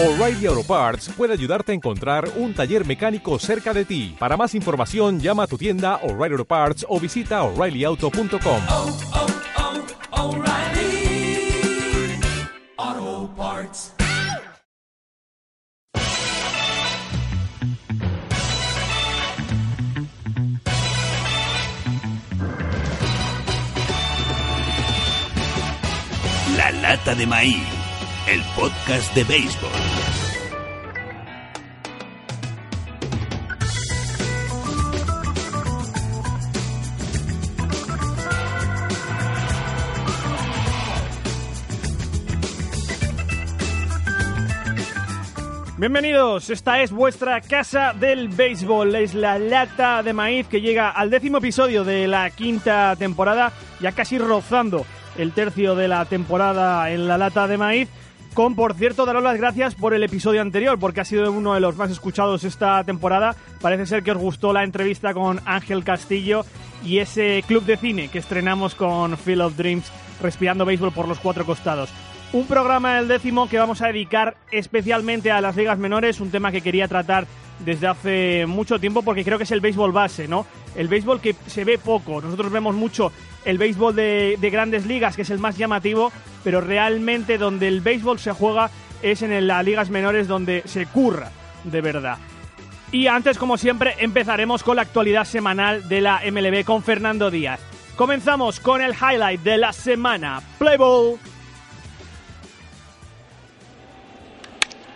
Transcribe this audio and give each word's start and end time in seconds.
O'Reilly 0.00 0.46
Auto 0.46 0.62
Parts 0.62 1.08
puede 1.08 1.32
ayudarte 1.32 1.72
a 1.72 1.74
encontrar 1.74 2.30
un 2.36 2.54
taller 2.54 2.86
mecánico 2.86 3.36
cerca 3.40 3.74
de 3.74 3.84
ti. 3.84 4.14
Para 4.16 4.36
más 4.36 4.54
información, 4.54 5.18
llama 5.18 5.42
a 5.42 5.46
tu 5.48 5.58
tienda 5.58 5.96
O'Reilly 6.04 6.34
Auto 6.34 6.44
Parts 6.44 6.86
o 6.88 7.00
visita 7.00 7.42
oreillyauto.com. 7.42 8.62
oh, 8.68 8.96
oh, 12.76 13.30
Parts. 13.36 13.92
La 26.56 26.70
lata 26.70 27.16
de 27.16 27.26
maíz, 27.26 27.56
el 28.28 28.42
podcast 28.54 29.12
de 29.16 29.24
béisbol. 29.24 29.87
Bienvenidos, 45.78 46.50
esta 46.50 46.82
es 46.82 46.90
vuestra 46.90 47.40
casa 47.40 47.92
del 47.92 48.26
béisbol, 48.26 48.96
es 48.96 49.14
la 49.14 49.38
lata 49.38 50.02
de 50.02 50.12
maíz 50.12 50.48
que 50.48 50.60
llega 50.60 50.90
al 50.90 51.08
décimo 51.08 51.38
episodio 51.38 51.84
de 51.84 52.08
la 52.08 52.30
quinta 52.30 52.96
temporada, 52.96 53.52
ya 53.80 53.92
casi 53.92 54.18
rozando 54.18 54.84
el 55.16 55.30
tercio 55.30 55.76
de 55.76 55.86
la 55.86 56.04
temporada 56.06 56.90
en 56.90 57.06
la 57.06 57.16
lata 57.16 57.46
de 57.46 57.58
maíz, 57.58 57.88
con 58.34 58.56
por 58.56 58.74
cierto 58.74 59.06
daros 59.06 59.22
las 59.22 59.38
gracias 59.38 59.76
por 59.76 59.94
el 59.94 60.02
episodio 60.02 60.42
anterior, 60.42 60.80
porque 60.80 61.02
ha 61.02 61.04
sido 61.04 61.30
uno 61.30 61.54
de 61.54 61.60
los 61.60 61.76
más 61.76 61.92
escuchados 61.92 62.42
esta 62.42 62.82
temporada, 62.82 63.36
parece 63.60 63.86
ser 63.86 64.02
que 64.02 64.10
os 64.10 64.18
gustó 64.18 64.52
la 64.52 64.64
entrevista 64.64 65.14
con 65.14 65.40
Ángel 65.44 65.84
Castillo 65.84 66.44
y 66.84 66.98
ese 66.98 67.44
club 67.46 67.64
de 67.64 67.76
cine 67.76 68.08
que 68.08 68.18
estrenamos 68.18 68.74
con 68.74 69.16
Field 69.16 69.42
of 69.42 69.56
Dreams, 69.56 69.92
respirando 70.20 70.64
béisbol 70.64 70.90
por 70.90 71.06
los 71.06 71.20
cuatro 71.20 71.46
costados. 71.46 71.88
Un 72.32 72.46
programa 72.46 72.98
el 72.98 73.08
décimo 73.08 73.48
que 73.48 73.58
vamos 73.58 73.80
a 73.80 73.86
dedicar 73.86 74.36
especialmente 74.52 75.30
a 75.30 75.40
las 75.40 75.56
ligas 75.56 75.78
menores, 75.78 76.20
un 76.20 76.30
tema 76.30 76.52
que 76.52 76.60
quería 76.60 76.86
tratar 76.86 77.26
desde 77.60 77.86
hace 77.86 78.44
mucho 78.46 78.78
tiempo 78.78 79.02
porque 79.02 79.24
creo 79.24 79.38
que 79.38 79.44
es 79.44 79.50
el 79.50 79.62
béisbol 79.62 79.92
base, 79.92 80.28
¿no? 80.28 80.46
El 80.76 80.88
béisbol 80.88 81.22
que 81.22 81.34
se 81.46 81.64
ve 81.64 81.78
poco. 81.78 82.20
Nosotros 82.20 82.52
vemos 82.52 82.74
mucho 82.74 83.12
el 83.46 83.56
béisbol 83.56 83.96
de, 83.96 84.36
de 84.38 84.50
grandes 84.50 84.84
ligas, 84.84 85.16
que 85.16 85.22
es 85.22 85.30
el 85.30 85.38
más 85.38 85.56
llamativo, 85.56 86.12
pero 86.44 86.60
realmente 86.60 87.38
donde 87.38 87.66
el 87.66 87.80
béisbol 87.80 88.18
se 88.18 88.32
juega 88.32 88.70
es 89.02 89.22
en 89.22 89.46
las 89.46 89.64
ligas 89.64 89.88
menores 89.88 90.28
donde 90.28 90.62
se 90.66 90.84
curra 90.84 91.30
de 91.64 91.80
verdad. 91.80 92.18
Y 92.92 93.06
antes, 93.06 93.38
como 93.38 93.56
siempre, 93.56 93.94
empezaremos 94.00 94.62
con 94.62 94.76
la 94.76 94.82
actualidad 94.82 95.24
semanal 95.24 95.88
de 95.88 96.02
la 96.02 96.20
MLB 96.30 96.64
con 96.64 96.82
Fernando 96.82 97.30
Díaz. 97.30 97.60
Comenzamos 97.96 98.60
con 98.60 98.80
el 98.80 98.94
highlight 98.94 99.42
de 99.42 99.58
la 99.58 99.72
semana. 99.72 100.40
Play 100.58 100.78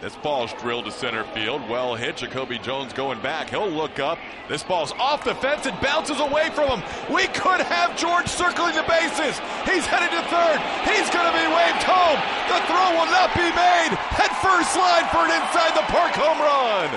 This 0.02 0.16
ball's 0.16 0.52
drilled 0.54 0.86
to 0.86 0.90
center 0.90 1.22
field. 1.30 1.62
Well 1.70 1.94
hit. 1.94 2.16
Jacoby 2.16 2.58
Jones 2.58 2.92
going 2.92 3.22
back. 3.22 3.50
He'll 3.50 3.70
look 3.70 4.00
up. 4.00 4.18
This 4.48 4.64
ball's 4.64 4.90
off 4.98 5.22
the 5.22 5.36
fence 5.36 5.64
and 5.64 5.78
bounces 5.78 6.18
away 6.18 6.50
from 6.50 6.74
him. 6.74 6.82
We 7.06 7.30
could 7.30 7.62
have 7.62 7.94
George 7.94 8.26
circling 8.26 8.74
the 8.74 8.82
bases. 8.82 9.38
He's 9.62 9.86
headed 9.86 10.10
to 10.10 10.26
third. 10.26 10.58
He's 10.90 11.06
going 11.06 11.30
to 11.30 11.36
be 11.38 11.46
waved 11.46 11.86
home. 11.86 12.18
The 12.50 12.58
throw 12.66 12.98
will 12.98 13.14
not 13.14 13.30
be 13.38 13.46
made. 13.54 13.94
Head 14.18 14.34
first 14.42 14.74
line 14.74 15.06
for 15.14 15.22
an 15.22 15.38
inside 15.38 15.70
the 15.78 15.86
park 15.86 16.18
home 16.18 16.42
run. 16.42 16.90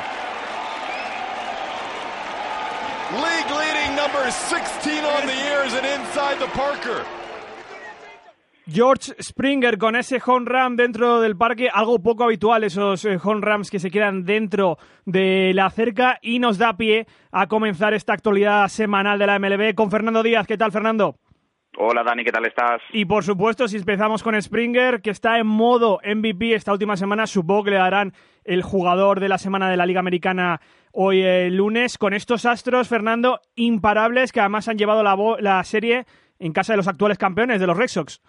League 3.21 3.51
leading 3.53 3.95
number 3.95 4.31
16 4.33 5.05
on 5.05 5.27
the 5.29 5.37
year 5.45 5.61
is 5.61 5.77
an 5.77 5.85
inside 5.85 6.41
the 6.41 6.49
Parker. 6.57 7.05
George 8.67 9.13
Springer 9.21 9.77
con 9.77 9.95
ese 9.95 10.19
home 10.25 10.45
run 10.49 10.75
dentro 10.75 11.21
del 11.21 11.37
parque, 11.37 11.69
algo 11.71 12.01
poco 12.01 12.23
habitual 12.23 12.63
esos 12.63 13.05
eh, 13.05 13.19
home 13.23 13.41
runs 13.41 13.69
que 13.69 13.77
se 13.77 13.91
quedan 13.91 14.25
dentro 14.25 14.79
de 15.05 15.51
la 15.53 15.69
cerca 15.69 16.17
y 16.19 16.39
nos 16.39 16.57
da 16.57 16.75
pie 16.75 17.05
a 17.31 17.45
comenzar 17.45 17.93
esta 17.93 18.13
actualidad 18.13 18.67
semanal 18.69 19.19
de 19.19 19.27
la 19.27 19.37
MLB 19.37 19.75
con 19.75 19.91
Fernando 19.91 20.23
Díaz. 20.23 20.47
¿Qué 20.47 20.57
tal, 20.57 20.71
Fernando? 20.71 21.15
Hola 21.77 22.03
Dani, 22.03 22.23
¿qué 22.23 22.31
tal 22.31 22.45
estás? 22.45 22.81
Y 22.91 23.05
por 23.05 23.23
supuesto, 23.23 23.67
si 23.67 23.77
empezamos 23.77 24.23
con 24.23 24.41
Springer, 24.41 25.01
que 25.01 25.11
está 25.11 25.37
en 25.37 25.45
modo 25.45 25.99
MVP 26.03 26.55
esta 26.55 26.71
última 26.71 26.97
semana, 26.97 27.27
supongo 27.27 27.65
que 27.65 27.71
le 27.71 27.77
darán 27.77 28.13
el 28.45 28.63
jugador 28.63 29.19
de 29.19 29.29
la 29.29 29.37
semana 29.37 29.69
de 29.69 29.77
la 29.77 29.85
Liga 29.85 29.99
Americana 29.99 30.59
hoy 30.91 31.21
el 31.21 31.55
lunes, 31.57 31.99
con 31.99 32.13
estos 32.13 32.45
astros, 32.45 32.87
Fernando, 32.87 33.41
imparables, 33.55 34.31
que 34.31 34.39
además 34.39 34.69
han 34.69 34.77
llevado 34.77 35.03
la, 35.03 35.15
la 35.39 35.63
serie 35.65 36.05
en 36.39 36.51
casa 36.51 36.73
de 36.73 36.77
los 36.77 36.87
actuales 36.87 37.19
campeones, 37.19 37.59
de 37.59 37.67
los 37.67 37.77
Red 37.77 37.89
Sox. 37.89 38.21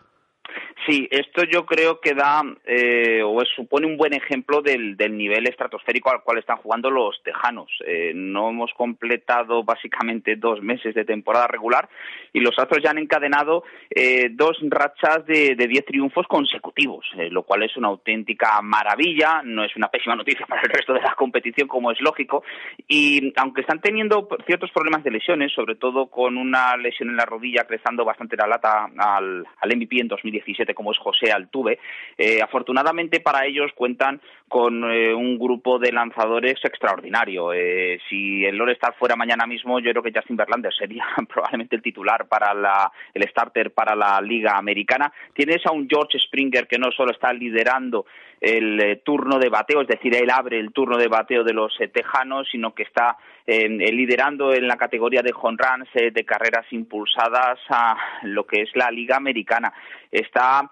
Sí, 0.86 1.08
esto 1.10 1.42
yo 1.42 1.66
creo 1.66 2.00
que 2.00 2.14
da 2.14 2.42
eh, 2.64 3.20
o 3.24 3.42
supone 3.44 3.88
un 3.88 3.96
buen 3.96 4.14
ejemplo 4.14 4.62
del, 4.62 4.96
del, 4.96 5.16
nivel 5.16 5.48
estratosférico 5.48 6.12
al 6.12 6.22
cual 6.22 6.38
están 6.38 6.58
jugando 6.58 6.90
los 6.90 7.20
tejanos. 7.24 7.68
Eh, 7.84 8.12
no 8.14 8.50
hemos 8.50 8.72
completado 8.72 9.64
básicamente 9.64 10.36
dos 10.36 10.62
meses 10.62 10.94
de 10.94 11.04
temporada 11.04 11.48
regular 11.48 11.88
y 12.32 12.40
los 12.40 12.56
Astros 12.58 12.82
ya 12.84 12.90
han 12.90 12.98
encadenado 12.98 13.64
eh, 13.90 14.28
dos 14.30 14.58
rachas 14.68 15.26
de, 15.26 15.56
de 15.56 15.66
diez 15.66 15.84
triunfos 15.86 16.26
consecutivos, 16.28 17.04
eh, 17.18 17.30
lo 17.30 17.42
cual 17.42 17.64
es 17.64 17.76
una 17.76 17.88
auténtica 17.88 18.60
maravilla. 18.62 19.42
No 19.42 19.64
es 19.64 19.74
una 19.74 19.88
pésima 19.88 20.14
noticia 20.14 20.46
para 20.46 20.62
el 20.62 20.68
resto 20.68 20.92
de 20.92 21.00
la 21.00 21.14
competición, 21.14 21.66
como 21.66 21.90
es 21.90 22.00
lógico. 22.00 22.44
Y 22.86 23.32
aunque 23.36 23.62
están 23.62 23.80
teniendo 23.80 24.28
ciertos 24.46 24.70
problemas 24.70 25.02
de 25.02 25.10
lesiones, 25.10 25.52
sobre 25.52 25.74
todo 25.74 26.06
con 26.06 26.36
una 26.36 26.76
lesión 26.76 27.08
en 27.08 27.16
la 27.16 27.24
rodilla 27.24 27.64
crezando 27.66 28.04
bastante 28.04 28.36
la 28.36 28.46
lata 28.46 28.88
al, 28.96 29.44
al 29.58 29.76
MVP 29.76 30.00
en 30.00 30.08
2017 30.08 30.75
como 30.76 30.92
es 30.92 30.98
José 30.98 31.32
Altuve. 31.32 31.80
Eh, 32.16 32.40
afortunadamente 32.40 33.18
para 33.18 33.44
ellos 33.46 33.72
cuentan 33.74 34.20
con 34.48 34.84
eh, 34.84 35.12
un 35.12 35.38
grupo 35.38 35.78
de 35.78 35.90
lanzadores 35.90 36.64
extraordinario. 36.64 37.52
Eh, 37.52 37.98
si 38.08 38.44
el 38.44 38.60
All-Star 38.60 38.94
fuera 38.96 39.16
mañana 39.16 39.44
mismo, 39.44 39.80
yo 39.80 39.90
creo 39.90 40.02
que 40.02 40.12
Justin 40.14 40.36
Verlander 40.36 40.72
sería 40.72 41.04
probablemente 41.28 41.74
el 41.74 41.82
titular 41.82 42.28
para 42.28 42.54
la, 42.54 42.90
el 43.12 43.28
starter 43.28 43.72
para 43.72 43.96
la 43.96 44.20
Liga 44.20 44.56
Americana. 44.56 45.12
Tienes 45.34 45.66
a 45.66 45.72
un 45.72 45.88
George 45.88 46.18
Springer 46.18 46.68
que 46.68 46.78
no 46.78 46.92
solo 46.92 47.10
está 47.10 47.32
liderando 47.32 48.06
el 48.40 48.80
eh, 48.80 48.96
turno 49.04 49.38
de 49.38 49.48
bateo, 49.48 49.80
es 49.80 49.88
decir, 49.88 50.14
él 50.14 50.30
abre 50.30 50.60
el 50.60 50.72
turno 50.72 50.96
de 50.96 51.08
bateo 51.08 51.42
de 51.42 51.54
los 51.54 51.72
tejanos, 51.92 52.46
sino 52.50 52.74
que 52.74 52.84
está 52.84 53.16
liderando 53.48 54.52
en 54.52 54.66
la 54.66 54.76
categoría 54.76 55.22
de 55.22 55.32
home 55.32 55.56
de 55.94 56.24
carreras 56.24 56.66
impulsadas 56.72 57.60
a 57.68 57.96
lo 58.24 58.44
que 58.44 58.62
es 58.62 58.70
la 58.74 58.90
Liga 58.90 59.16
Americana. 59.16 59.72
Está 60.10 60.68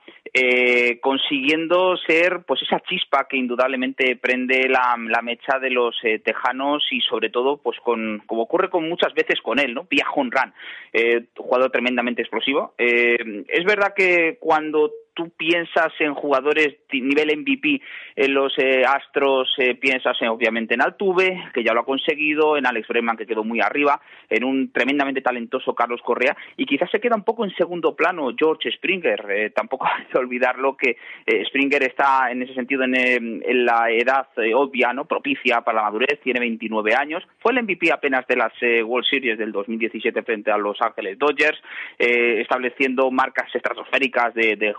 consiguiendo 1.01 1.97
ser 1.99 2.43
pues 2.45 2.63
esa 2.63 2.81
chispa 2.81 3.29
que 3.29 3.37
indudablemente 3.37 3.64
prende 4.21 4.69
la, 4.69 4.97
mecha 5.23 5.59
de 5.59 5.71
los 5.71 5.97
eh, 6.03 6.19
tejanos 6.19 6.85
y 6.91 7.01
sobre 7.01 7.31
todo 7.31 7.57
pues 7.57 7.79
con 7.81 8.23
como 8.27 8.43
ocurre 8.43 8.71
con 8.71 8.89
muchas 8.89 9.15
veces 9.15 9.41
con 9.41 9.59
él, 9.59 9.75
¿no? 9.75 9.87
Vía 9.91 10.07
home 10.15 10.31
run, 10.33 10.53
eh, 10.93 11.25
jugador 11.37 11.71
tremendamente 11.71 12.23
explosivo. 12.23 12.75
es 12.79 13.65
verdad 13.65 13.95
que 13.95 14.37
cuando 14.41 14.91
tú 15.15 15.31
piensas 15.37 15.93
en 16.01 16.15
jugadores 16.15 16.77
nivel 16.93 17.39
MVP, 17.39 17.81
en 18.17 18.35
los 18.35 18.53
eh, 18.59 18.85
Astros 18.87 19.53
eh, 19.59 19.75
piensas 19.75 20.21
en, 20.21 20.29
obviamente 20.29 20.75
en 20.75 20.83
Altuve, 20.83 21.51
que 21.53 21.65
ya 21.65 21.73
lo 21.73 21.81
ha 21.81 21.85
conseguido, 21.85 22.57
en 22.57 22.67
Alex 22.67 22.89
Bregman, 22.89 23.17
que 23.17 23.27
quedó 23.27 23.45
muy 23.45 23.61
arriba, 23.61 24.01
en 24.29 24.45
un 24.45 24.73
tremendamente 24.73 25.21
talentoso 25.21 25.75
Carlos 25.75 26.01
Correa, 26.03 26.37
y 26.57 26.67
quizás 26.67 26.91
se 26.91 27.01
queda 27.01 27.17
un 27.17 27.25
poco 27.25 27.45
en 27.45 27.55
segundo 27.55 27.95
plano 27.95 28.31
George 28.37 28.71
Springer. 28.73 29.27
Eh, 29.31 29.51
tampoco 29.51 29.87
hay 29.99 30.05
que 30.05 30.19
olvidarlo 30.19 30.77
que 30.77 30.97
Springer 31.49 31.83
está 31.85 32.31
en 32.31 32.43
ese 32.43 32.55
sentido 32.55 32.85
en, 32.85 32.95
en 32.95 33.65
la 33.65 33.91
edad 33.91 34.29
obvia, 34.55 34.93
¿no? 34.93 35.05
propicia 35.07 35.61
para 35.63 35.79
la 35.79 35.85
madurez, 35.85 36.21
tiene 36.23 36.41
29 36.41 36.95
años, 36.95 37.23
fue 37.41 37.53
el 37.53 37.63
MVP 37.63 37.93
apenas 37.93 38.27
de 38.27 38.37
las 38.37 38.53
World 38.85 39.07
Series 39.09 39.39
del 39.39 39.53
2017 39.53 40.23
frente 40.23 40.51
a 40.51 40.59
Los 40.59 40.81
Ángeles 40.81 41.19
Dodgers, 41.19 41.61
estableciendo 41.99 43.11
marcas 43.11 43.55
estratosféricas 43.55 44.35
de, 44.35 44.57
de 44.57 44.73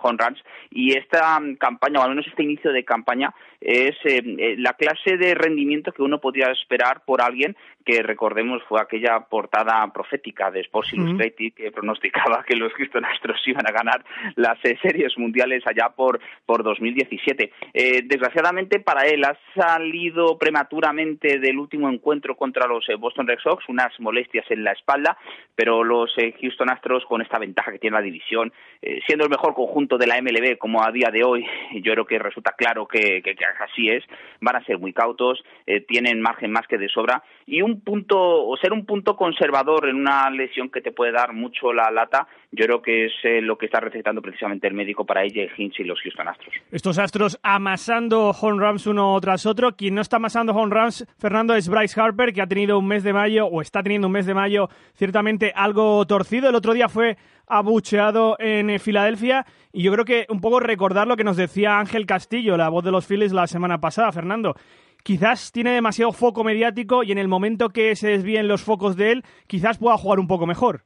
y 0.72 0.98
esta 0.98 1.40
campaña, 1.60 2.00
o 2.00 2.04
al 2.04 2.10
menos 2.10 2.28
este 2.28 2.44
inicio 2.44 2.72
de 2.72 2.84
campaña, 2.84 3.34
es 3.62 3.96
eh, 4.04 4.56
la 4.58 4.74
clase 4.74 5.18
de 5.18 5.34
rendimiento 5.36 5.92
que 5.92 6.04
uno 6.04 6.20
podría 6.20 6.52
esperar 6.52 7.04
por 7.06 7.22
alguien 7.22 7.56
que 7.86 8.02
recordemos 8.02 8.64
fue 8.68 8.82
aquella 8.82 9.20
portada 9.20 9.88
profética 9.94 10.50
de 10.50 10.62
Sports 10.62 10.94
Illustrated 10.94 11.54
que 11.54 11.72
pronosticaba 11.72 12.44
que 12.44 12.56
los 12.56 12.74
Houston 12.74 13.06
Astros 13.06 13.42
iban 13.48 13.68
a 13.68 13.72
ganar 13.72 14.04
las 14.36 14.58
eh, 14.66 14.78
series 14.82 15.18
mundiales 15.18 15.66
allá 15.68 15.90
por 15.90 16.20
por 16.46 16.64
2017. 16.64 17.52
Eh, 17.74 18.02
desgraciadamente 18.06 18.80
para 18.80 19.06
él 19.08 19.24
ha 19.24 19.38
salido 19.56 20.38
prematuramente 20.38 21.40
del 21.40 21.60
último 21.60 21.90
encuentro 21.90 22.36
contra 22.36 22.68
los 22.68 22.88
eh, 22.90 22.96
Boston 22.96 23.28
Red 23.28 23.40
Sox 23.40 23.68
unas 23.70 23.98
molestias 24.00 24.46
en 24.50 24.64
la 24.64 24.72
espalda, 24.72 25.18
pero 25.56 25.84
los 25.84 26.12
eh, 26.18 26.34
Houston 26.42 26.70
Astros 26.70 27.06
con 27.06 27.22
esta 27.22 27.40
ventaja 27.40 27.72
que 27.72 27.80
tiene 27.80 27.98
la 27.98 28.02
división, 28.02 28.52
eh, 28.82 29.00
siendo 29.06 29.26
el 29.26 29.30
mejor 29.30 29.54
conjunto 29.54 29.98
de 29.98 30.08
la 30.08 30.15
MLB 30.22 30.58
como 30.58 30.84
a 30.84 30.92
día 30.92 31.10
de 31.12 31.24
hoy, 31.24 31.46
yo 31.74 31.94
creo 31.94 32.06
que 32.06 32.20
resulta 32.20 32.54
claro 32.58 32.88
que, 32.88 33.22
que, 33.22 33.36
así 33.60 33.90
es, 33.90 34.04
van 34.42 34.56
a 34.56 34.66
ser 34.66 34.80
muy 34.80 34.94
cautos, 34.94 35.44
eh, 35.66 35.82
tienen 35.82 36.22
margen 36.22 36.52
más 36.52 36.68
que 36.68 36.78
de 36.78 36.90
sobra 36.90 37.24
y 37.46 37.62
un 37.62 37.82
punto, 37.82 38.18
o 38.18 38.58
ser 38.58 38.74
un 38.74 38.86
punto 38.86 39.16
conservador 39.16 39.88
en 39.88 39.98
una 39.98 40.30
lesión 40.30 40.70
que 40.70 40.82
te 40.82 40.92
puede 40.92 41.12
dar 41.12 41.34
mucho 41.34 41.74
la 41.74 41.92
lata, 41.92 42.28
yo 42.56 42.66
creo 42.66 42.82
que 42.82 43.06
es 43.06 43.14
eh, 43.24 43.42
lo 43.42 43.58
que 43.58 43.66
está 43.66 43.80
recetando 43.80 44.22
precisamente 44.22 44.68
el 44.68 44.74
médico 44.74 45.06
para 45.06 45.22
AJ 45.22 45.58
Hinch 45.58 45.80
y 45.80 45.84
los 45.84 46.00
Houston 46.02 46.28
Astros. 46.28 46.54
Estos 46.72 46.98
Astros 46.98 47.40
amasando 47.44 48.30
home 48.30 48.66
runs 48.66 48.88
uno 48.88 49.20
tras 49.20 49.46
otro. 49.46 49.76
Quien 49.76 49.96
no 49.96 50.02
está 50.02 50.18
amasando 50.18 50.54
home 50.54 50.74
runs, 50.74 51.06
Fernando, 51.18 51.56
es 51.56 51.68
Bryce 51.68 52.00
Harper, 52.00 52.34
que 52.34 52.42
ha 52.42 52.48
tenido 52.48 52.80
un 52.80 52.88
mes 52.88 53.04
de 53.04 53.14
mayo, 53.14 53.48
o 53.48 53.62
está 53.62 53.84
teniendo 53.84 54.08
un 54.08 54.14
mes 54.14 54.26
de 54.26 54.34
mayo 54.34 54.70
ciertamente 54.94 55.52
algo 55.56 56.06
torcido. 56.06 56.50
El 56.50 56.56
otro 56.56 56.74
día 56.74 56.88
fue 56.90 57.18
abucheado 57.48 58.38
en 58.40 58.70
eh, 58.70 58.80
Filadelfia 58.80 59.46
y 59.72 59.84
yo 59.84 59.92
creo 59.92 60.06
que 60.06 60.26
un 60.30 60.42
poco 60.42 60.60
recordar 60.60 61.08
lo 61.08 61.18
que 61.18 61.24
nos 61.24 61.38
decía 61.38 61.80
Ángel 61.80 62.06
Castillo, 62.06 62.58
la 62.58 62.70
voz 62.70 62.84
de 62.84 62.92
los 62.92 63.06
Phillies 63.06 63.34
la 63.34 63.48
semana 63.48 63.80
pasada, 63.80 64.12
Fernando. 64.12 64.56
Quizás 65.04 65.52
tiene 65.52 65.72
demasiado 65.72 66.12
foco 66.12 66.44
mediático 66.44 67.04
y 67.04 67.12
en 67.12 67.20
el 67.20 67.28
momento 67.28 67.70
que 67.70 67.96
se 67.96 68.08
desvíen 68.08 68.48
los 68.48 68.64
focos 68.64 68.96
de 68.96 69.12
él, 69.12 69.24
quizás 69.46 69.78
pueda 69.78 69.98
jugar 69.98 70.20
un 70.20 70.28
poco 70.28 70.48
mejor. 70.48 70.84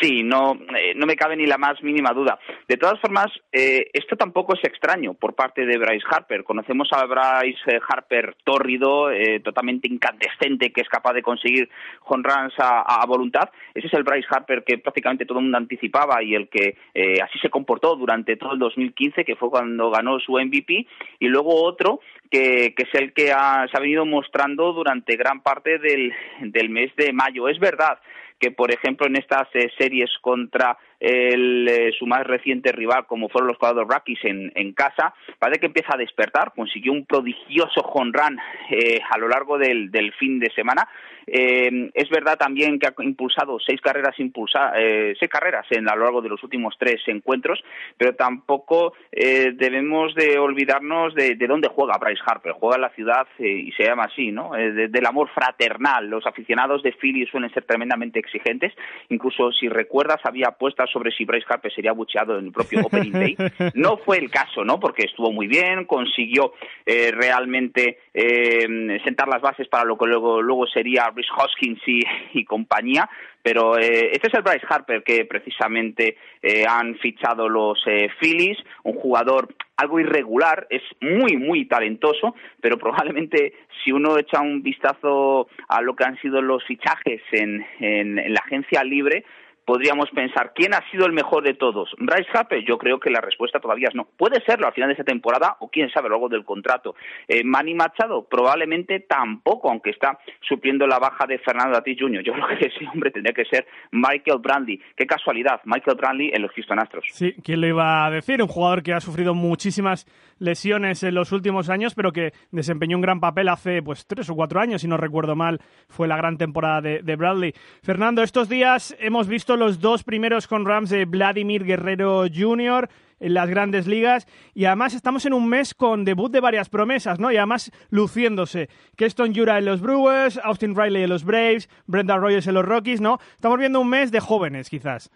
Sí, 0.00 0.22
no, 0.22 0.58
eh, 0.76 0.94
no 0.94 1.06
me 1.06 1.16
cabe 1.16 1.36
ni 1.36 1.46
la 1.46 1.58
más 1.58 1.82
mínima 1.82 2.12
duda. 2.12 2.38
De 2.68 2.76
todas 2.76 3.00
formas, 3.00 3.26
eh, 3.52 3.88
esto 3.92 4.16
tampoco 4.16 4.54
es 4.54 4.64
extraño 4.64 5.14
por 5.14 5.34
parte 5.34 5.64
de 5.64 5.78
Bryce 5.78 6.06
Harper. 6.10 6.44
Conocemos 6.44 6.88
a 6.92 7.04
Bryce 7.06 7.60
eh, 7.66 7.80
Harper 7.88 8.36
tórrido, 8.44 9.08
totalmente 9.42 9.88
incandescente, 9.88 10.72
que 10.72 10.82
es 10.82 10.88
capaz 10.88 11.14
de 11.14 11.22
conseguir 11.22 11.68
honruns 12.04 12.54
a, 12.58 13.02
a, 13.02 13.06
voluntad. 13.06 13.50
Ese 13.74 13.86
es 13.86 13.94
el 13.94 14.02
Bryce 14.02 14.28
Harper 14.30 14.64
que 14.64 14.78
prácticamente 14.78 15.24
todo 15.24 15.38
el 15.38 15.44
mundo 15.44 15.58
anticipaba 15.58 16.22
y 16.22 16.34
el 16.34 16.48
que 16.48 16.76
así 17.22 17.38
se 17.38 17.50
comportó 17.50 17.96
durante 17.96 18.36
todo 18.36 18.52
el 18.52 18.58
2015, 18.58 19.24
que 19.24 19.36
fue 19.36 19.50
cuando 19.50 19.90
ganó 19.90 20.18
su 20.20 20.32
MVP. 20.32 20.86
Y 21.20 21.28
luego 21.28 21.62
otro 21.64 22.00
que, 22.30 22.74
que 22.76 22.82
es 22.82 22.94
el 22.94 23.12
que 23.12 23.32
ha, 23.32 23.66
se 23.70 23.76
ha 23.76 23.80
venido 23.80 24.04
mostrando 24.04 24.72
durante 24.72 25.16
gran 25.16 25.42
parte 25.42 25.78
del, 25.78 26.12
del 26.40 26.68
mes 26.68 26.94
de 26.96 27.12
mayo. 27.12 27.48
Es 27.48 27.58
verdad 27.58 27.98
que, 28.38 28.50
por 28.50 28.72
ejemplo, 28.72 29.06
en 29.06 29.16
estas 29.16 29.48
eh, 29.54 29.70
series 29.78 30.10
contra 30.20 30.78
el, 31.00 31.68
eh, 31.68 31.92
su 31.98 32.06
más 32.06 32.26
reciente 32.26 32.72
rival, 32.72 33.06
como 33.06 33.28
fueron 33.28 33.48
los 33.48 33.58
Colorado 33.58 33.84
Rockies 33.84 34.24
en, 34.24 34.52
en, 34.54 34.72
casa, 34.72 35.14
parece 35.38 35.60
que 35.60 35.66
empieza 35.66 35.94
a 35.94 35.98
despertar, 35.98 36.52
consiguió 36.54 36.92
un 36.92 37.04
prodigioso 37.04 37.82
run 37.94 38.38
eh, 38.70 39.00
a 39.08 39.18
lo 39.18 39.28
largo 39.28 39.58
del, 39.58 39.90
fin 40.18 40.38
de 40.38 40.50
semana. 40.50 40.88
Eh, 41.26 41.90
es 41.92 42.08
verdad 42.08 42.38
también 42.38 42.78
que 42.78 42.86
ha 42.86 42.94
impulsado 43.02 43.58
seis 43.58 43.80
carreras 43.80 44.18
impulsa, 44.20 44.72
eh, 44.76 45.14
seis 45.18 45.28
carreras 45.28 45.66
en, 45.70 45.88
a 45.88 45.96
lo 45.96 46.04
largo 46.04 46.22
de 46.22 46.28
los 46.28 46.42
últimos 46.44 46.76
tres 46.78 47.02
encuentros, 47.08 47.62
pero 47.98 48.14
tampoco 48.14 48.94
debemos 49.10 50.14
de 50.14 50.38
olvidarnos 50.38 51.14
de, 51.14 51.34
de, 51.34 51.46
dónde 51.46 51.68
juega 51.68 51.98
Bryce 51.98 52.22
Harper. 52.24 52.52
Juega 52.52 52.76
en 52.76 52.82
la 52.82 52.90
ciudad 52.90 53.26
y 53.38 53.72
se 53.72 53.84
llama 53.84 54.04
así, 54.04 54.30
¿no? 54.30 54.52
De, 54.52 54.88
del 54.88 55.06
amor 55.06 55.28
fraternal. 55.34 56.08
Los 56.08 56.26
aficionados 56.26 56.82
de 56.82 56.92
Philly 56.92 57.26
suelen 57.26 57.52
ser 57.52 57.64
tremendamente 57.64 58.20
exigentes. 58.20 58.72
Incluso 59.08 59.50
si 59.52 59.68
recuerdas 59.68 60.20
había 60.24 60.52
sobre 60.86 61.10
si 61.12 61.24
Bryce 61.24 61.46
Harper 61.48 61.72
sería 61.72 61.92
bucheado 61.92 62.38
en 62.38 62.46
el 62.46 62.52
propio 62.52 62.80
Opening 62.84 63.12
Day. 63.12 63.36
No 63.74 63.98
fue 63.98 64.18
el 64.18 64.30
caso, 64.30 64.64
¿no? 64.64 64.78
Porque 64.80 65.04
estuvo 65.04 65.32
muy 65.32 65.46
bien, 65.46 65.84
consiguió 65.84 66.54
eh, 66.84 67.10
realmente 67.12 67.98
eh, 68.14 68.98
sentar 69.04 69.28
las 69.28 69.42
bases 69.42 69.68
para 69.68 69.84
lo 69.84 69.96
que 69.96 70.06
luego, 70.06 70.40
luego 70.40 70.66
sería 70.66 71.10
Rhys 71.14 71.28
Hoskins 71.36 71.80
y, 71.86 72.02
y 72.34 72.44
compañía, 72.44 73.08
pero 73.46 73.78
eh, 73.78 74.10
este 74.12 74.26
es 74.26 74.34
el 74.34 74.42
Bryce 74.42 74.66
Harper 74.68 75.04
que 75.04 75.24
precisamente 75.24 76.16
eh, 76.42 76.64
han 76.68 76.96
fichado 76.96 77.48
los 77.48 77.80
eh, 77.86 78.08
Phillies, 78.18 78.58
un 78.82 78.94
jugador 78.94 79.54
algo 79.76 80.00
irregular, 80.00 80.66
es 80.68 80.82
muy, 81.00 81.36
muy 81.36 81.66
talentoso, 81.66 82.34
pero 82.60 82.76
probablemente 82.76 83.52
si 83.84 83.92
uno 83.92 84.18
echa 84.18 84.40
un 84.40 84.64
vistazo 84.64 85.46
a 85.68 85.80
lo 85.80 85.94
que 85.94 86.02
han 86.02 86.20
sido 86.20 86.42
los 86.42 86.64
fichajes 86.64 87.22
en, 87.30 87.64
en, 87.78 88.18
en 88.18 88.34
la 88.34 88.40
agencia 88.44 88.82
libre, 88.82 89.24
podríamos 89.66 90.08
pensar, 90.10 90.52
¿quién 90.54 90.72
ha 90.74 90.90
sido 90.90 91.04
el 91.06 91.12
mejor 91.12 91.42
de 91.42 91.54
todos? 91.54 91.90
¿Bryce 91.98 92.30
Harper? 92.32 92.64
Yo 92.64 92.78
creo 92.78 93.00
que 93.00 93.10
la 93.10 93.20
respuesta 93.20 93.58
todavía 93.58 93.88
es 93.88 93.94
no. 93.94 94.06
Puede 94.16 94.40
serlo 94.46 94.66
al 94.66 94.72
final 94.72 94.88
de 94.88 94.92
esta 94.92 95.04
temporada 95.04 95.56
o 95.60 95.68
quién 95.68 95.90
sabe 95.90 96.08
luego 96.08 96.28
del 96.28 96.44
contrato. 96.44 96.94
Eh, 97.26 97.42
Manny 97.44 97.74
Machado 97.74 98.26
probablemente 98.28 99.00
tampoco, 99.00 99.68
aunque 99.68 99.90
está 99.90 100.18
supliendo 100.40 100.86
la 100.86 101.00
baja 101.00 101.26
de 101.26 101.38
Fernando 101.40 101.76
Tatis 101.76 101.98
Jr. 102.00 102.22
Yo 102.22 102.32
creo 102.34 102.46
que 102.46 102.66
ese 102.66 102.86
hombre 102.86 103.10
tendría 103.10 103.34
que 103.34 103.44
ser 103.44 103.66
Michael 103.90 104.38
Brantley. 104.38 104.80
Qué 104.96 105.04
casualidad, 105.04 105.60
Michael 105.64 105.96
Brantley 105.96 106.30
en 106.32 106.42
los 106.42 106.52
Houston 106.52 106.78
Astros. 106.78 107.04
Sí, 107.10 107.34
¿quién 107.42 107.60
le 107.60 107.68
iba 107.68 108.06
a 108.06 108.10
decir? 108.10 108.40
Un 108.40 108.48
jugador 108.48 108.84
que 108.84 108.92
ha 108.92 109.00
sufrido 109.00 109.34
muchísimas 109.34 110.06
lesiones 110.38 111.02
en 111.02 111.14
los 111.14 111.32
últimos 111.32 111.70
años, 111.70 111.94
pero 111.94 112.12
que 112.12 112.32
desempeñó 112.52 112.96
un 112.96 113.02
gran 113.02 113.18
papel 113.18 113.48
hace 113.48 113.82
pues 113.82 114.06
tres 114.06 114.30
o 114.30 114.36
cuatro 114.36 114.60
años, 114.60 114.82
si 114.82 114.88
no 114.88 114.96
recuerdo 114.96 115.34
mal, 115.34 115.60
fue 115.88 116.06
la 116.06 116.16
gran 116.16 116.36
temporada 116.36 116.80
de, 116.80 117.02
de 117.02 117.16
Bradley. 117.16 117.52
Fernando, 117.82 118.22
estos 118.22 118.48
días 118.48 118.96
hemos 119.00 119.26
visto 119.26 119.55
los 119.56 119.80
dos 119.80 120.04
primeros 120.04 120.46
con 120.46 120.64
Rams 120.64 120.90
de 120.90 121.04
Vladimir 121.04 121.64
Guerrero 121.64 122.24
Jr. 122.32 122.88
en 123.20 123.34
las 123.34 123.48
grandes 123.48 123.86
ligas 123.86 124.26
y 124.54 124.64
además 124.66 124.94
estamos 124.94 125.26
en 125.26 125.32
un 125.32 125.48
mes 125.48 125.74
con 125.74 126.04
debut 126.04 126.30
de 126.30 126.40
varias 126.40 126.68
promesas, 126.68 127.18
¿no? 127.18 127.30
Y 127.32 127.36
además 127.36 127.72
luciéndose. 127.90 128.68
Keston 128.96 129.34
Jura 129.34 129.58
en 129.58 129.64
los 129.64 129.80
Brewers, 129.80 130.38
Austin 130.42 130.76
Riley 130.76 131.04
en 131.04 131.10
los 131.10 131.24
Braves, 131.24 131.68
Brenda 131.86 132.16
Rogers 132.16 132.46
en 132.46 132.54
los 132.54 132.64
Rockies, 132.64 133.00
¿no? 133.00 133.18
Estamos 133.34 133.58
viendo 133.58 133.80
un 133.80 133.88
mes 133.88 134.10
de 134.12 134.20
jóvenes, 134.20 134.70
quizás. 134.70 135.10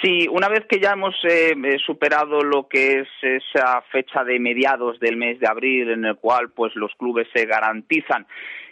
Sí, 0.00 0.28
una 0.30 0.48
vez 0.48 0.64
que 0.68 0.78
ya 0.78 0.92
hemos 0.92 1.16
eh, 1.24 1.54
superado 1.84 2.42
lo 2.42 2.68
que 2.68 3.00
es 3.00 3.08
esa 3.20 3.82
fecha 3.90 4.22
de 4.22 4.38
mediados 4.38 5.00
del 5.00 5.16
mes 5.16 5.40
de 5.40 5.48
abril 5.48 5.90
en 5.90 6.04
el 6.04 6.16
cual 6.16 6.50
pues 6.50 6.74
los 6.76 6.94
clubes 6.94 7.26
se 7.34 7.46
garantizan 7.46 8.26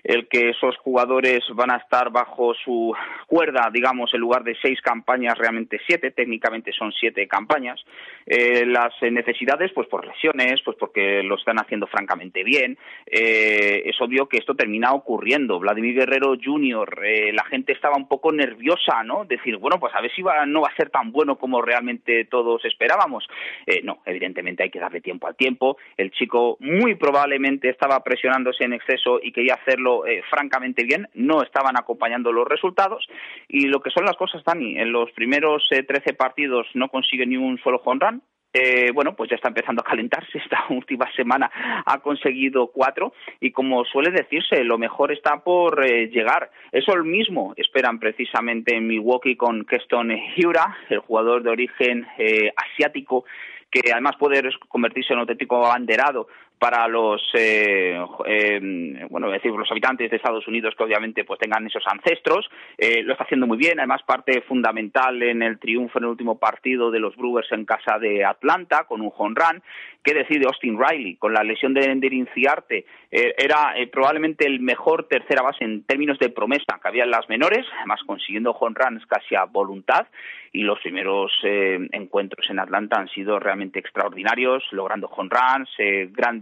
el 0.06 0.28
que 0.28 0.50
esos 0.50 0.76
jugadores 0.78 1.42
van 1.52 1.72
a 1.72 1.78
estar 1.78 2.10
bajo 2.10 2.54
su 2.54 2.94
cuerda, 3.26 3.68
digamos, 3.72 4.14
en 4.14 4.20
lugar 4.20 4.44
de 4.44 4.56
seis 4.62 4.80
campañas, 4.80 5.36
realmente 5.36 5.80
siete, 5.84 6.12
técnicamente 6.12 6.70
son 6.72 6.92
siete 6.92 7.26
campañas. 7.26 7.84
Eh, 8.24 8.64
las 8.66 8.94
necesidades, 9.02 9.72
pues 9.74 9.88
por 9.88 10.06
lesiones, 10.06 10.60
pues 10.64 10.76
porque 10.78 11.24
lo 11.24 11.36
están 11.36 11.58
haciendo 11.58 11.88
francamente 11.88 12.44
bien. 12.44 12.78
Eh, 13.04 13.82
es 13.84 14.00
obvio 14.00 14.28
que 14.28 14.36
esto 14.36 14.54
termina 14.54 14.92
ocurriendo. 14.92 15.58
Vladimir 15.58 15.96
Guerrero 15.96 16.36
Jr., 16.40 17.00
eh, 17.04 17.32
la 17.32 17.44
gente 17.44 17.72
estaba 17.72 17.96
un 17.96 18.06
poco 18.06 18.30
nerviosa, 18.30 19.02
¿no? 19.02 19.24
Decir, 19.24 19.56
bueno, 19.56 19.80
pues 19.80 19.92
a 19.92 20.00
ver 20.00 20.12
si 20.14 20.22
va, 20.22 20.46
no 20.46 20.60
va 20.60 20.68
a 20.68 20.76
ser 20.76 20.90
tan 20.90 21.10
bueno 21.16 21.36
como 21.36 21.62
realmente 21.62 22.26
todos 22.26 22.64
esperábamos. 22.64 23.26
Eh, 23.66 23.80
no, 23.82 24.02
evidentemente 24.04 24.62
hay 24.62 24.70
que 24.70 24.78
darle 24.78 25.00
tiempo 25.00 25.26
al 25.26 25.34
tiempo. 25.34 25.78
El 25.96 26.10
chico 26.10 26.58
muy 26.60 26.94
probablemente 26.94 27.70
estaba 27.70 27.98
presionándose 28.04 28.64
en 28.64 28.74
exceso 28.74 29.18
y 29.22 29.32
quería 29.32 29.54
hacerlo 29.54 30.06
eh, 30.06 30.22
francamente 30.28 30.84
bien, 30.84 31.08
no 31.14 31.42
estaban 31.42 31.76
acompañando 31.78 32.32
los 32.32 32.46
resultados 32.46 33.08
y 33.48 33.66
lo 33.66 33.80
que 33.80 33.90
son 33.90 34.04
las 34.04 34.16
cosas, 34.16 34.44
Dani, 34.44 34.78
en 34.78 34.92
los 34.92 35.10
primeros 35.12 35.66
eh, 35.70 35.82
13 35.82 36.12
partidos 36.12 36.66
no 36.74 36.88
consigue 36.88 37.26
ni 37.26 37.38
un 37.38 37.58
solo 37.58 37.80
home 37.82 38.00
run, 38.00 38.22
eh, 38.56 38.90
bueno, 38.92 39.14
pues 39.14 39.30
ya 39.30 39.36
está 39.36 39.48
empezando 39.48 39.82
a 39.82 39.84
calentarse. 39.84 40.38
Esta 40.44 40.64
última 40.70 41.10
semana 41.14 41.50
ha 41.84 41.98
conseguido 41.98 42.68
cuatro 42.68 43.12
y 43.40 43.50
como 43.50 43.84
suele 43.84 44.10
decirse, 44.10 44.64
lo 44.64 44.78
mejor 44.78 45.12
está 45.12 45.42
por 45.42 45.84
eh, 45.84 46.08
llegar. 46.08 46.50
Eso 46.72 46.96
mismo 47.04 47.52
esperan 47.56 47.98
precisamente 47.98 48.76
en 48.76 48.86
Milwaukee 48.86 49.36
con 49.36 49.64
Keston 49.64 50.10
Hiura, 50.36 50.76
el 50.88 51.00
jugador 51.00 51.42
de 51.42 51.50
origen 51.50 52.06
eh, 52.18 52.52
asiático 52.56 53.24
que 53.70 53.92
además 53.92 54.16
puede 54.18 54.40
convertirse 54.68 55.12
en 55.12 55.18
auténtico 55.18 55.66
abanderado 55.66 56.28
para 56.58 56.88
los 56.88 57.22
eh, 57.34 57.98
eh, 58.26 59.06
bueno 59.10 59.30
decir 59.30 59.52
los 59.52 59.70
habitantes 59.70 60.10
de 60.10 60.16
Estados 60.16 60.48
Unidos 60.48 60.74
que 60.76 60.84
obviamente 60.84 61.24
pues 61.24 61.38
tengan 61.38 61.66
esos 61.66 61.84
ancestros 61.86 62.48
eh, 62.78 63.02
lo 63.02 63.12
está 63.12 63.24
haciendo 63.24 63.46
muy 63.46 63.58
bien. 63.58 63.78
Además 63.78 64.02
parte 64.04 64.40
fundamental 64.42 65.22
en 65.22 65.42
el 65.42 65.58
triunfo 65.58 65.98
en 65.98 66.04
el 66.04 66.10
último 66.10 66.38
partido 66.38 66.90
de 66.90 67.00
los 67.00 67.16
Brewers 67.16 67.50
en 67.52 67.64
casa 67.64 67.98
de 67.98 68.24
Atlanta 68.24 68.84
con 68.84 69.00
un 69.00 69.12
home 69.14 69.34
run 69.36 69.62
qué 70.02 70.14
decir 70.14 70.40
de 70.40 70.46
Austin 70.46 70.78
Riley 70.78 71.16
con 71.16 71.34
la 71.34 71.42
lesión 71.42 71.74
de 71.74 71.84
Ender 71.84 72.12
Inciarte 72.12 72.86
eh, 73.10 73.34
era 73.38 73.76
eh, 73.76 73.86
probablemente 73.86 74.46
el 74.46 74.60
mejor 74.60 75.08
tercera 75.08 75.42
base 75.42 75.64
en 75.64 75.84
términos 75.84 76.18
de 76.18 76.30
promesa 76.30 76.78
que 76.80 76.88
había 76.88 77.04
en 77.04 77.10
las 77.10 77.28
menores 77.28 77.66
además 77.78 78.00
consiguiendo 78.06 78.52
home 78.52 78.76
runs 78.78 79.06
casi 79.06 79.34
a 79.34 79.44
voluntad. 79.44 80.06
Y 80.52 80.62
los 80.62 80.80
primeros 80.80 81.32
eh, 81.42 81.78
encuentros 81.92 82.48
en 82.48 82.58
Atlanta 82.58 82.98
han 82.98 83.08
sido 83.08 83.38
realmente 83.38 83.78
extraordinarios 83.78 84.64
logrando 84.70 85.06
home 85.06 85.28
runs 85.30 85.68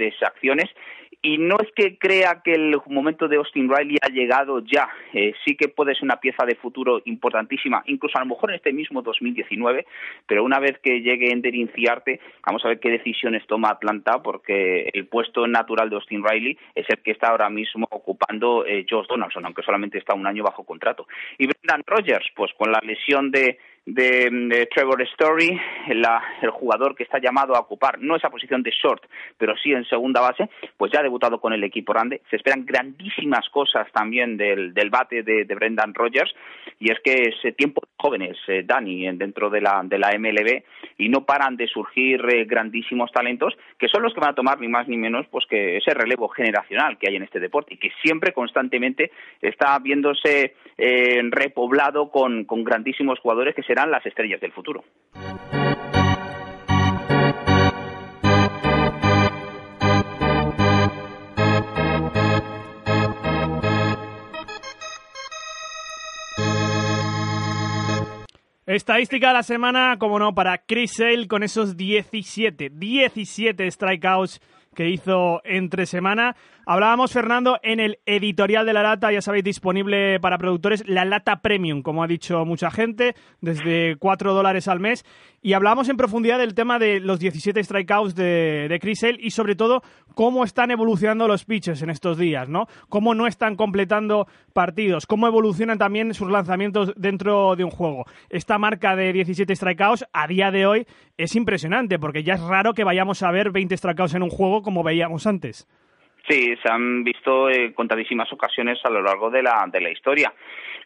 grandes 0.04 0.22
acciones 0.22 0.70
y 1.22 1.38
no 1.38 1.56
es 1.58 1.72
que 1.74 1.96
crea 1.96 2.42
que 2.44 2.52
el 2.52 2.76
momento 2.86 3.28
de 3.28 3.36
Austin 3.36 3.70
Riley 3.74 3.96
ha 4.02 4.10
llegado 4.10 4.60
ya, 4.60 4.90
eh, 5.14 5.32
sí 5.42 5.56
que 5.56 5.68
puede 5.68 5.94
ser 5.94 6.04
una 6.04 6.20
pieza 6.20 6.44
de 6.44 6.54
futuro 6.54 7.00
importantísima, 7.06 7.82
incluso 7.86 8.18
a 8.18 8.20
lo 8.20 8.26
mejor 8.26 8.50
en 8.50 8.56
este 8.56 8.74
mismo 8.74 9.00
2019, 9.00 9.86
pero 10.26 10.44
una 10.44 10.58
vez 10.58 10.78
que 10.82 11.00
llegue 11.00 11.32
Ender 11.32 11.54
Inciarte, 11.54 12.20
vamos 12.44 12.62
a 12.64 12.68
ver 12.68 12.78
qué 12.78 12.90
decisiones 12.90 13.46
toma 13.46 13.70
Atlanta, 13.70 14.22
porque 14.22 14.90
el 14.92 15.06
puesto 15.06 15.46
natural 15.46 15.88
de 15.88 15.96
Austin 15.96 16.22
Riley 16.22 16.58
es 16.74 16.84
el 16.90 16.98
que 16.98 17.12
está 17.12 17.28
ahora 17.28 17.48
mismo 17.48 17.86
ocupando 17.90 18.66
eh, 18.66 18.84
Josh 18.88 19.06
Donaldson, 19.06 19.46
aunque 19.46 19.62
solamente 19.62 19.96
está 19.96 20.14
un 20.14 20.26
año 20.26 20.44
bajo 20.44 20.64
contrato. 20.64 21.06
Y 21.38 21.46
Brendan 21.46 21.84
Rogers, 21.86 22.26
pues 22.36 22.52
con 22.58 22.70
la 22.70 22.80
lesión 22.84 23.30
de 23.30 23.58
de, 23.86 24.68
Trevor 24.74 25.02
Story, 25.02 25.60
el 25.88 26.50
jugador 26.50 26.94
que 26.94 27.02
está 27.02 27.18
llamado 27.18 27.54
a 27.54 27.60
ocupar 27.60 27.98
no 27.98 28.16
esa 28.16 28.30
posición 28.30 28.62
de 28.62 28.70
short, 28.70 29.02
pero 29.36 29.54
sí 29.56 29.72
en 29.72 29.84
segunda 29.84 30.20
base, 30.20 30.48
pues 30.76 30.92
ya 30.92 31.00
ha 31.00 31.02
debutado 31.02 31.40
con 31.40 31.52
el 31.52 31.64
equipo 31.64 31.92
grande. 31.92 32.22
Se 32.30 32.36
esperan 32.36 32.64
grandísimas 32.64 33.48
cosas 33.50 33.86
también 33.92 34.36
del, 34.36 34.72
bate 34.90 35.22
de, 35.22 35.44
Brendan 35.54 35.94
Rodgers 35.94 36.34
y 36.80 36.90
es 36.90 36.98
que 37.04 37.30
es 37.30 37.56
tiempo 37.56 37.82
de 37.82 37.92
jóvenes, 37.96 38.36
eh, 38.48 38.62
Dani, 38.64 39.10
dentro 39.16 39.50
de 39.50 39.60
la, 39.60 39.82
de 39.84 39.98
la 39.98 40.10
MLB 40.18 40.62
y 40.98 41.08
no 41.08 41.24
paran 41.24 41.56
de 41.56 41.68
surgir 41.68 42.20
eh, 42.28 42.44
grandísimos 42.44 43.12
talentos 43.12 43.54
que 43.78 43.88
son 43.88 44.02
los 44.02 44.12
que 44.12 44.20
van 44.20 44.30
a 44.30 44.34
tomar 44.34 44.60
ni 44.60 44.68
más 44.68 44.88
ni 44.88 44.96
menos 44.96 45.26
pues 45.30 45.46
que 45.46 45.76
ese 45.76 45.94
relevo 45.94 46.28
generacional 46.28 46.98
que 46.98 47.08
hay 47.08 47.16
en 47.16 47.22
este 47.22 47.40
deporte 47.40 47.74
y 47.74 47.78
que 47.78 47.90
siempre 48.02 48.32
constantemente 48.32 49.12
está 49.40 49.78
viéndose 49.78 50.54
eh, 50.76 51.20
repoblado 51.30 52.10
con, 52.10 52.44
con 52.44 52.64
grandísimos 52.64 53.20
jugadores 53.20 53.54
que 53.54 53.62
serán 53.74 53.90
las 53.90 54.06
estrellas 54.06 54.40
del 54.40 54.52
futuro. 54.52 54.84
Estadística 68.64 69.28
de 69.28 69.34
la 69.34 69.42
semana, 69.42 69.96
como 69.98 70.20
no, 70.20 70.36
para 70.36 70.58
Chris 70.58 70.92
Sale 70.92 71.26
con 71.26 71.42
esos 71.42 71.76
17, 71.76 72.70
17 72.70 73.70
strikeouts 73.72 74.40
que 74.74 74.88
hizo 74.88 75.40
entre 75.44 75.86
semana. 75.86 76.36
Hablábamos, 76.66 77.12
Fernando, 77.12 77.58
en 77.62 77.80
el 77.80 77.98
editorial 78.06 78.66
de 78.66 78.72
la 78.72 78.82
lata, 78.82 79.12
ya 79.12 79.20
sabéis, 79.20 79.44
disponible 79.44 80.18
para 80.20 80.38
productores, 80.38 80.82
la 80.86 81.04
lata 81.04 81.40
premium, 81.40 81.82
como 81.82 82.02
ha 82.02 82.06
dicho 82.06 82.44
mucha 82.44 82.70
gente, 82.70 83.14
desde 83.40 83.96
4 83.96 84.34
dólares 84.34 84.68
al 84.68 84.80
mes. 84.80 85.04
Y 85.42 85.52
hablábamos 85.52 85.88
en 85.88 85.96
profundidad 85.96 86.38
del 86.38 86.54
tema 86.54 86.78
de 86.78 87.00
los 87.00 87.18
17 87.18 87.62
strikeouts 87.62 88.14
de, 88.14 88.66
de 88.68 88.80
Chris 88.80 89.04
y 89.18 89.30
sobre 89.30 89.56
todo 89.56 89.82
cómo 90.14 90.44
están 90.44 90.70
evolucionando 90.70 91.28
los 91.28 91.44
pitches 91.44 91.82
en 91.82 91.90
estos 91.90 92.18
días, 92.18 92.48
¿no? 92.48 92.66
Cómo 92.88 93.14
no 93.14 93.26
están 93.26 93.56
completando 93.56 94.26
partidos, 94.52 95.06
cómo 95.06 95.26
evolucionan 95.26 95.78
también 95.78 96.14
sus 96.14 96.30
lanzamientos 96.30 96.92
dentro 96.96 97.56
de 97.56 97.64
un 97.64 97.70
juego. 97.70 98.04
Esta 98.30 98.58
marca 98.58 98.96
de 98.96 99.12
17 99.12 99.54
strikeouts 99.54 100.06
a 100.12 100.26
día 100.26 100.50
de 100.50 100.66
hoy 100.66 100.86
es 101.16 101.36
impresionante 101.36 101.98
porque 101.98 102.22
ya 102.22 102.34
es 102.34 102.40
raro 102.40 102.74
que 102.74 102.84
vayamos 102.84 103.22
a 103.22 103.30
ver 103.30 103.50
20 103.50 103.76
strikeouts 103.76 104.14
en 104.14 104.22
un 104.22 104.30
juego 104.30 104.62
como 104.62 104.82
veíamos 104.82 105.26
antes. 105.26 105.68
Sí, 106.28 106.54
se 106.62 106.72
han 106.72 107.04
visto 107.04 107.50
eh, 107.50 107.74
contadísimas 107.74 108.32
ocasiones 108.32 108.78
a 108.84 108.90
lo 108.90 109.02
largo 109.02 109.30
de 109.30 109.42
la, 109.42 109.66
de 109.70 109.80
la 109.80 109.90
historia. 109.90 110.32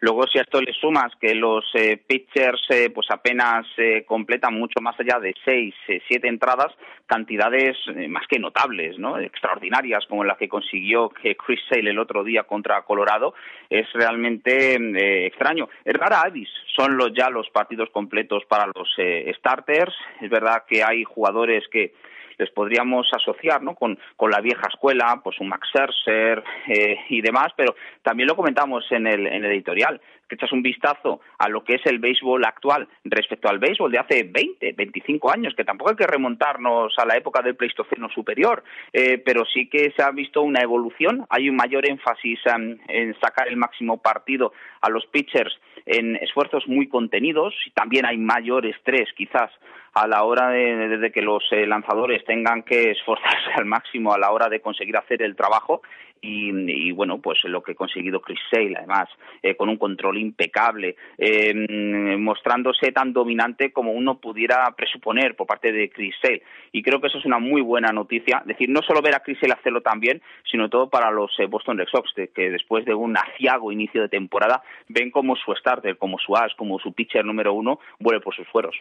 Luego, 0.01 0.27
si 0.27 0.39
a 0.39 0.43
esto 0.43 0.61
le 0.61 0.73
sumas 0.73 1.13
que 1.21 1.35
los 1.35 1.65
eh, 1.75 1.97
pitchers 1.97 2.63
eh, 2.71 2.91
pues 2.91 3.11
apenas 3.11 3.67
eh, 3.77 4.05
completan 4.07 4.55
mucho 4.55 4.81
más 4.81 4.99
allá 5.01 5.19
de 5.19 5.35
seis, 5.45 5.75
siete 6.07 6.29
entradas, 6.29 6.73
cantidades 7.07 7.77
más 8.09 8.27
que 8.29 8.39
notables, 8.39 8.99
¿no? 8.99 9.19
extraordinarias, 9.19 10.05
como 10.07 10.25
las 10.25 10.39
que 10.39 10.49
consiguió 10.49 11.09
Chris 11.09 11.61
Sale 11.69 11.91
el 11.91 11.99
otro 11.99 12.23
día 12.23 12.45
contra 12.45 12.83
Colorado, 12.83 13.35
es 13.71 13.87
realmente 13.93 14.77
extraño. 15.27 15.69
Es 15.85 15.95
rara 15.95 16.21
avis, 16.21 16.49
son 16.77 16.97
los, 16.97 17.13
ya 17.15 17.31
los 17.31 17.49
partidos 17.51 17.89
completos 17.91 18.45
para 18.47 18.67
los 18.67 18.89
starters. 19.39 19.95
Es 20.21 20.31
verdad 20.31 20.65
que 20.69 20.85
hay 20.85 21.05
jugadores 21.05 21.65
que 21.69 21.95
les 22.39 22.51
podríamos 22.51 23.09
asociar 23.13 23.63
¿no? 23.63 23.75
con, 23.75 23.99
con 24.17 24.31
la 24.31 24.41
vieja 24.41 24.69
escuela, 24.69 25.21
pues 25.23 25.39
un 25.41 25.49
Max 25.49 25.69
Scherzer 25.69 26.43
eh, 26.69 26.97
y 27.09 27.21
demás, 27.21 27.49
pero 27.57 27.75
también 28.03 28.29
lo 28.29 28.37
comentamos 28.37 28.85
en 28.91 29.07
el, 29.07 29.27
en 29.27 29.45
el 29.45 29.53
editorial 29.53 30.01
que 30.29 30.35
echas 30.35 30.53
un 30.53 30.63
vistazo 30.63 31.21
a 31.39 31.49
lo 31.49 31.65
que 31.65 31.77
es 31.77 31.87
el 31.87 31.99
béisbol 31.99 32.45
actual 32.45 32.89
respecto 33.05 33.49
al 33.49 33.59
béisbol 33.59 33.91
de 33.91 33.99
hace 33.99 34.25
20, 34.25 34.73
25 34.73 35.33
años, 35.33 35.55
que 35.57 35.65
tampoco 35.65 35.91
hay 35.91 35.97
que 35.97 36.07
remontarnos 36.07 36.93
a 36.99 37.07
la 37.07 37.17
época 37.17 37.43
del 37.43 37.57
Pleistoceno 37.57 38.09
superior, 38.11 38.63
eh, 38.93 39.19
pero 39.25 39.45
sí 39.45 39.69
que 39.69 39.93
se 39.97 40.03
ha 40.03 40.11
visto 40.11 40.43
una 40.43 40.61
evolución, 40.61 41.27
hay 41.31 41.49
un 41.49 41.57
mayor 41.57 41.89
énfasis 41.89 42.41
en, 42.47 42.81
en, 42.89 43.19
sacar 43.21 43.49
el 43.49 43.57
máximo 43.57 43.99
partido 43.99 44.53
a 44.81 44.91
los 44.91 45.07
pitchers 45.07 45.59
en 45.87 46.17
esfuerzos 46.17 46.67
muy 46.67 46.89
contenidos. 46.89 47.55
Y 47.67 47.71
también 47.71 48.07
hay 48.07 48.19
mayor 48.19 48.67
estrés 48.67 49.09
quizás 49.17 49.51
a 49.95 50.07
la 50.07 50.23
hora 50.23 50.51
de, 50.51 51.11
que 51.13 51.23
los 51.23 51.43
eh, 51.51 51.67
lanzadores 51.67 52.25
tengan 52.25 52.63
que 52.63 52.91
esforzarse 52.93 53.53
al 53.57 53.65
máximo 53.65 54.13
a 54.13 54.19
la 54.19 54.31
hora 54.31 54.49
de 54.49 54.61
conseguir 54.61 54.97
hacer 54.97 55.23
el 55.23 55.35
trabajo 55.35 55.83
y, 56.21 56.93
bueno, 56.93 57.19
pues 57.19 57.39
lo 57.45 57.63
que 57.63 57.73
ha 57.73 57.75
conseguido 57.75 58.21
Chris 58.21 58.39
Sale, 58.51 58.75
además, 58.77 59.09
eh, 59.43 59.55
con 59.55 59.69
un 59.69 59.77
control 59.77 60.19
impecable, 60.19 60.97
eh, 61.17 62.17
mostrándose 62.19 62.93
tan 62.93 63.13
dominante 63.13 63.73
como 63.73 63.93
uno 63.93 64.19
pudiera 64.19 64.71
presuponer 64.77 65.37
por 65.37 65.47
parte 65.47 65.73
de 65.73 65.91
Chris 65.91 66.15
Sale. 66.21 66.43
Y 66.73 66.83
creo 66.83 67.01
que 67.01 67.09
eso 67.09 67.19
es 67.19 67.25
una 67.25 67.39
muy 67.39 67.61
buena 67.61 67.93
noticia. 67.93 68.39
Es 68.43 68.49
decir, 68.49 68.69
no 68.69 68.83
solo 68.83 69.03
ver 69.03 69.15
a 69.15 69.21
Chris 69.21 69.39
Sale 69.41 69.55
hacerlo 69.55 69.81
tan 69.81 70.01
bien, 70.01 70.21
sino 70.51 70.69
todo 70.69 70.89
para 70.89 71.11
los 71.11 71.31
Boston 71.49 71.79
Red 71.79 71.89
Sox, 71.89 72.13
que 72.35 72.51
después 72.51 72.85
de 72.85 72.95
un 72.95 73.17
aciago 73.17 73.73
inicio 73.73 74.03
de 74.03 74.09
temporada, 74.09 74.63
ven 74.89 75.11
como 75.11 75.37
su 75.37 75.55
starter, 75.55 75.97
como 75.97 76.19
su 76.19 76.37
as, 76.37 76.55
como 76.55 76.79
su 76.79 76.93
pitcher 76.93 77.25
número 77.25 77.53
uno, 77.53 77.79
vuelve 77.99 78.21
por 78.21 78.35
sus 78.35 78.47
fueros. 78.49 78.77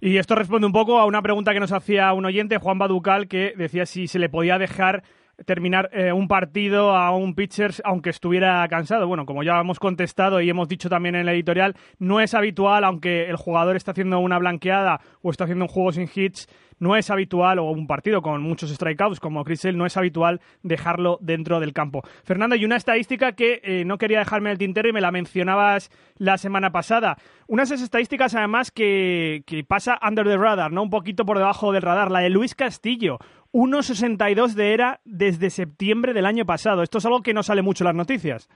Y 0.00 0.16
esto 0.16 0.34
responde 0.34 0.66
un 0.66 0.72
poco 0.72 0.98
a 0.98 1.06
una 1.06 1.22
pregunta 1.22 1.52
que 1.52 1.60
nos 1.60 1.72
hacía 1.72 2.12
un 2.12 2.24
oyente, 2.24 2.58
Juan 2.58 2.78
Baducal, 2.78 3.28
que 3.28 3.52
decía 3.56 3.84
si 3.84 4.06
se 4.06 4.18
le 4.18 4.28
podía 4.30 4.58
dejar 4.58 5.02
terminar 5.46 5.90
eh, 5.92 6.12
un 6.12 6.28
partido 6.28 6.94
a 6.94 7.14
un 7.14 7.34
pitcher 7.34 7.72
aunque 7.84 8.10
estuviera 8.10 8.66
cansado. 8.68 9.06
Bueno, 9.06 9.26
como 9.26 9.42
ya 9.42 9.60
hemos 9.60 9.78
contestado 9.78 10.40
y 10.40 10.50
hemos 10.50 10.68
dicho 10.68 10.88
también 10.88 11.14
en 11.14 11.22
el 11.22 11.28
editorial, 11.30 11.74
no 11.98 12.20
es 12.20 12.34
habitual, 12.34 12.84
aunque 12.84 13.28
el 13.28 13.36
jugador 13.36 13.76
está 13.76 13.92
haciendo 13.92 14.18
una 14.20 14.38
blanqueada 14.38 15.00
o 15.22 15.30
está 15.30 15.44
haciendo 15.44 15.64
un 15.64 15.70
juego 15.70 15.92
sin 15.92 16.08
hits, 16.12 16.48
no 16.80 16.96
es 16.96 17.10
habitual, 17.10 17.58
o 17.58 17.70
un 17.70 17.86
partido 17.86 18.22
con 18.22 18.42
muchos 18.42 18.70
strikeouts 18.70 19.20
como 19.20 19.44
Chris 19.44 19.66
no 19.74 19.84
es 19.84 19.96
habitual 19.96 20.40
dejarlo 20.62 21.18
dentro 21.20 21.60
del 21.60 21.74
campo. 21.74 22.02
Fernando, 22.24 22.56
y 22.56 22.64
una 22.64 22.76
estadística 22.76 23.32
que 23.32 23.60
eh, 23.62 23.84
no 23.84 23.98
quería 23.98 24.20
dejarme 24.20 24.50
el 24.50 24.58
tintero 24.58 24.88
y 24.88 24.92
me 24.92 25.02
la 25.02 25.12
mencionabas 25.12 25.90
la 26.16 26.38
semana 26.38 26.72
pasada. 26.72 27.18
Unas 27.46 27.70
estadísticas 27.70 28.34
además 28.34 28.70
que, 28.70 29.42
que 29.46 29.62
pasa 29.62 29.98
under 30.06 30.26
the 30.26 30.38
radar, 30.38 30.72
¿no? 30.72 30.82
Un 30.82 30.90
poquito 30.90 31.26
por 31.26 31.36
debajo 31.36 31.72
del 31.72 31.82
radar. 31.82 32.10
La 32.10 32.20
de 32.20 32.30
Luis 32.30 32.54
Castillo. 32.54 33.18
1.62 33.52 34.54
de 34.54 34.74
era 34.74 35.00
desde 35.04 35.50
septiembre 35.50 36.12
del 36.12 36.26
año 36.26 36.44
pasado. 36.44 36.82
Esto 36.82 36.98
es 36.98 37.06
algo 37.06 37.22
que 37.22 37.34
no 37.34 37.42
sale 37.42 37.62
mucho 37.62 37.84
en 37.84 37.86
las 37.86 37.96
noticias. 37.96 38.48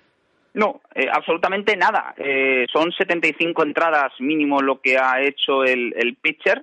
No, 0.54 0.80
eh, 0.94 1.08
absolutamente 1.12 1.76
nada. 1.76 2.14
Eh, 2.16 2.66
son 2.72 2.92
75 2.92 3.64
entradas 3.64 4.12
mínimo 4.20 4.60
lo 4.60 4.80
que 4.80 4.96
ha 4.96 5.20
hecho 5.20 5.64
el, 5.64 5.92
el 5.96 6.14
pitcher. 6.16 6.62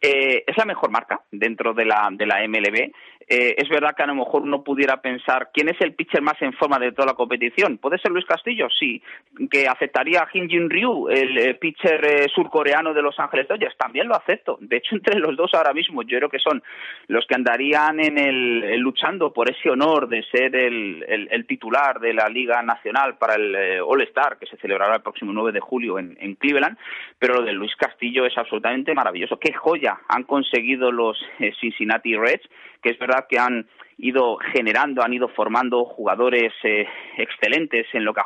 Eh, 0.00 0.44
es 0.46 0.56
la 0.56 0.64
mejor 0.64 0.90
marca 0.90 1.20
dentro 1.30 1.74
de 1.74 1.84
la, 1.84 2.08
de 2.12 2.26
la 2.26 2.46
MLB 2.46 2.92
eh, 3.28 3.54
es 3.58 3.68
verdad 3.68 3.94
que 3.94 4.02
a 4.02 4.06
lo 4.06 4.14
mejor 4.14 4.42
uno 4.42 4.62
pudiera 4.62 5.00
pensar 5.00 5.50
quién 5.52 5.68
es 5.68 5.80
el 5.80 5.94
pitcher 5.94 6.22
más 6.22 6.40
en 6.40 6.52
forma 6.52 6.78
de 6.78 6.92
toda 6.92 7.06
la 7.06 7.14
competición. 7.14 7.78
¿Puede 7.78 7.98
ser 7.98 8.10
Luis 8.10 8.24
Castillo? 8.24 8.68
Sí. 8.78 9.02
¿Que 9.50 9.68
aceptaría 9.68 10.22
a 10.22 10.26
Jin 10.26 10.70
Ryu, 10.70 11.08
el 11.08 11.38
eh, 11.38 11.54
pitcher 11.54 12.04
eh, 12.04 12.28
surcoreano 12.34 12.94
de 12.94 13.02
Los 13.02 13.18
Ángeles 13.18 13.48
Dodgers? 13.48 13.76
También 13.76 14.08
lo 14.08 14.16
acepto. 14.16 14.58
De 14.60 14.76
hecho, 14.76 14.94
entre 14.96 15.18
los 15.18 15.36
dos 15.36 15.52
ahora 15.54 15.72
mismo 15.72 16.02
yo 16.02 16.18
creo 16.18 16.28
que 16.28 16.38
son 16.38 16.62
los 17.08 17.26
que 17.26 17.34
andarían 17.34 18.00
en 18.00 18.18
el, 18.18 18.78
luchando 18.78 19.32
por 19.32 19.50
ese 19.50 19.70
honor 19.70 20.08
de 20.08 20.22
ser 20.24 20.54
el, 20.56 21.04
el, 21.08 21.46
titular 21.46 22.00
de 22.00 22.14
la 22.14 22.28
Liga 22.28 22.62
Nacional 22.62 23.18
para 23.18 23.34
el 23.34 23.80
All-Star 23.84 24.38
que 24.38 24.46
se 24.46 24.56
celebrará 24.56 24.96
el 24.96 25.02
próximo 25.02 25.32
9 25.32 25.52
de 25.52 25.60
julio 25.60 25.98
en, 25.98 26.16
en 26.20 26.34
Cleveland. 26.36 26.78
Pero 27.18 27.34
lo 27.34 27.42
de 27.42 27.52
Luis 27.52 27.74
Castillo 27.76 28.24
es 28.24 28.36
absolutamente 28.38 28.94
maravilloso. 28.94 29.38
¡Qué 29.38 29.52
joya 29.52 29.98
han 30.08 30.24
conseguido 30.24 30.90
los 30.90 31.18
Cincinnati 31.60 32.16
Reds! 32.16 32.48
que 32.82 32.90
es 32.90 32.98
verdad 32.98 33.11
que 33.28 33.38
han 33.38 33.66
ido 33.98 34.36
generando, 34.52 35.02
han 35.02 35.12
ido 35.12 35.28
formando 35.28 35.84
jugadores 35.84 36.52
eh, 36.64 36.86
excelentes 37.18 37.86
en 37.92 38.04
lo 38.04 38.12
que 38.12 38.20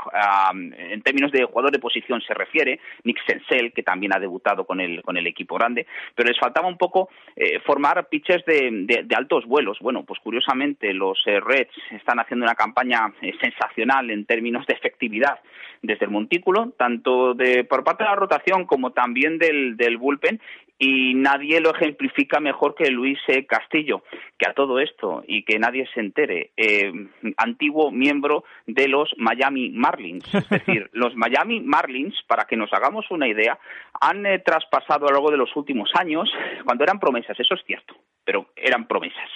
en 0.79 1.03
términos 1.03 1.31
de 1.33 1.45
jugador 1.45 1.71
de 1.71 1.79
posición 1.79 2.21
se 2.23 2.33
refiere, 2.33 2.81
Nick 3.05 3.19
Sensel, 3.27 3.73
que 3.73 3.83
también 3.83 4.15
ha 4.15 4.19
debutado 4.19 4.65
con 4.65 4.81
el, 4.81 5.03
con 5.03 5.17
el 5.19 5.27
equipo 5.27 5.57
grande, 5.57 5.87
pero 6.15 6.29
les 6.29 6.39
faltaba 6.39 6.67
un 6.67 6.79
poco 6.79 7.11
eh, 7.37 7.61
formar 7.61 8.09
pitchers 8.09 8.45
de, 8.47 9.05
de, 9.05 9.17
altos 9.17 9.45
vuelos. 9.45 9.79
Bueno, 9.81 10.05
pues 10.05 10.19
curiosamente 10.21 10.95
los 10.95 11.19
eh, 11.27 11.41
Reds 11.41 11.75
están 11.91 12.21
haciendo 12.21 12.45
una 12.45 12.55
campaña 12.55 13.13
sensacional 13.41 14.11
en 14.11 14.25
términos 14.25 14.67
de 14.67 14.75
efectividad 14.75 15.41
desde 15.83 16.07
el 16.07 16.11
montículo, 16.11 16.73
tanto 16.79 17.35
de, 17.35 17.65
por 17.65 17.85
parte 17.85 18.05
de 18.05 18.11
la 18.11 18.17
rotación 18.17 18.65
como 18.65 18.93
también 18.93 19.39
del, 19.39 19.77
del 19.77 19.99
bullpen, 19.99 20.41
y 20.79 21.15
nadie 21.15 21.61
lo 21.61 21.75
ejemplifica 21.75 22.41
mejor 22.41 22.75
que 22.75 22.91
Luis 22.91 23.19
e. 23.29 23.47
Castillo, 23.47 24.03
que 24.39 24.47
a 24.49 24.53
todo 24.53 24.79
esto 24.79 25.23
y 25.27 25.45
que 25.45 25.59
nadie 25.59 25.89
se 25.95 26.01
entere, 26.01 26.51
eh, 26.57 26.93
antiguo 27.37 27.91
miembro 27.91 28.45
de 28.67 28.89
los 28.89 29.15
Miami 29.17 29.71
Marlins. 29.71 30.33
Es 30.35 30.49
decir, 30.49 30.91
los 30.93 31.15
Miami 31.17 31.61
Marlins, 31.61 32.15
para 32.27 32.45
que 32.45 32.57
nos 32.57 32.73
hagamos 32.73 33.11
una 33.11 33.27
idea, 33.27 33.59
han 34.01 34.27
eh, 34.27 34.41
traspasado 34.41 35.07
a 35.07 35.11
lo 35.11 35.17
largo 35.17 35.31
de 35.31 35.39
los 35.39 35.57
últimos 35.57 35.91
años, 35.95 36.31
cuando 36.65 36.85
eran 36.85 37.01
promesas, 37.01 37.39
eso 37.41 37.55
es 37.55 37.65
cierto, 37.65 37.95
pero 38.25 38.47
eran 38.55 38.87
promesas. 38.87 39.31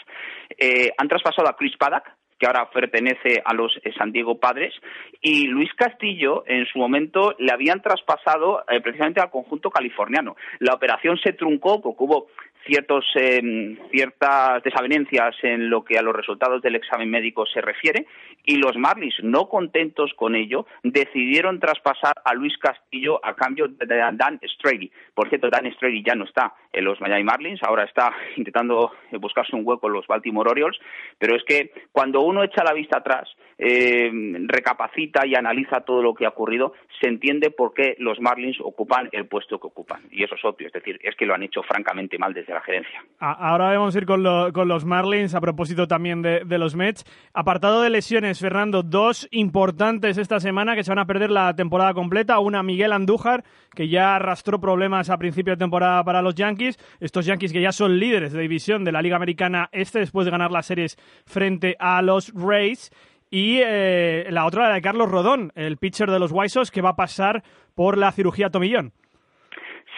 Eh, 0.59 0.93
han 0.99 1.09
traspasado 1.09 1.49
a 1.49 1.57
Chris 1.57 1.77
Paddock, 1.79 2.05
que 2.41 2.47
ahora 2.47 2.71
pertenece 2.71 3.43
a 3.45 3.53
los 3.53 3.79
San 3.97 4.11
Diego 4.13 4.41
Padres, 4.41 4.75
y 5.21 5.47
Luis 5.47 5.73
Castillo 5.75 6.43
en 6.47 6.65
su 6.67 6.79
momento 6.79 7.35
le 7.39 7.53
habían 7.53 7.83
traspasado 7.83 8.65
precisamente 8.83 9.21
al 9.21 9.31
conjunto 9.31 9.71
californiano. 9.71 10.37
La 10.59 10.73
operación 10.73 11.19
se 11.19 11.35
truncó 11.35 11.83
porque 11.83 12.03
hubo 12.03 12.29
ciertos, 12.67 13.05
eh, 13.17 13.77
ciertas 13.91 14.63
desavenencias 14.63 15.35
en 15.43 15.71
lo 15.71 15.85
que 15.85 15.99
a 15.99 16.03
los 16.03 16.15
resultados 16.15 16.63
del 16.63 16.77
examen 16.77 17.11
médico 17.11 17.47
se 17.47 17.61
refiere 17.61 18.07
y 18.45 18.57
los 18.57 18.77
Marlins, 18.77 19.17
no 19.23 19.49
contentos 19.49 20.13
con 20.15 20.35
ello, 20.35 20.67
decidieron 20.83 21.61
traspasar 21.61 22.15
a 22.25 22.35
Luis 22.35 22.57
Castillo 22.59 23.25
a 23.25 23.35
cambio 23.35 23.69
de 23.69 23.87
Dan 23.87 24.41
Straley. 24.55 24.91
Por 25.15 25.29
cierto, 25.29 25.51
Dan 25.51 25.71
Straley 25.75 26.03
ya 26.03 26.15
no 26.15 26.25
está 26.25 26.55
en 26.73 26.85
los 26.85 27.01
Miami 27.01 27.25
Marlins, 27.25 27.63
ahora 27.63 27.85
está 27.85 28.13
intentando 28.37 28.93
buscarse 29.13 29.55
un 29.55 29.63
hueco 29.65 29.89
en 29.89 29.95
los 29.95 30.07
Baltimore 30.07 30.51
Orioles, 30.51 30.79
pero 31.19 31.37
es 31.37 31.45
que 31.45 31.73
cuando 31.93 32.23
uno 32.23 32.43
echa 32.43 32.65
la 32.65 32.73
vista 32.73 32.99
atrás, 32.99 33.29
eh, 33.59 34.11
recapacita 34.47 35.27
y 35.27 35.35
analiza 35.35 35.83
todo 35.83 36.03
lo 36.03 36.15
que 36.15 36.25
ha 36.25 36.31
ocurrido, 36.31 36.73
se 37.01 37.09
entiende 37.09 37.51
por 37.51 37.75
qué 37.75 37.95
los 37.99 38.19
Marlins 38.21 38.59
ocupan 38.61 39.09
el 39.13 39.27
puesto 39.27 39.61
que 39.61 39.67
ocupan. 39.67 40.03
Y 40.11 40.25
eso 40.25 40.35
es 40.35 40.45
obvio, 40.45 40.69
es 40.69 40.73
decir, 40.73 40.99
es 41.03 41.15
que 41.15 41.27
lo 41.27 41.35
han 41.35 41.43
hecho 41.43 41.63
francamente 41.63 42.19
mal 42.19 42.33
desde 42.33 42.50
la 42.55 42.61
gerencia. 42.63 43.03
Ahora 43.19 43.77
vamos 43.77 43.95
a 43.95 43.99
ir 43.99 44.07
con, 44.07 44.23
los 44.23 44.85
Marlins, 44.85 45.35
a 45.35 45.41
propósito 45.41 45.87
también 45.87 46.23
de, 46.23 46.59
los 46.59 46.75
Mets. 46.75 47.05
Apartado 47.35 47.83
de 47.83 47.91
lesiones, 47.91 48.41
Fernando, 48.41 48.83
dos 48.83 49.29
importantes 49.31 50.17
esta 50.17 50.41
semana 50.41 50.75
que 50.75 50.85
se 50.85 50.91
van 50.91 50.99
a 50.99 51.07
perder 51.07 51.31
la 51.31 51.55
temporada 51.55 51.93
completa. 51.93 52.39
Una, 52.39 52.63
Miguel 52.63 52.93
Andújar, 52.93 53.45
que 53.75 53.89
ya 53.89 54.17
arrastró 54.17 54.61
problemas 54.61 55.11
a 55.11 55.19
principio 55.19 55.53
de 55.53 55.59
temporada 55.59 56.03
para 56.05 56.23
los 56.23 56.35
Yankees. 56.35 56.79
Estos 57.01 57.27
Yankees 57.27 57.53
que 57.53 57.61
ya 57.61 57.73
son 57.73 57.99
líderes 57.99 58.33
de 58.33 58.41
división 58.41 58.85
de 58.85 58.93
la 58.93 59.03
Liga 59.03 59.17
Americana 59.17 59.69
Este 59.73 59.99
después 59.99 60.25
de 60.25 60.31
ganar 60.31 60.51
las 60.51 60.67
series 60.67 60.97
frente 61.27 61.77
a 61.79 62.01
los 62.03 62.33
Rays. 62.35 62.91
Y 63.31 63.61
eh, 63.65 64.27
la 64.31 64.45
otra, 64.45 64.69
la 64.69 64.75
de 64.75 64.83
Carlos 64.83 65.09
Rodón, 65.09 65.53
el 65.55 65.77
pitcher 65.77 66.11
de 66.11 66.19
los 66.19 66.33
White 66.33 66.49
Sox, 66.49 66.71
que 66.71 66.83
va 66.83 66.91
a 66.91 66.97
pasar 66.97 67.45
por 67.75 67.97
la 67.97 68.11
cirugía 68.11 68.51
tomillón. 68.51 68.93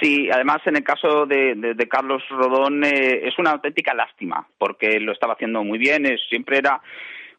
Sí, 0.02 0.28
además 0.32 0.58
en 0.66 0.74
el 0.74 0.82
caso 0.82 1.26
de, 1.26 1.76
Carlos 1.88 2.24
Rodón 2.28 2.82
eh, 2.82 3.20
es 3.28 3.38
una 3.38 3.52
auténtica 3.52 3.94
lástima, 3.94 4.44
porque 4.58 4.98
lo 4.98 5.12
estaba 5.12 5.34
haciendo 5.34 5.62
muy 5.62 5.78
bien, 5.78 6.04
siempre 6.28 6.58
era 6.58 6.82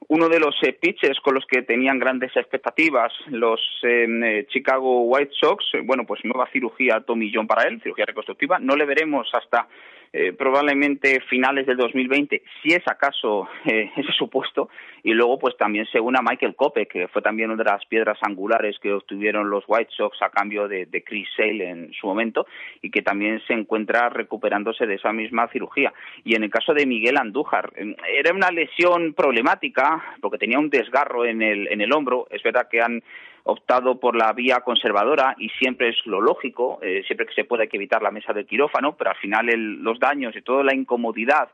uno 0.08 0.30
de 0.30 0.40
los 0.40 0.56
eh, 0.64 0.72
pitchers 0.72 1.20
con 1.20 1.36
los 1.36 1.46
que 1.46 1.64
tenían 1.64 2.00
grandes 2.00 2.34
expectativas 2.38 3.12
los 3.28 3.60
eh, 3.84 4.46
Chicago 4.48 5.02
White 5.02 5.34
Sox. 5.42 5.66
bueno, 5.84 6.06
pues 6.06 6.24
nueva 6.24 6.48
cirugía 6.54 7.02
tomillón 7.02 7.48
para 7.48 7.68
él, 7.68 7.82
cirugía 7.82 8.06
reconstructiva. 8.06 8.60
No 8.60 8.78
le 8.78 8.86
veremos 8.86 9.30
hasta 9.34 9.68
eh, 10.16 10.32
probablemente 10.32 11.22
finales 11.22 11.66
del 11.66 11.76
2020, 11.76 12.44
si 12.62 12.72
es 12.72 12.88
acaso 12.88 13.50
eh, 13.66 13.90
ese 13.98 14.12
supuesto, 14.12 14.70
y 15.02 15.12
luego 15.12 15.40
pues 15.40 15.58
también 15.58 15.88
se 15.92 16.00
une 16.00 16.20
a 16.20 16.22
Michael 16.22 16.56
Cope, 16.56 16.86
que 16.86 17.08
fue 17.08 17.24
también 17.24 17.50
una 17.50 17.64
de 17.64 17.70
las 17.72 17.84
piedras 17.88 18.20
angulares 18.22 18.78
que 18.80 18.94
obtuvieron 18.94 19.50
los 19.50 19.64
White 19.68 19.90
Sox 19.98 20.22
a 20.22 20.30
cambio 20.30 20.68
de, 20.68 20.88
Chris 21.04 21.28
Sale 21.36 21.68
en 21.68 21.92
su 21.94 22.06
momento, 22.06 22.46
y 22.84 22.92
que 22.92 23.02
también 23.02 23.42
se 23.48 23.54
encuentra 23.54 24.10
recuperándose 24.10 24.86
de 24.86 24.96
esa 24.96 25.12
misma 25.12 25.48
cirugía. 25.48 25.92
Y 26.24 26.36
en 26.36 26.44
el 26.44 26.52
caso 26.52 26.76
de 26.76 26.86
Miguel 26.86 27.18
Andújar, 27.18 27.74
eh, 27.76 27.96
era 28.16 28.34
una 28.34 28.52
lesión 28.52 29.16
problemática, 29.16 30.16
porque 30.22 30.38
tenía 30.38 30.60
un 30.60 30.70
desgarro 30.70 31.26
en 31.26 31.42
el, 31.42 31.68
en 31.70 31.82
el 31.82 31.92
hombro, 31.92 32.28
es 32.30 32.44
verdad 32.44 32.68
que 32.70 32.82
han 32.82 33.02
optado 33.44 34.00
por 34.00 34.16
la 34.16 34.32
vía 34.34 34.62
conservadora 34.62 35.36
y 35.38 35.50
siempre 35.50 35.90
es 35.90 35.98
lo 36.06 36.22
lógico, 36.22 36.80
eh, 36.82 37.04
siempre 37.06 37.26
que 37.26 37.34
se 37.34 37.44
puede 37.44 37.64
hay 37.64 37.70
que 37.70 37.78
evitar 37.78 38.02
la 38.02 38.12
mesa 38.12 38.34
del 38.34 38.46
quirófano, 38.46 38.96
pero 38.96 39.12
al 39.12 39.18
final 39.18 39.48
los 39.48 40.00
daños 40.00 40.36
y 40.36 40.42
toda 40.42 40.64
la 40.64 40.74
incomodidad 40.74 41.50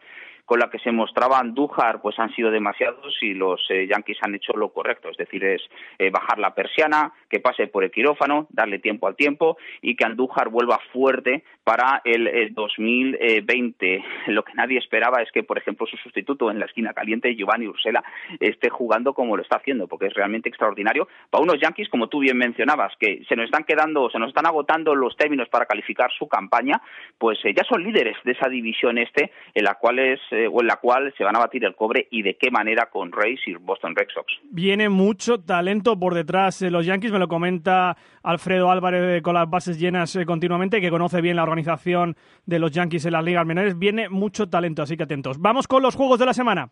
con 0.49 0.57
la 0.57 0.71
que 0.71 0.79
se 0.79 0.91
mostraba 0.91 1.37
Andújar 1.37 2.01
pues 2.01 2.17
han 2.17 2.33
sido 2.33 2.49
demasiados 2.49 3.15
y 3.21 3.35
los 3.35 3.61
eh, 3.69 3.85
Yankees 3.85 4.17
han 4.21 4.33
hecho 4.33 4.53
lo 4.53 4.69
correcto, 4.69 5.09
es 5.09 5.17
decir, 5.17 5.43
es 5.43 5.61
eh, 5.99 6.09
bajar 6.09 6.39
la 6.39 6.55
persiana, 6.55 7.13
que 7.29 7.39
pase 7.39 7.67
por 7.67 7.83
el 7.83 7.91
quirófano, 7.91 8.47
darle 8.49 8.79
tiempo 8.79 9.05
al 9.05 9.15
tiempo 9.15 9.57
y 9.83 9.95
que 9.95 10.05
Andújar 10.05 10.49
vuelva 10.49 10.79
fuerte 10.91 11.43
para 11.63 12.01
el, 12.03 12.51
2020. 12.55 14.03
Lo 14.29 14.41
que 14.43 14.53
nadie 14.55 14.79
esperaba 14.79 15.21
es 15.21 15.31
que, 15.31 15.43
por 15.43 15.59
ejemplo, 15.59 15.85
su 15.85 15.97
sustituto 15.97 16.49
en 16.49 16.57
la 16.57 16.65
esquina 16.65 16.93
caliente, 16.93 17.35
Giovanni 17.35 17.67
Ursela, 17.67 18.03
esté 18.39 18.69
jugando 18.69 19.13
como 19.13 19.37
lo 19.37 19.43
está 19.43 19.57
haciendo, 19.57 19.87
porque 19.87 20.07
es 20.07 20.15
realmente 20.15 20.49
extraordinario 20.49 21.07
para 21.29 21.43
unos 21.43 21.59
Yankees, 21.61 21.89
como 21.89 22.07
tú 22.07 22.21
bien 22.21 22.39
mencionabas, 22.39 22.93
que 22.99 23.23
se 23.29 23.35
nos 23.35 23.45
están 23.45 23.65
quedando, 23.65 24.09
se 24.09 24.17
nos 24.17 24.29
están 24.29 24.47
agotando 24.47 24.95
los 24.95 25.15
términos 25.15 25.47
para 25.49 25.67
calificar 25.67 26.09
su 26.17 26.27
campaña, 26.27 26.81
pues 27.19 27.37
eh, 27.45 27.53
ya 27.55 27.63
son 27.65 27.83
líderes 27.83 28.17
de 28.23 28.31
esa 28.31 28.49
división 28.49 28.97
este, 28.97 29.31
en 29.53 29.63
la 29.63 29.75
cual 29.75 29.99
es 29.99 30.19
eh, 30.31 30.38
o 30.47 30.61
en 30.61 30.67
la 30.67 30.77
cual 30.77 31.13
se 31.17 31.23
van 31.23 31.35
a 31.35 31.39
batir 31.39 31.65
el 31.65 31.75
cobre 31.75 32.07
y 32.11 32.21
de 32.21 32.37
qué 32.37 32.51
manera 32.51 32.89
con 32.89 33.11
Rays 33.11 33.39
y 33.45 33.55
Boston 33.55 33.95
Red 33.95 34.07
Sox. 34.13 34.33
Viene 34.51 34.89
mucho 34.89 35.39
talento 35.39 35.99
por 35.99 36.13
detrás 36.13 36.59
de 36.59 36.71
los 36.71 36.85
Yankees, 36.85 37.11
me 37.11 37.19
lo 37.19 37.27
comenta 37.27 37.97
Alfredo 38.23 38.71
Álvarez 38.71 39.21
con 39.21 39.33
las 39.33 39.49
bases 39.49 39.79
llenas 39.79 40.15
eh, 40.15 40.25
continuamente, 40.25 40.81
que 40.81 40.89
conoce 40.89 41.21
bien 41.21 41.35
la 41.35 41.43
organización 41.43 42.15
de 42.45 42.59
los 42.59 42.71
Yankees 42.71 43.05
en 43.05 43.13
las 43.13 43.23
ligas 43.23 43.45
menores. 43.45 43.77
Viene 43.77 44.09
mucho 44.09 44.49
talento, 44.49 44.81
así 44.81 44.97
que 44.97 45.03
atentos. 45.03 45.39
Vamos 45.39 45.67
con 45.67 45.81
los 45.81 45.95
juegos 45.95 46.19
de 46.19 46.25
la 46.25 46.33
semana. 46.33 46.69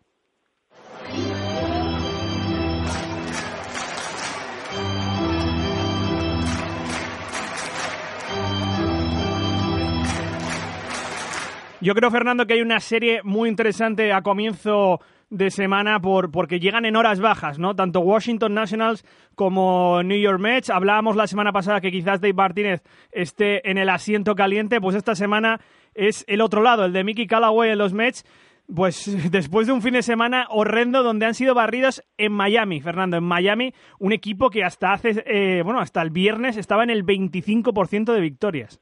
Yo 11.80 11.94
creo, 11.94 12.10
Fernando, 12.10 12.44
que 12.46 12.54
hay 12.54 12.60
una 12.60 12.80
serie 12.80 13.20
muy 13.22 13.48
interesante 13.48 14.12
a 14.12 14.22
comienzo 14.22 14.98
de 15.30 15.50
semana 15.50 16.00
por, 16.00 16.32
porque 16.32 16.58
llegan 16.58 16.84
en 16.84 16.96
horas 16.96 17.20
bajas, 17.20 17.60
¿no? 17.60 17.76
Tanto 17.76 18.00
Washington 18.00 18.52
Nationals 18.52 19.04
como 19.36 20.02
New 20.02 20.18
York 20.18 20.40
Mets. 20.40 20.70
Hablábamos 20.70 21.14
la 21.14 21.28
semana 21.28 21.52
pasada 21.52 21.80
que 21.80 21.92
quizás 21.92 22.20
Dave 22.20 22.34
Martínez 22.34 22.82
esté 23.12 23.70
en 23.70 23.78
el 23.78 23.90
asiento 23.90 24.34
caliente, 24.34 24.80
pues 24.80 24.96
esta 24.96 25.14
semana 25.14 25.60
es 25.94 26.24
el 26.26 26.40
otro 26.40 26.62
lado, 26.62 26.84
el 26.84 26.92
de 26.92 27.04
Mickey 27.04 27.28
Callaway 27.28 27.70
en 27.70 27.78
los 27.78 27.92
Mets. 27.92 28.24
Pues 28.74 29.30
después 29.30 29.68
de 29.68 29.72
un 29.72 29.80
fin 29.80 29.94
de 29.94 30.02
semana 30.02 30.46
horrendo 30.50 31.04
donde 31.04 31.26
han 31.26 31.34
sido 31.34 31.54
barridos 31.54 32.02
en 32.16 32.32
Miami, 32.32 32.80
Fernando, 32.80 33.18
en 33.18 33.24
Miami, 33.24 33.72
un 34.00 34.12
equipo 34.12 34.50
que 34.50 34.64
hasta 34.64 34.92
hace, 34.92 35.22
eh, 35.26 35.62
bueno, 35.62 35.78
hasta 35.78 36.02
el 36.02 36.10
viernes 36.10 36.56
estaba 36.56 36.82
en 36.82 36.90
el 36.90 37.04
25% 37.04 38.12
de 38.12 38.20
victorias. 38.20 38.80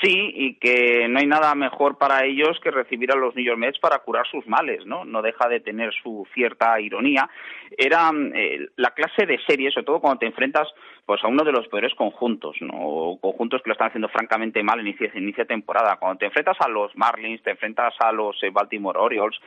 Sí, 0.00 0.32
y 0.32 0.54
que 0.54 1.08
no 1.08 1.18
hay 1.18 1.26
nada 1.26 1.54
mejor 1.56 1.98
para 1.98 2.24
ellos 2.24 2.60
que 2.62 2.70
recibir 2.70 3.10
a 3.10 3.16
los 3.16 3.34
New 3.34 3.44
York 3.44 3.58
Mets 3.58 3.80
para 3.80 3.98
curar 3.98 4.26
sus 4.28 4.46
males, 4.46 4.86
¿no? 4.86 5.04
No 5.04 5.22
deja 5.22 5.48
de 5.48 5.58
tener 5.58 5.92
su 6.02 6.24
cierta 6.34 6.80
ironía. 6.80 7.28
Era 7.76 8.12
eh, 8.34 8.68
la 8.76 8.90
clase 8.90 9.26
de 9.26 9.40
serie, 9.44 9.72
sobre 9.72 9.86
todo 9.86 10.00
cuando 10.00 10.20
te 10.20 10.26
enfrentas 10.26 10.68
pues 11.04 11.24
a 11.24 11.28
uno 11.28 11.42
de 11.42 11.52
los 11.52 11.66
peores 11.68 11.94
conjuntos, 11.94 12.54
¿no? 12.60 13.16
conjuntos 13.20 13.62
que 13.62 13.70
lo 13.70 13.72
están 13.72 13.88
haciendo 13.88 14.10
francamente 14.10 14.62
mal 14.62 14.78
en 14.78 14.88
inicio, 14.88 15.10
inicio 15.14 15.44
de 15.44 15.48
temporada. 15.48 15.96
Cuando 15.96 16.18
te 16.18 16.26
enfrentas 16.26 16.58
a 16.60 16.68
los 16.68 16.94
Marlins, 16.96 17.42
te 17.42 17.50
enfrentas 17.50 17.94
a 17.98 18.12
los 18.12 18.40
eh, 18.42 18.50
Baltimore 18.50 18.98
Orioles, 19.00 19.38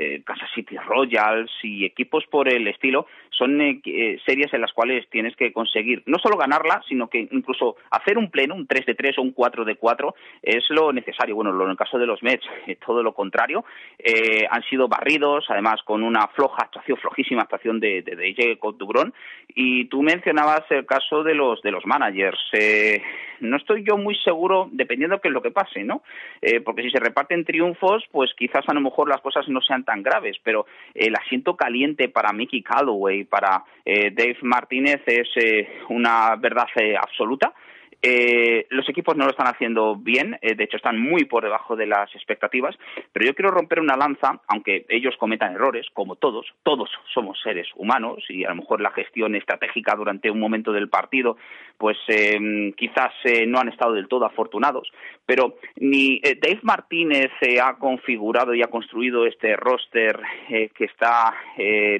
eh, 0.00 0.22
Kansas 0.24 0.48
City 0.54 0.76
Royals 0.76 1.50
y 1.64 1.84
equipos 1.84 2.24
por 2.30 2.48
el 2.48 2.68
estilo, 2.68 3.08
son 3.30 3.60
eh, 3.60 3.80
eh, 3.84 4.16
series 4.24 4.54
en 4.54 4.60
las 4.60 4.72
cuales 4.72 5.08
tienes 5.10 5.34
que 5.34 5.52
conseguir 5.52 6.04
no 6.06 6.18
solo 6.18 6.36
ganarla, 6.36 6.82
sino 6.88 7.08
que 7.08 7.26
incluso 7.32 7.74
hacer 7.90 8.16
un 8.16 8.30
pleno, 8.30 8.54
un 8.54 8.68
3 8.68 8.86
de 8.86 8.94
3 8.94 9.18
o 9.18 9.22
un 9.22 9.32
4 9.32 9.64
de 9.64 9.74
4, 9.74 10.14
es 10.40 10.64
lo 10.70 10.92
necesario. 10.92 11.34
Bueno, 11.34 11.50
en 11.64 11.70
el 11.70 11.76
caso 11.76 11.98
de 11.98 12.06
los 12.06 12.22
Mets, 12.22 12.46
todo 12.86 13.02
lo 13.02 13.12
contrario, 13.12 13.64
han 14.50 14.62
sido 14.70 14.86
barridos, 14.86 15.46
además 15.48 15.82
con 15.84 16.04
una 16.04 16.28
floja 16.28 16.62
actuación, 16.62 16.96
flojísima 16.98 17.42
actuación 17.42 17.80
de, 17.80 18.02
de, 18.02 18.14
DJ 18.14 18.58
Dubrón, 18.78 19.12
y 19.48 19.86
tú 19.86 20.02
mencionabas 20.02 20.62
el 20.70 20.86
caso 20.86 21.24
de 21.24 21.34
los, 21.34 21.60
de 21.62 21.72
los 21.72 21.84
managers. 21.86 22.38
no 23.40 23.56
estoy 23.56 23.84
yo 23.84 23.96
muy 23.96 24.14
seguro, 24.16 24.68
dependiendo 24.70 25.16
de 25.16 25.22
qué 25.22 25.28
es 25.28 25.34
lo 25.34 25.42
que 25.42 25.50
pase, 25.50 25.82
¿no? 25.82 26.02
porque 26.64 26.82
si 26.82 26.90
se 26.90 27.00
reparten 27.00 27.44
triunfos, 27.44 28.04
pues 28.12 28.32
quizás 28.34 28.64
a 28.68 28.74
lo 28.74 28.80
mejor 28.80 29.08
las 29.08 29.20
cosas 29.20 29.48
no 29.48 29.60
sean 29.60 29.84
tan 29.88 30.02
graves, 30.02 30.36
pero 30.44 30.66
el 30.94 31.16
asiento 31.16 31.56
caliente 31.56 32.10
para 32.10 32.34
Mickey 32.34 32.62
Calloway, 32.62 33.24
para 33.24 33.64
eh, 33.86 34.10
Dave 34.14 34.36
Martínez 34.42 35.00
es 35.06 35.28
eh, 35.36 35.66
una 35.88 36.36
verdad 36.36 36.66
eh, 36.76 36.94
absoluta. 36.94 37.54
Eh, 38.00 38.66
los 38.70 38.88
equipos 38.88 39.16
no 39.16 39.24
lo 39.24 39.32
están 39.32 39.48
haciendo 39.48 39.96
bien, 39.96 40.38
eh, 40.40 40.54
de 40.54 40.64
hecho 40.64 40.76
están 40.76 41.00
muy 41.00 41.24
por 41.24 41.42
debajo 41.42 41.74
de 41.74 41.86
las 41.86 42.14
expectativas, 42.14 42.76
pero 43.12 43.26
yo 43.26 43.34
quiero 43.34 43.50
romper 43.50 43.80
una 43.80 43.96
lanza, 43.96 44.40
aunque 44.46 44.86
ellos 44.88 45.16
cometan 45.18 45.54
errores, 45.54 45.86
como 45.94 46.14
todos, 46.14 46.46
todos 46.62 46.88
somos 47.12 47.40
seres 47.42 47.66
humanos 47.74 48.24
y 48.28 48.44
a 48.44 48.50
lo 48.50 48.56
mejor 48.56 48.80
la 48.80 48.92
gestión 48.92 49.34
estratégica 49.34 49.96
durante 49.96 50.30
un 50.30 50.38
momento 50.38 50.70
del 50.72 50.88
partido, 50.88 51.38
pues 51.76 51.96
eh, 52.06 52.72
quizás 52.76 53.12
no 53.46 53.58
han 53.58 53.68
estado 53.68 53.94
del 53.94 54.08
todo 54.08 54.26
afortunados, 54.26 54.90
pero 55.26 55.56
ni 55.76 56.20
Dave 56.20 56.60
Martínez 56.62 57.30
ha 57.60 57.78
configurado 57.78 58.54
y 58.54 58.62
ha 58.62 58.68
construido 58.68 59.26
este 59.26 59.56
roster 59.56 60.20
que 60.48 60.84
está 60.84 61.34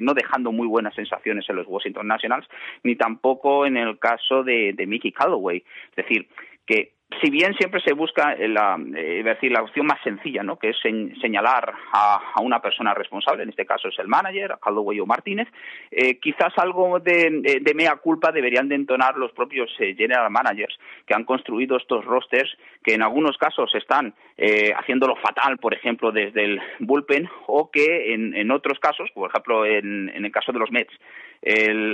no 0.01 0.15
dejando 0.15 0.51
muy 0.51 0.67
buenas 0.67 0.95
sensaciones 0.95 1.49
en 1.49 1.57
los 1.57 1.67
Washington 1.67 2.09
Nationals, 2.09 2.49
ni 2.83 2.97
tampoco 2.97 3.67
en 3.67 3.77
el 3.77 3.99
caso 3.99 4.43
de, 4.43 4.73
de 4.73 4.87
Mickey 4.87 5.13
Callaway. 5.13 5.63
Es 5.99 6.07
decir, 6.07 6.29
que 6.65 6.93
si 7.23 7.31
bien 7.31 7.55
siempre 7.55 7.81
se 7.81 7.95
busca 7.95 8.37
la, 8.37 8.79
eh, 8.95 9.23
decir, 9.25 9.51
la 9.51 9.63
opción 9.63 9.87
más 9.87 9.99
sencilla, 10.05 10.43
¿no? 10.43 10.59
que 10.59 10.71
es 10.71 10.77
señalar 11.21 11.73
a, 11.93 12.41
una 12.43 12.61
persona 12.61 12.93
responsable, 12.95 13.43
en 13.43 13.49
este 13.49 13.65
caso 13.65 13.89
es 13.89 13.99
el 13.99 14.09
manager, 14.09 14.53
a 14.53 14.59
Caldwell 14.59 15.01
o 15.01 15.07
Martínez, 15.07 15.49
eh, 15.91 16.19
quizás 16.21 16.53
algo 16.59 17.01
de, 17.01 17.63
mea 17.75 17.97
culpa 17.97 18.31
deberían 18.31 18.69
de 18.69 18.75
entonar 18.75 19.17
los 19.17 19.33
propios 19.33 19.71
eh, 19.79 19.95
general 19.97 20.31
managers 20.31 20.79
que 21.07 21.15
han 21.15 21.25
construido 21.25 21.79
estos 21.79 22.05
rosters 22.05 22.51
que 22.89 22.95
en 22.95 23.03
algunos 23.03 23.37
casos 23.37 23.71
están 23.75 24.15
haciéndolo 24.77 25.17
fatal, 25.17 25.59
por 25.59 25.75
ejemplo, 25.75 26.11
desde 26.11 26.45
el 26.45 26.61
bullpen, 26.79 27.29
o 27.47 27.71
que 27.71 28.15
en, 28.15 28.51
otros 28.51 28.79
casos, 28.79 29.11
por 29.13 29.29
ejemplo, 29.29 29.67
en, 29.67 30.09
el 30.09 30.33
caso 30.33 30.53
de 30.53 30.59
los 30.59 30.71
Mets, 30.71 30.93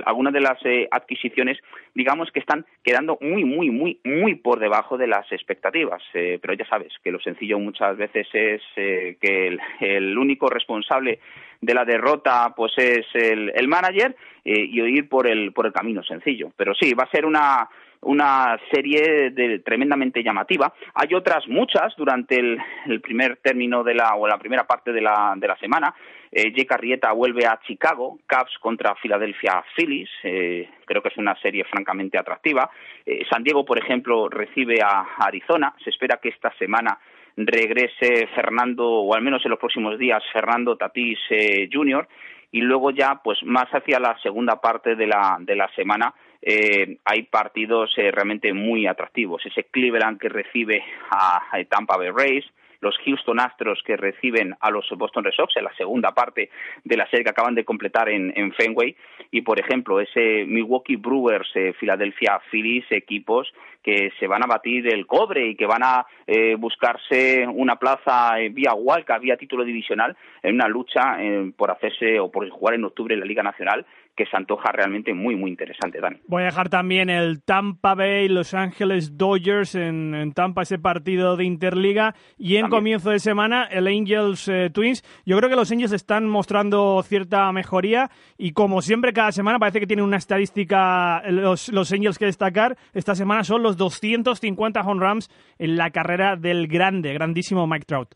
algunas 0.05 0.33
de 0.33 0.41
las 0.41 0.59
adquisiciones, 0.91 1.59
digamos 1.95 2.31
que 2.31 2.41
están 2.41 2.65
quedando 2.83 3.19
muy, 3.21 3.45
muy, 3.45 3.71
muy, 3.71 3.99
muy 4.05 4.35
por 4.35 4.61
debajo 4.61 4.97
de 4.97 5.07
las 5.07 5.31
expectativas. 5.33 6.03
Eh, 6.13 6.39
pero 6.41 6.55
ya 6.55 6.67
sabes 6.67 6.93
que 7.03 7.11
lo 7.11 7.21
sencillo 7.21 7.59
muchas 7.59 7.97
veces 7.97 8.27
es 8.33 8.63
eh, 8.77 9.17
que 9.21 9.59
el, 9.81 10.19
único 10.19 10.49
responsable 10.49 11.21
de 11.61 11.75
la 11.75 11.85
derrota 11.85 12.53
pues 12.57 12.73
es 12.77 13.07
el, 13.15 13.53
el 13.55 13.69
manager 13.69 14.15
eh, 14.45 14.67
y 14.71 14.81
ir 14.81 15.09
por 15.09 15.27
el, 15.27 15.53
por 15.53 15.67
el 15.67 15.73
camino 15.73 16.03
sencillo. 16.03 16.53
Pero 16.57 16.75
sí, 16.75 16.95
va 16.95 17.05
a 17.05 17.11
ser 17.11 17.25
una, 17.27 17.69
una 18.05 18.59
serie 18.73 19.31
de, 19.31 19.59
tremendamente 19.61 20.23
llamativa. 20.23 20.73
Hay 20.95 21.15
otras 21.15 21.47
muchas 21.49 21.95
durante 21.97 22.39
el, 22.39 22.61
primer 23.03 23.37
término 23.37 23.83
de 23.83 23.95
la, 23.95 24.15
o 24.15 24.27
la 24.27 24.39
primera 24.39 24.65
parte 24.65 24.93
de 24.93 25.01
la, 25.01 25.35
de 25.37 25.49
la 25.49 25.57
semana. 25.57 25.95
Eh, 26.31 26.53
Jake 26.53 26.75
Arrieta 26.75 27.13
vuelve 27.13 27.47
a 27.47 27.61
Chicago, 27.67 28.19
Cubs 28.29 28.59
contra 28.61 28.95
Philadelphia 28.97 29.65
Phillies, 29.77 30.11
eh, 30.25 30.69
creo 30.85 31.01
que 31.03 31.09
es 31.09 31.17
una 31.17 31.39
serie 31.41 31.65
francamente 31.65 32.19
atractiva. 32.19 32.71
Eh, 33.07 33.25
San 33.31 33.45
Diego, 33.45 33.65
por 33.65 33.79
ejemplo, 33.79 34.29
recibe 34.29 34.83
a 34.83 35.07
Arizona, 35.19 35.75
se 35.85 35.91
espera 35.91 36.19
que 36.21 36.31
esta 36.31 36.53
semana 36.59 36.99
regrese 37.37 38.29
Fernando, 38.35 38.85
o 38.85 39.15
al 39.15 39.23
menos 39.23 39.45
en 39.45 39.51
los 39.51 39.59
próximos 39.59 39.99
días, 39.99 40.23
Fernando 40.33 40.77
Tatís 40.77 41.19
eh, 41.31 41.69
Jr., 41.73 42.07
y 42.53 42.61
luego 42.61 42.93
ya, 42.93 43.21
pues 43.23 43.43
más 43.43 43.67
hacia 43.73 43.99
la 43.99 44.17
segunda 44.23 44.61
parte 44.61 44.95
de 44.95 45.09
la, 45.09 45.39
de 45.41 45.57
la 45.57 45.69
semana, 45.75 46.15
eh, 46.47 46.99
hay 47.07 47.23
partidos 47.23 47.91
eh, 47.97 48.11
realmente 48.11 48.53
muy 48.53 48.87
atractivos. 48.87 49.45
Ese 49.47 49.65
Cleveland 49.65 50.21
que 50.21 50.29
recibe 50.29 50.85
a, 51.11 51.41
Tampa 51.71 51.97
Bay 51.97 52.11
Rays, 52.11 52.45
los 52.81 52.99
Houston 52.99 53.41
Astros 53.41 53.83
que 53.83 53.97
reciben 53.97 54.55
a 54.61 54.71
los 54.71 54.87
Boston 54.91 55.25
Red 55.25 55.33
Sox 55.33 55.57
en 55.57 55.65
la 55.65 55.75
segunda 55.75 56.13
parte 56.13 56.51
de 56.85 56.97
la 56.99 57.09
serie 57.09 57.25
que 57.25 57.31
acaban 57.31 57.55
de 57.55 57.65
completar 57.65 58.11
en, 58.11 58.53
Fenway 58.53 58.95
y 59.31 59.41
por 59.41 59.59
ejemplo 59.59 60.01
ese 60.01 60.45
Milwaukee 60.47 60.97
Brewers 60.97 61.49
eh, 61.55 61.73
Philadelphia 61.81 62.39
Phillies 62.51 62.85
equipos 62.91 63.51
que 63.83 64.13
se 64.21 64.27
van 64.27 64.43
a 64.43 64.47
batir 64.47 64.87
el 64.93 65.07
cobre 65.07 65.47
y 65.47 65.57
que 65.57 65.65
van 65.65 65.83
a 65.83 66.05
eh, 66.27 66.57
buscarse 66.57 67.47
una 67.47 67.77
plaza 67.77 68.35
vía 68.51 68.75
Walca, 68.75 69.17
vía 69.19 69.39
título 69.39 69.65
divisional 69.65 70.15
en 70.43 70.57
una 70.57 70.69
lucha 70.69 71.17
por 71.57 71.71
hacerse 71.71 72.21
o 72.21 72.31
por 72.31 72.47
jugar 72.51 72.75
en 72.75 72.85
octubre 72.85 73.15
en 73.15 73.21
la 73.21 73.27
Liga 73.27 73.43
Nacional 73.43 73.87
que 74.17 74.27
se 74.27 74.37
antoja 74.37 74.71
realmente 74.73 75.13
muy, 75.13 75.35
muy 75.35 75.51
interesante, 75.51 76.01
Dani. 76.01 76.19
Voy 76.29 76.43
a 76.43 76.47
dejar 76.47 76.69
también 76.69 77.11
el 77.11 77.43
Tampa 77.43 77.95
Bay, 77.95 78.29
Los 78.29 78.55
Ángeles 78.55 79.17
Dodgers 79.17 79.75
en, 79.75 80.33
Tampa, 80.35 80.63
ese 80.63 80.79
partido 80.79 81.37
de 81.37 81.45
Interliga. 81.45 82.15
Y 82.39 82.57
en 82.57 82.69
comienzo 82.69 83.11
de 83.11 83.19
semana, 83.19 83.65
el 83.65 83.87
Angels 83.87 84.49
eh, 84.49 84.71
Twins. 84.73 85.03
Yo 85.27 85.37
creo 85.39 85.51
que 85.51 85.57
los 85.57 85.71
Angels 85.73 85.93
están 85.93 86.29
mostrando 86.29 87.03
cierta 87.03 87.51
mejoría 87.53 88.11
y 88.39 88.53
como 88.53 88.83
siempre 88.83 89.13
cada 89.13 89.33
semana 89.33 89.59
parece 89.59 89.81
que 89.81 89.87
tienen 89.87 90.05
una 90.05 90.17
estadística 90.17 91.23
los, 91.29 91.69
los 91.71 91.93
Angels 91.93 92.19
que 92.19 92.27
destacar. 92.27 92.77
Esta 92.93 93.15
semana 93.15 93.43
son 93.43 93.63
los 93.63 93.77
250 93.77 94.81
home 94.81 95.05
runs 95.05 95.29
en 95.59 95.77
la 95.77 95.91
carrera 95.91 96.37
del 96.37 96.69
grande, 96.69 97.13
grandísimo 97.13 97.67
Mike 97.67 97.87
Trout. 97.87 98.15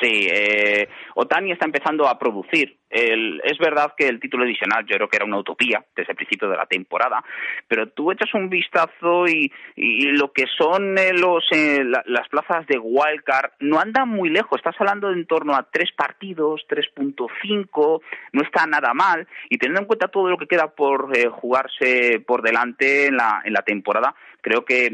Sí, 0.00 0.28
eh, 0.32 0.88
Otani 1.14 1.52
está 1.52 1.66
empezando 1.66 2.08
a 2.08 2.18
producir. 2.18 2.79
Es 2.90 3.58
verdad 3.58 3.94
que 3.96 4.08
el 4.08 4.18
título 4.18 4.44
adicional 4.44 4.84
yo 4.84 4.96
creo 4.96 5.08
que 5.08 5.16
era 5.16 5.24
una 5.24 5.38
utopía 5.38 5.84
desde 5.94 6.12
el 6.12 6.16
principio 6.16 6.48
de 6.48 6.56
la 6.56 6.66
temporada, 6.66 7.22
pero 7.68 7.88
tú 7.88 8.10
echas 8.10 8.32
un 8.34 8.48
vistazo 8.48 9.26
y, 9.26 9.50
lo 9.76 10.32
que 10.32 10.46
son 10.58 10.98
eh, 10.98 11.12
los, 11.12 11.44
eh, 11.52 11.84
las 11.84 12.28
plazas 12.28 12.66
de 12.66 12.78
wildcard 12.78 13.52
no 13.60 13.78
andan 13.78 14.08
muy 14.08 14.28
lejos. 14.28 14.58
Estás 14.58 14.74
hablando 14.78 15.08
de 15.08 15.14
en 15.20 15.26
torno 15.26 15.54
a 15.54 15.68
tres 15.70 15.90
partidos, 15.92 16.62
3.5, 16.68 18.00
no 18.32 18.42
está 18.42 18.66
nada 18.66 18.92
mal. 18.94 19.26
Y 19.48 19.58
teniendo 19.58 19.82
en 19.82 19.86
cuenta 19.86 20.08
todo 20.08 20.28
lo 20.28 20.38
que 20.38 20.46
queda 20.46 20.68
por 20.68 21.16
eh, 21.16 21.28
jugarse 21.28 22.22
por 22.26 22.42
delante 22.42 23.06
en 23.06 23.16
la, 23.16 23.42
en 23.44 23.52
la 23.52 23.62
temporada, 23.62 24.14
creo 24.40 24.64
que 24.64 24.86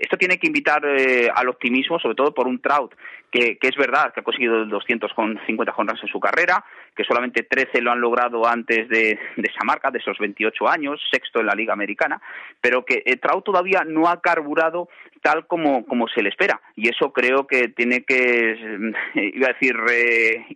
esto 0.00 0.16
tiene 0.16 0.38
que 0.38 0.46
invitar 0.46 0.82
al 1.34 1.48
optimismo, 1.48 1.98
sobre 1.98 2.14
todo 2.14 2.32
por 2.32 2.46
un 2.46 2.60
Trout 2.60 2.94
que, 3.34 3.68
es 3.68 3.76
verdad 3.76 4.12
que 4.12 4.20
ha 4.20 4.22
conseguido 4.22 4.64
250 4.64 5.72
jonras 5.72 6.00
en 6.00 6.08
su 6.08 6.20
carrera, 6.20 6.64
que 6.94 7.04
solamente 7.04 7.42
13 7.44 7.80
lo 7.80 7.92
han 7.92 8.00
logrado 8.00 8.46
antes 8.46 8.88
de, 8.88 9.18
esa 9.36 9.64
marca, 9.64 9.90
de 9.90 9.98
esos 9.98 10.18
28 10.18 10.68
años, 10.68 11.00
sexto 11.10 11.40
en 11.40 11.46
la 11.46 11.54
Liga 11.54 11.72
Americana, 11.72 12.20
pero 12.60 12.84
que 12.84 13.02
eh, 13.04 13.16
Trout 13.16 13.44
todavía 13.44 13.84
no 13.86 14.08
ha 14.08 14.20
carburado 14.20 14.88
tal 15.22 15.46
como, 15.46 15.86
como 15.86 16.06
se 16.08 16.22
le 16.22 16.28
espera. 16.28 16.60
Y 16.76 16.88
eso 16.88 17.12
creo 17.12 17.46
que 17.46 17.68
tiene 17.68 18.04
que, 18.04 18.52
eh, 18.52 18.92
iba 19.34 19.48
a 19.48 19.52
decir, 19.52 19.74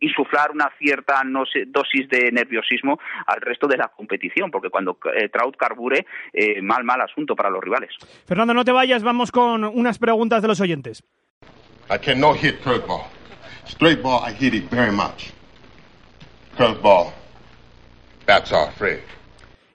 insuflar 0.00 0.50
una 0.50 0.70
cierta 0.78 1.22
dosis 1.66 2.08
de 2.08 2.30
nerviosismo 2.32 2.98
al 3.26 3.40
resto 3.40 3.66
de 3.66 3.76
la 3.76 3.88
competición, 3.88 4.50
porque 4.50 4.70
cuando 4.70 4.98
eh, 5.14 5.28
Trout 5.28 5.56
carbure, 5.56 6.06
mal, 6.62 6.84
mal 6.84 7.00
asunto 7.00 7.34
para 7.34 7.50
los 7.50 7.62
rivales. 7.62 7.90
Fernando, 8.26 8.54
no 8.54 8.64
te 8.64 8.72
vayas, 8.72 9.02
vamos 9.02 9.32
con 9.32 9.64
unas 9.64 9.98
preguntas 9.98 10.42
de 10.42 10.48
los 10.48 10.60
oyentes. 10.60 11.04
I 11.90 11.98
cannot 11.98 12.36
hit 12.36 12.60
curveball. 12.62 13.06
Straight 13.64 14.02
ball, 14.02 14.20
I 14.22 14.32
hit 14.32 14.54
it 14.54 14.70
very 14.70 14.92
much. 14.92 15.37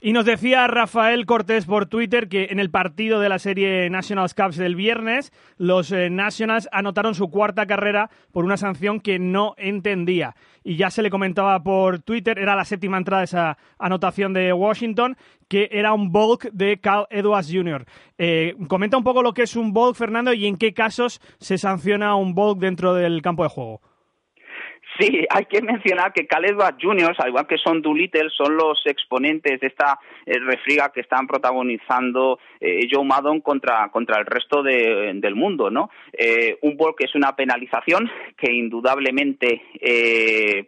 Y 0.01 0.11
nos 0.11 0.25
decía 0.25 0.67
Rafael 0.67 1.25
Cortés 1.25 1.65
por 1.65 1.85
Twitter 1.85 2.27
que 2.27 2.47
en 2.51 2.59
el 2.59 2.69
partido 2.69 3.21
de 3.21 3.29
la 3.29 3.39
serie 3.39 3.89
Nationals 3.89 4.33
Cups 4.33 4.57
del 4.57 4.75
viernes, 4.75 5.31
los 5.57 5.93
eh, 5.93 6.09
Nationals 6.09 6.67
anotaron 6.73 7.15
su 7.15 7.29
cuarta 7.29 7.65
carrera 7.67 8.09
por 8.33 8.43
una 8.43 8.57
sanción 8.57 8.99
que 8.99 9.17
no 9.17 9.53
entendía. 9.57 10.35
Y 10.61 10.75
ya 10.75 10.91
se 10.91 11.03
le 11.03 11.09
comentaba 11.09 11.63
por 11.63 11.99
Twitter, 11.99 12.37
era 12.37 12.53
la 12.53 12.65
séptima 12.65 12.97
entrada 12.97 13.21
de 13.21 13.25
esa 13.25 13.57
anotación 13.79 14.33
de 14.33 14.51
Washington, 14.51 15.15
que 15.47 15.69
era 15.71 15.93
un 15.93 16.11
bulk 16.11 16.49
de 16.51 16.81
Cal 16.81 17.07
Edwards 17.09 17.49
Jr. 17.49 17.85
Eh, 18.17 18.55
comenta 18.67 18.97
un 18.97 19.05
poco 19.05 19.23
lo 19.23 19.33
que 19.33 19.43
es 19.43 19.55
un 19.55 19.71
bulk, 19.71 19.95
Fernando, 19.95 20.33
y 20.33 20.47
en 20.47 20.57
qué 20.57 20.73
casos 20.73 21.21
se 21.39 21.57
sanciona 21.57 22.15
un 22.15 22.35
bulk 22.35 22.59
dentro 22.59 22.93
del 22.93 23.21
campo 23.21 23.43
de 23.43 23.49
juego. 23.49 23.79
Sí, 24.99 25.25
hay 25.29 25.45
que 25.45 25.61
mencionar 25.61 26.13
que 26.13 26.27
Caleb 26.27 26.59
Juniors, 26.81 27.19
al 27.19 27.29
igual 27.29 27.47
que 27.47 27.57
son 27.57 27.81
Doolittle, 27.81 28.29
son 28.29 28.55
los 28.55 28.81
exponentes 28.85 29.59
de 29.59 29.67
esta 29.67 29.99
eh, 30.25 30.39
refriga 30.39 30.91
que 30.91 31.01
están 31.01 31.27
protagonizando 31.27 32.39
eh, 32.59 32.87
Joe 32.91 33.03
Maddon 33.03 33.41
contra, 33.41 33.89
contra 33.89 34.19
el 34.19 34.25
resto 34.25 34.61
del 34.61 35.35
mundo, 35.35 35.69
¿no? 35.69 35.89
Eh, 36.11 36.57
un 36.61 36.77
bol 36.77 36.93
que 36.97 37.05
es 37.05 37.15
una 37.15 37.35
penalización 37.35 38.09
que 38.37 38.51
indudablemente 38.51 39.61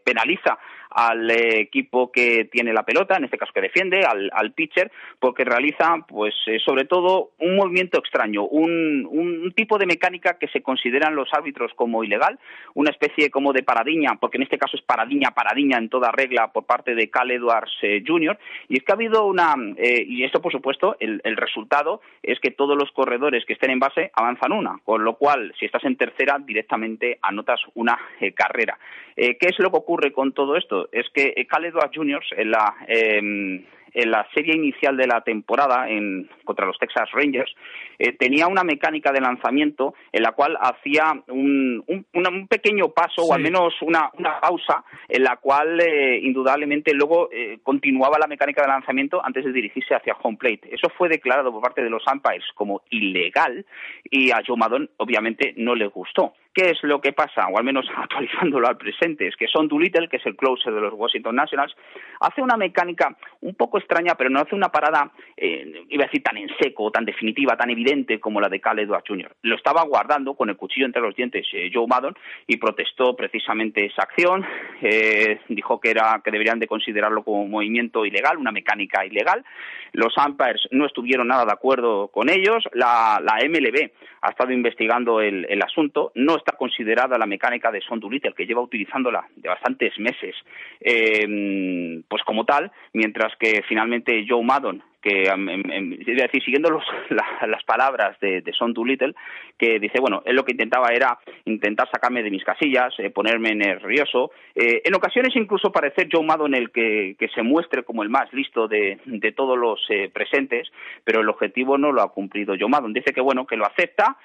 penaliza 0.03 0.57
al 0.95 1.29
equipo 1.29 2.09
que 2.09 2.45
tiene 2.45 2.71
la 2.71 2.83
pelota, 2.83 3.17
en 3.17 3.25
este 3.25 3.37
caso 3.37 3.51
que 3.53 3.59
defiende, 3.59 4.05
al, 4.05 4.53
pitcher, 4.53 4.89
porque 5.19 5.43
realiza, 5.43 5.97
pues, 6.07 6.33
eh, 6.47 6.57
sobre 6.63 6.85
todo 6.85 7.31
un 7.39 7.57
movimiento 7.57 7.99
extraño, 7.99 8.43
un, 8.43 9.05
un, 9.11 9.51
tipo 9.51 9.77
de 9.77 9.87
mecánica 9.87 10.37
que 10.39 10.47
se 10.47 10.61
consideran 10.61 11.13
los 11.13 11.33
árbitros 11.33 11.73
como 11.75 12.05
ilegal, 12.05 12.39
una 12.75 12.91
especie 12.91 13.29
como 13.29 13.51
de 13.51 13.63
paradiña, 13.63 14.15
porque 14.21 14.37
en 14.37 14.43
este 14.43 14.57
caso 14.57 14.77
es 14.77 14.83
paradiña, 14.83 15.31
paradiña 15.31 15.77
en 15.77 15.89
toda 15.89 16.13
regla 16.13 16.53
por 16.53 16.65
parte 16.65 16.95
de 16.95 17.09
Cal 17.09 17.29
Edwards 17.29 17.73
eh, 17.81 18.01
Jr. 18.05 18.37
Y 18.69 18.77
es 18.77 18.83
que 18.83 18.93
ha 18.93 18.95
habido 18.95 19.25
una, 19.25 19.53
eh, 19.75 20.05
y 20.07 20.23
esto 20.23 20.41
por 20.41 20.53
supuesto, 20.53 20.95
el, 21.01 21.19
el 21.25 21.35
resultado 21.35 21.99
es 22.23 22.39
que 22.39 22.51
todos 22.51 22.77
los 22.77 22.91
corredores 22.91 23.43
que 23.45 23.53
estén 23.53 23.71
en 23.71 23.79
base 23.79 24.11
avanzan 24.13 24.53
una, 24.53 24.79
con 24.85 25.03
lo 25.03 25.15
cual, 25.15 25.53
si 25.59 25.65
estás 25.65 25.83
en 25.83 25.97
tercera, 25.97 26.39
directamente 26.39 27.19
anotas 27.21 27.59
una 27.73 27.99
carrera. 28.33 28.77
¿Qué 29.15 29.37
es 29.39 29.57
lo 29.59 29.71
que 29.71 29.77
ocurre 29.77 30.11
con 30.11 30.33
todo 30.33 30.57
esto? 30.57 30.84
Es 30.91 31.09
que 31.09 31.33
Cal 31.49 31.65
Edwards 31.65 31.95
Juniors 31.95 32.27
en 32.37 32.51
la, 32.51 32.75
em, 32.87 33.65
en 33.95 34.11
la 34.11 34.27
serie 34.33 34.55
inicial 34.55 34.95
de 34.97 35.07
la 35.07 35.21
temporada 35.21 35.89
en, 35.89 36.29
contra 36.43 36.65
los 36.65 36.77
Texas 36.77 37.09
Rangers 37.13 37.51
eh, 37.97 38.11
tenía 38.13 38.47
una 38.47 38.63
mecánica 38.63 39.11
de 39.11 39.21
lanzamiento 39.21 39.95
en 40.11 40.21
la 40.21 40.33
cual 40.33 40.57
hacía 40.59 41.13
un, 41.27 41.83
un, 41.87 42.47
pequeño 42.47 42.89
paso 42.89 43.23
o 43.23 43.33
al 43.33 43.41
menos 43.41 43.73
una, 43.81 44.11
una, 44.17 44.39
pausa 44.39 44.83
en 45.07 45.23
la 45.23 45.37
cual 45.37 45.79
eh, 45.79 46.19
indudablemente 46.21 46.93
luego 46.93 47.29
eh, 47.31 47.59
continuaba 47.63 48.19
la 48.19 48.27
mecánica 48.27 48.61
de 48.61 48.67
lanzamiento 48.67 49.23
antes 49.23 49.45
de 49.45 49.53
dirigirse 49.53 49.95
hacia 49.95 50.17
home 50.21 50.37
plate. 50.37 50.75
Eso 50.75 50.89
fue 50.97 51.07
declarado 51.07 51.51
por 51.51 51.61
parte 51.61 51.81
de 51.81 51.89
los 51.89 52.03
umpires 52.11 52.45
como 52.53 52.81
ilegal 52.89 53.65
y 54.03 54.31
a 54.31 54.41
Joe 54.45 54.57
Maddon 54.57 54.89
obviamente 54.97 55.53
no 55.55 55.73
le 55.73 55.87
gustó. 55.87 56.33
¿qué 56.55 56.71
es 56.71 56.81
lo 56.83 57.01
que 57.01 57.11
pasa? 57.11 57.47
O 57.51 57.59
al 57.59 57.63
menos 57.63 57.85
actualizándolo 57.95 58.67
al 58.67 58.77
presente, 58.77 59.27
es 59.27 59.35
que 59.35 59.47
Son 59.47 59.67
Doolittle, 59.67 60.07
que 60.07 60.17
es 60.17 60.25
el 60.25 60.35
closer 60.35 60.73
de 60.73 60.81
los 60.81 60.93
Washington 60.93 61.35
Nationals, 61.35 61.75
hace 62.21 62.41
una 62.41 62.57
mecánica 62.57 63.15
un 63.41 63.53
poco 63.53 63.77
extraña, 63.85 64.15
pero 64.15 64.29
no 64.29 64.39
hace 64.39 64.55
una 64.55 64.69
parada, 64.69 65.11
eh, 65.37 65.85
iba 65.89 66.03
a 66.03 66.07
decir, 66.07 66.23
tan 66.23 66.37
en 66.37 66.49
seco, 66.59 66.91
tan 66.91 67.05
definitiva, 67.05 67.55
tan 67.55 67.69
evidente 67.69 68.19
como 68.19 68.41
la 68.41 68.49
de 68.49 68.59
Cal 68.59 68.79
Edwards 68.79 69.07
Jr. 69.07 69.35
Lo 69.43 69.55
estaba 69.55 69.83
guardando 69.83 70.33
con 70.33 70.49
el 70.49 70.57
cuchillo 70.57 70.85
entre 70.85 71.01
los 71.01 71.15
dientes 71.15 71.47
eh, 71.53 71.69
Joe 71.73 71.87
Maddon 71.87 72.15
y 72.47 72.57
protestó 72.57 73.15
precisamente 73.15 73.85
esa 73.85 74.03
acción. 74.03 74.45
Eh, 74.81 75.39
dijo 75.49 75.79
que, 75.79 75.91
era, 75.91 76.21
que 76.23 76.31
deberían 76.31 76.59
de 76.59 76.67
considerarlo 76.67 77.23
como 77.23 77.43
un 77.43 77.51
movimiento 77.51 78.05
ilegal, 78.05 78.37
una 78.37 78.51
mecánica 78.51 79.05
ilegal. 79.05 79.45
Los 79.93 80.13
umpires 80.17 80.67
no 80.71 80.85
estuvieron 80.85 81.27
nada 81.27 81.45
de 81.45 81.53
acuerdo 81.53 82.09
con 82.09 82.29
ellos. 82.29 82.63
La, 82.73 83.21
la 83.23 83.35
MLB 83.47 83.91
ha 84.25 84.31
estado 84.31 84.51
investigando 84.51 85.21
el, 85.21 85.61
asunto. 85.61 86.11
No 86.15 86.35
está 86.35 86.53
considerada 86.57 87.17
la 87.17 87.27
mecánica 87.27 87.71
de 87.71 87.81
Son 87.81 87.99
Doolittle, 87.99 88.33
que 88.33 88.47
lleva 88.47 88.61
utilizándola 88.61 89.27
de 89.35 89.49
bastantes 89.49 89.97
meses, 89.99 90.35
eh, 90.81 92.01
pues 92.07 92.23
como 92.23 92.43
tal, 92.43 92.71
mientras 92.93 93.33
que 93.37 93.61
finalmente 93.67 94.25
Joe 94.27 94.43
Maddon, 94.43 94.81
que 95.05 95.25
em, 95.25 95.49
em, 95.49 95.89
decir, 95.99 96.43
siguiendo 96.43 96.71
los, 96.71 96.83
la, 97.09 97.47
las 97.47 97.63
palabras 97.63 98.19
de, 98.19 98.41
de 98.41 98.53
Son 98.53 98.73
Doolittle, 98.73 99.13
que 99.57 99.79
dice, 99.79 99.99
bueno, 99.99 100.23
él 100.25 100.35
lo 100.35 100.43
que 100.43 100.53
intentaba 100.53 100.87
era 100.91 101.19
intentar 101.45 101.87
sacarme 101.91 102.23
de 102.23 102.31
mis 102.31 102.43
casillas, 102.43 102.93
eh, 102.97 103.11
ponerme 103.11 103.53
nervioso, 103.53 104.31
eh, 104.55 104.81
en 104.83 104.95
ocasiones 104.95 105.35
incluso 105.35 105.71
parecer 105.71 106.09
Joe 106.11 106.25
Maddon 106.25 106.55
el 106.55 106.71
que, 106.71 107.15
que 107.19 107.29
se 107.29 107.43
muestre 107.43 107.83
como 107.83 108.01
el 108.01 108.09
más 108.09 108.33
listo 108.33 108.67
de, 108.67 108.99
de 109.05 109.31
todos 109.31 109.57
los 109.57 109.79
eh, 109.89 110.09
presentes, 110.11 110.67
pero 111.03 111.21
el 111.21 111.29
objetivo 111.29 111.77
no 111.77 111.91
lo 111.91 112.01
ha 112.01 112.11
cumplido 112.11 112.55
Joe 112.59 112.69
Maddon. 112.69 112.93
Dice 112.93 113.13
que, 113.13 113.21
bueno, 113.21 113.45
que 113.45 113.57
lo 113.57 113.65
acepta, 113.65 114.17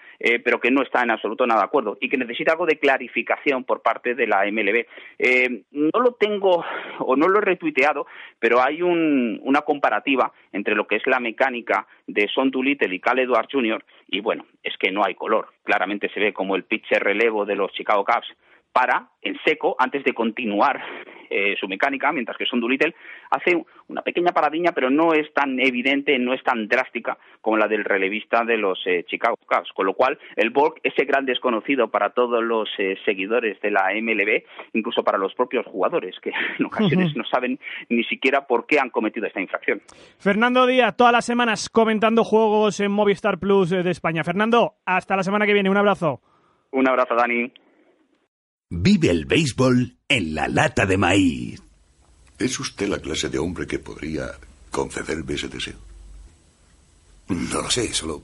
pero 0.44 0.60
que 0.60 0.70
no 0.70 0.82
está 0.82 1.02
en 1.02 1.10
absoluto 1.10 1.46
nada 1.46 1.60
de 1.60 1.66
acuerdo 1.66 1.96
y 1.98 2.10
que 2.10 2.18
necesita 2.18 2.52
algo 2.52 2.66
de 2.66 2.78
clarificación 2.78 3.64
por 3.64 3.80
parte 3.80 4.14
de 4.14 4.26
la 4.26 4.44
MLB. 4.44 4.84
No 5.72 5.98
lo 5.98 6.12
tengo 6.12 6.62
o 6.98 7.16
no 7.16 7.26
lo 7.26 7.38
he 7.38 7.42
retuiteado, 7.42 8.06
pero 8.38 8.62
hay 8.62 8.82
un, 8.82 9.40
una 9.42 9.62
comparativa 9.62 10.30
entre 10.52 10.69
lo 10.74 10.86
que 10.86 10.96
es 10.96 11.06
la 11.06 11.20
mecánica 11.20 11.86
de 12.06 12.28
Son 12.28 12.50
Doolittle 12.50 12.94
y 12.94 13.00
Cal 13.00 13.18
Edwards 13.18 13.48
Jr. 13.52 13.84
y 14.08 14.20
bueno, 14.20 14.46
es 14.62 14.76
que 14.76 14.90
no 14.90 15.04
hay 15.04 15.14
color. 15.14 15.48
Claramente 15.64 16.08
se 16.12 16.20
ve 16.20 16.32
como 16.32 16.56
el 16.56 16.64
pitcher 16.64 17.02
relevo 17.02 17.44
de 17.44 17.56
los 17.56 17.72
Chicago 17.72 18.04
Cubs 18.04 18.34
para 18.72 19.08
en 19.22 19.36
seco 19.44 19.76
antes 19.78 20.04
de 20.04 20.14
continuar 20.14 20.80
eh, 21.32 21.54
su 21.60 21.68
mecánica, 21.68 22.10
mientras 22.10 22.36
que 22.36 22.44
Son 22.44 22.60
Doolittle 22.60 22.92
hace 23.30 23.62
una 23.86 24.02
pequeña 24.02 24.32
paradilla, 24.32 24.72
pero 24.72 24.90
no 24.90 25.14
es 25.14 25.32
tan 25.32 25.60
evidente, 25.60 26.18
no 26.18 26.34
es 26.34 26.42
tan 26.42 26.66
drástica 26.66 27.18
como 27.40 27.56
la 27.56 27.68
del 27.68 27.84
relevista 27.84 28.44
de 28.44 28.56
los 28.56 28.80
eh, 28.84 29.04
Chicago 29.06 29.36
Cubs. 29.46 29.70
Con 29.72 29.86
lo 29.86 29.94
cual, 29.94 30.18
el 30.34 30.50
Borg, 30.50 30.80
ese 30.82 31.04
gran 31.04 31.26
desconocido 31.26 31.88
para 31.88 32.10
todos 32.10 32.42
los 32.42 32.68
eh, 32.78 32.98
seguidores 33.04 33.60
de 33.60 33.70
la 33.70 33.92
MLB, 33.94 34.42
incluso 34.72 35.04
para 35.04 35.18
los 35.18 35.32
propios 35.34 35.64
jugadores, 35.66 36.16
que 36.20 36.32
en 36.58 36.66
ocasiones 36.66 37.14
no 37.14 37.24
saben 37.24 37.60
ni 37.88 38.02
siquiera 38.02 38.48
por 38.48 38.66
qué 38.66 38.80
han 38.80 38.90
cometido 38.90 39.28
esta 39.28 39.40
infracción. 39.40 39.82
Fernando 40.18 40.66
Díaz, 40.66 40.96
todas 40.96 41.12
las 41.12 41.24
semanas 41.24 41.68
comentando 41.68 42.24
juegos 42.24 42.80
en 42.80 42.90
Movistar 42.90 43.38
Plus 43.38 43.70
de 43.70 43.88
España. 43.88 44.24
Fernando, 44.24 44.74
hasta 44.84 45.14
la 45.14 45.22
semana 45.22 45.46
que 45.46 45.52
viene. 45.52 45.70
Un 45.70 45.76
abrazo. 45.76 46.20
Un 46.72 46.88
abrazo, 46.88 47.14
Dani. 47.14 47.52
Vive 48.72 49.10
el 49.10 49.24
béisbol 49.24 49.96
en 50.08 50.32
la 50.32 50.46
lata 50.46 50.86
de 50.86 50.96
maíz. 50.96 51.60
¿Es 52.38 52.60
usted 52.60 52.88
la 52.88 53.00
clase 53.00 53.28
de 53.28 53.36
hombre 53.36 53.66
que 53.66 53.80
podría 53.80 54.30
concederme 54.70 55.34
ese 55.34 55.48
deseo? 55.48 55.78
No 57.26 57.62
lo 57.62 57.68
sé, 57.68 57.92
solo 57.92 58.22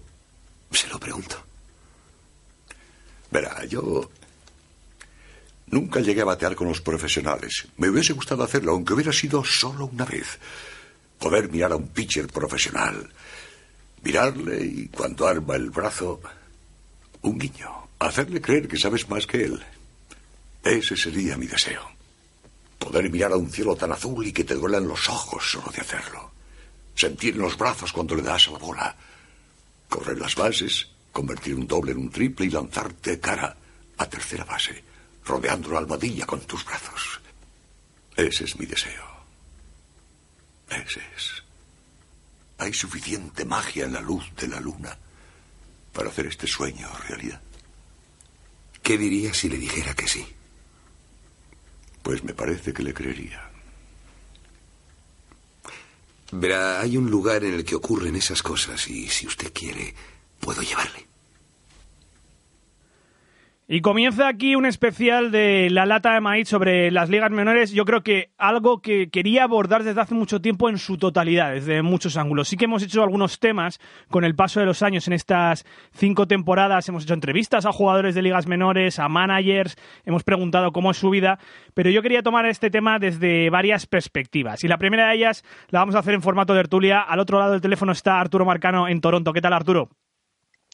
se 0.71 0.87
lo 0.87 1.01
pregunto. 1.01 1.37
Verá, 3.33 3.65
yo 3.65 4.09
nunca 5.67 5.99
llegué 5.99 6.21
a 6.21 6.27
batear 6.27 6.55
con 6.55 6.69
los 6.69 6.81
profesionales. 6.81 7.67
Me 7.77 7.91
hubiese 7.91 8.13
gustado 8.13 8.45
hacerlo, 8.45 8.71
aunque 8.71 8.95
hubiera 8.95 9.13
sido 9.13 9.43
solo 9.45 9.87
una 9.87 10.05
vez. 10.05 10.39
Poder 11.19 11.51
mirar 11.51 11.73
a 11.73 11.77
un 11.77 11.89
pitcher 11.89 12.29
profesional, 12.29 13.11
mirarle 14.05 14.65
y 14.65 14.89
cuando 14.89 15.27
arma 15.27 15.57
el 15.57 15.71
brazo, 15.71 16.21
un 17.23 17.37
guiño, 17.37 17.89
hacerle 17.99 18.41
creer 18.41 18.69
que 18.69 18.79
sabes 18.79 19.09
más 19.09 19.27
que 19.27 19.43
él. 19.43 19.61
Ese 20.67 20.97
sería 20.97 21.37
mi 21.37 21.47
deseo. 21.47 21.89
Poder 22.77 23.09
mirar 23.09 23.31
a 23.31 23.37
un 23.37 23.51
cielo 23.51 23.77
tan 23.77 23.93
azul 23.93 24.27
y 24.27 24.33
que 24.33 24.43
te 24.43 24.55
duelan 24.55 24.89
los 24.89 25.09
ojos 25.09 25.49
solo 25.49 25.71
de 25.71 25.81
hacerlo. 25.81 26.33
Sentir 26.97 27.35
en 27.35 27.43
los 27.43 27.57
brazos 27.57 27.93
cuando 27.93 28.17
le 28.17 28.23
das 28.23 28.49
a 28.49 28.51
la 28.51 28.59
bola. 28.59 28.97
Correr 29.89 30.19
las 30.19 30.35
bases, 30.35 30.89
convertir 31.13 31.55
un 31.55 31.69
doble 31.69 31.93
en 31.93 31.99
un 31.99 32.11
triple 32.11 32.47
y 32.47 32.51
lanzarte 32.51 33.21
cara 33.21 33.57
a 33.97 34.07
tercera 34.09 34.45
base, 34.45 34.83
rodeando 35.25 35.71
la 35.71 35.79
almohadilla 35.79 36.27
con 36.27 36.41
tus 36.41 36.65
brazos. 36.65 37.21
Ese 38.17 38.45
es 38.45 38.59
mi 38.59 38.67
deseo. 38.67 39.07
Ese 40.69 41.01
es. 41.17 41.45
Hay 42.59 42.73
suficiente 42.73 43.45
magia 43.45 43.85
en 43.85 43.93
la 43.93 44.01
luz 44.01 44.25
de 44.35 44.49
la 44.49 44.59
luna 44.59 44.99
para 45.93 46.09
hacer 46.09 46.27
este 46.27 46.49
sueño 46.49 46.89
realidad. 47.09 47.41
¿Qué 48.83 48.99
diría 48.99 49.33
si 49.33 49.49
le 49.49 49.59
dijera 49.59 49.95
que 49.95 50.09
sí? 50.09 50.36
Pues 52.07 52.23
me 52.23 52.35
parece 52.35 52.73
que 52.73 52.85
le 52.85 52.95
creería. 52.95 53.51
Verá, 56.31 56.81
hay 56.81 56.97
un 56.97 57.11
lugar 57.11 57.43
en 57.43 57.55
el 57.55 57.65
que 57.65 57.75
ocurren 57.75 58.15
esas 58.15 58.45
cosas 58.45 58.87
y 58.87 59.09
si 59.09 59.27
usted 59.27 59.53
quiere, 59.53 59.93
puedo 60.39 60.63
llevarle. 60.63 61.06
Y 63.69 63.81
comienza 63.81 64.29
aquí 64.29 64.55
un 64.55 64.65
especial 64.65 65.33
de 65.33 65.71
la 65.71 65.87
lata 65.87 66.15
de 66.15 66.21
maíz 66.21 66.49
sobre 66.49 66.93
las 66.93 67.11
ligas 67.11 67.33
menores. 67.33 67.73
Yo 67.73 67.85
creo 67.85 68.05
que 68.05 68.31
algo 68.39 68.81
que 68.81 69.11
quería 69.11 69.43
abordar 69.43 69.83
desde 69.83 70.01
hace 70.01 70.15
mucho 70.15 70.41
tiempo 70.41 70.69
en 70.69 70.79
su 70.79 70.99
totalidad, 70.99 71.51
desde 71.51 71.83
muchos 71.83 72.17
ángulos. 72.17 72.47
Sí 72.47 72.57
que 72.57 72.67
hemos 72.67 72.85
hecho 72.85 73.03
algunos 73.03 73.41
temas 73.41 73.81
con 74.09 74.23
el 74.23 74.37
paso 74.37 74.61
de 74.61 74.67
los 74.67 74.85
años 74.85 75.09
en 75.09 75.15
estas 75.15 75.67
cinco 75.91 76.29
temporadas. 76.29 76.89
Hemos 76.89 77.03
hecho 77.03 77.15
entrevistas 77.15 77.67
a 77.67 77.73
jugadores 77.73 78.15
de 78.15 78.23
ligas 78.23 78.47
menores, 78.47 79.01
a 79.01 79.09
managers, 79.09 79.75
hemos 80.05 80.23
preguntado 80.23 80.71
cómo 80.71 80.93
es 80.93 80.97
su 80.99 81.11
vida. 81.11 81.41
Pero 81.75 81.91
yo 81.91 82.03
quería 82.03 82.23
tomar 82.23 82.47
este 82.47 82.71
tema 82.71 83.01
desde 83.01 83.51
varias 83.51 83.89
perspectivas. 83.89 84.63
Y 84.63 84.69
la 84.69 84.79
primera 84.79 85.09
de 85.09 85.17
ellas 85.17 85.43
la 85.71 85.81
vamos 85.81 85.97
a 85.97 85.99
hacer 85.99 86.15
en 86.15 86.23
formato 86.23 86.53
de 86.53 86.61
tertulia. 86.61 87.01
Al 87.01 87.19
otro 87.19 87.41
lado 87.41 87.51
del 87.51 87.61
teléfono 87.61 87.91
está 87.91 88.21
Arturo 88.21 88.45
Marcano 88.45 88.87
en 88.87 89.01
Toronto. 89.01 89.33
¿Qué 89.33 89.41
tal, 89.41 89.55
Arturo? 89.55 89.91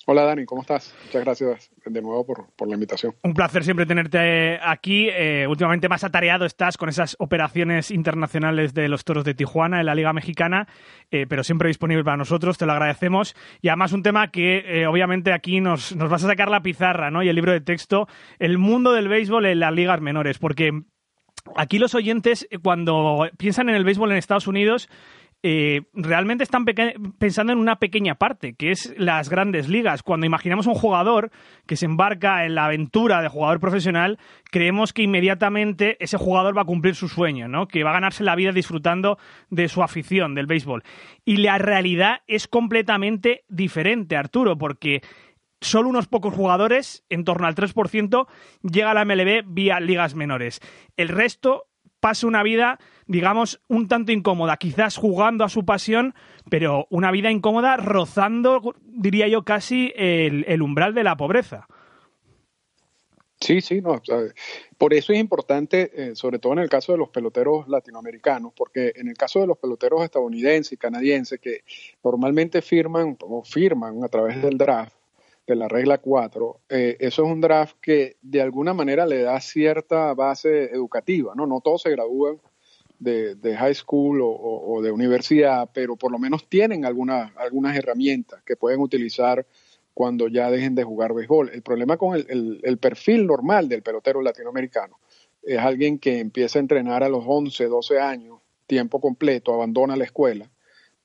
Hola 0.05 0.25
Dani, 0.25 0.45
¿cómo 0.45 0.63
estás? 0.63 0.95
Muchas 1.05 1.23
gracias 1.23 1.71
de 1.85 2.03
nuevo 2.03 2.27
por, 2.27 2.47
por 2.57 2.67
la 2.67 2.75
invitación. 2.75 3.15
Un 3.23 3.35
placer 3.35 3.63
siempre 3.63 3.87
tenerte 3.87 4.59
aquí. 4.61 5.09
Eh, 5.09 5.47
últimamente 5.49 5.89
más 5.89 6.03
atareado 6.03 6.45
estás 6.45 6.77
con 6.77 6.89
esas 6.89 7.15
operaciones 7.21 7.91
internacionales 7.93 8.75
de 8.75 8.89
los 8.89 9.05
Toros 9.05 9.25
de 9.25 9.35
Tijuana 9.35 9.79
en 9.79 9.87
la 9.87 9.95
Liga 9.95 10.13
Mexicana, 10.13 10.67
eh, 11.13 11.27
pero 11.29 11.45
siempre 11.45 11.69
disponible 11.69 12.03
para 12.03 12.17
nosotros, 12.17 12.59
te 12.59 12.67
lo 12.67 12.73
agradecemos. 12.73 13.37
Y 13.61 13.69
además 13.69 13.93
un 13.93 14.03
tema 14.03 14.33
que 14.33 14.65
eh, 14.67 14.87
obviamente 14.89 15.33
aquí 15.33 15.61
nos, 15.61 15.95
nos 15.95 16.11
vas 16.11 16.25
a 16.25 16.29
sacar 16.29 16.51
la 16.51 16.63
pizarra 16.63 17.11
¿no? 17.11 17.23
y 17.23 17.29
el 17.29 17.37
libro 17.37 17.53
de 17.53 17.61
texto, 17.61 18.09
el 18.41 18.59
mundo 18.59 18.93
del 18.93 19.09
béisbol 19.09 19.47
en 19.47 19.61
las 19.61 19.73
ligas 19.73 20.01
menores, 20.01 20.39
porque 20.39 20.83
aquí 21.55 21.79
los 21.79 21.95
oyentes 21.95 22.49
cuando 22.63 23.29
piensan 23.39 23.69
en 23.69 23.77
el 23.77 23.85
béisbol 23.85 24.11
en 24.11 24.19
Estados 24.19 24.49
Unidos, 24.49 24.89
eh, 25.45 25.83
realmente 25.93 26.45
están 26.45 26.65
pensando 27.19 27.53
en 27.53 27.59
una 27.59 27.77
pequeña 27.77 28.15
parte, 28.15 28.55
que 28.55 28.71
es 28.71 28.95
las 28.97 29.29
grandes 29.29 29.69
ligas. 29.69 30.05
Cuando 30.05 30.25
imaginamos 30.25 30.69
un 30.69 30.75
jugador 30.75 31.33
que 31.67 31.77
se 31.77 31.87
embarca 31.87 32.45
en 32.45 32.55
la 32.55 32.67
aventura 32.67 33.21
de 33.21 33.29
jugador 33.29 33.59
profesional, 33.59 34.19
creemos 34.53 34.93
que 34.93 35.03
inmediatamente 35.03 35.97
ese 35.99 36.17
jugador 36.17 36.57
va 36.57 36.63
a 36.63 36.67
cumplir 36.67 36.95
su 36.95 37.09
sueño, 37.09 37.49
¿no? 37.49 37.67
que 37.67 37.83
va 37.83 37.91
a 37.91 37.95
ganarse 37.95 38.23
la 38.23 38.37
vida 38.37 38.53
disfrutando 38.53 39.19
de 39.51 39.69
su 39.69 39.83
afición, 39.83 40.37
del 40.37 40.47
béisbol. 40.47 40.85
Y 41.25 41.39
la 41.39 41.59
realidad 41.59 42.21
es 42.29 42.47
completamente 42.47 43.45
diferente, 43.49 44.17
Arturo, 44.17 44.57
porque 44.57 45.03
solo 45.61 45.89
unos 45.89 46.07
pocos 46.07 46.35
jugadores, 46.35 47.05
en 47.09 47.25
torno 47.25 47.49
al 47.49 47.57
3%, 47.57 48.27
llega 48.63 48.91
a 48.91 48.95
la 48.95 49.05
MLB 49.05 49.45
vía 49.47 49.81
ligas 49.81 50.15
menores. 50.15 50.61
El 50.97 51.09
resto 51.09 51.65
pasa 52.03 52.27
una 52.27 52.43
vida 52.43 52.79
digamos, 53.07 53.61
un 53.69 53.89
tanto 53.89 54.11
incómoda, 54.11 54.57
quizás 54.57 54.97
jugando 54.97 55.45
a 55.45 55.49
su 55.49 55.65
pasión, 55.65 56.15
pero 56.51 56.87
una 56.91 57.11
vida 57.11 57.31
incómoda 57.31 57.77
rozando, 57.77 58.75
diría 58.85 59.29
yo, 59.29 59.45
casi 59.45 59.93
el, 59.97 60.45
el 60.49 60.63
umbral 60.63 60.95
de 60.95 61.05
la 61.05 61.17
pobreza. 61.17 61.69
Sí, 63.41 63.61
sí, 63.61 63.81
no. 63.81 64.01
por 64.79 64.95
eso 64.95 65.13
es 65.13 65.19
importante, 65.19 65.91
eh, 65.95 66.15
sobre 66.15 66.39
todo 66.39 66.53
en 66.53 66.61
el 66.61 66.69
caso 66.69 66.93
de 66.93 66.99
los 66.99 67.09
peloteros 67.09 67.67
latinoamericanos, 67.67 68.53
porque 68.57 68.93
en 68.95 69.09
el 69.09 69.17
caso 69.17 69.41
de 69.41 69.49
los 69.49 69.59
peloteros 69.59 70.05
estadounidenses 70.05 70.73
y 70.73 70.77
canadienses 70.77 71.41
que 71.41 71.65
normalmente 72.05 72.63
firman 72.63 73.17
o 73.21 73.43
firman 73.43 74.05
a 74.05 74.09
través 74.09 74.41
del 74.41 74.57
draft, 74.57 74.95
de 75.47 75.57
la 75.57 75.69
regla 75.69 75.99
4, 75.99 76.61
eh, 76.69 76.97
eso 77.01 77.25
es 77.25 77.31
un 77.31 77.41
draft 77.41 77.77
que 77.81 78.17
de 78.23 78.41
alguna 78.41 78.75
manera 78.75 79.07
le 79.07 79.23
da 79.23 79.41
cierta 79.41 80.15
base 80.15 80.65
educativa, 80.73 81.35
¿no? 81.35 81.47
No 81.47 81.61
todos 81.61 81.83
se 81.83 81.91
gradúan 81.91 82.41
de, 82.99 83.57
high 83.57 83.75
school 83.75 84.21
o, 84.23 84.81
de 84.81 84.93
universidad, 84.93 85.69
pero 85.75 85.97
por 85.97 86.13
lo 86.13 86.21
menos 86.21 86.49
tienen 86.49 86.85
algunas 86.85 87.37
algunas 87.37 87.77
herramientas 87.77 88.43
que 88.45 88.55
pueden 88.55 88.81
utilizar 88.81 89.45
cuando 89.93 90.29
ya 90.29 90.51
dejen 90.51 90.77
de 90.77 90.85
jugar 90.85 91.13
béisbol. 91.13 91.51
El 91.53 91.63
problema 91.63 91.97
con 91.97 92.15
el, 92.17 92.61
el, 92.63 92.79
perfil 92.79 93.27
normal 93.27 93.69
del 93.69 93.83
pelotero 93.83 94.23
latinoamericano 94.23 95.01
es 95.43 95.59
alguien 95.59 95.99
que 95.99 96.21
empieza 96.21 96.59
a 96.59 96.61
entrenar 96.61 97.03
a 97.03 97.09
los 97.09 97.25
11, 97.27 97.67
12 97.67 97.99
años, 97.99 98.39
tiempo 98.69 99.01
completo, 99.01 99.53
abandona 99.53 99.97
la 99.97 100.05
escuela, 100.05 100.49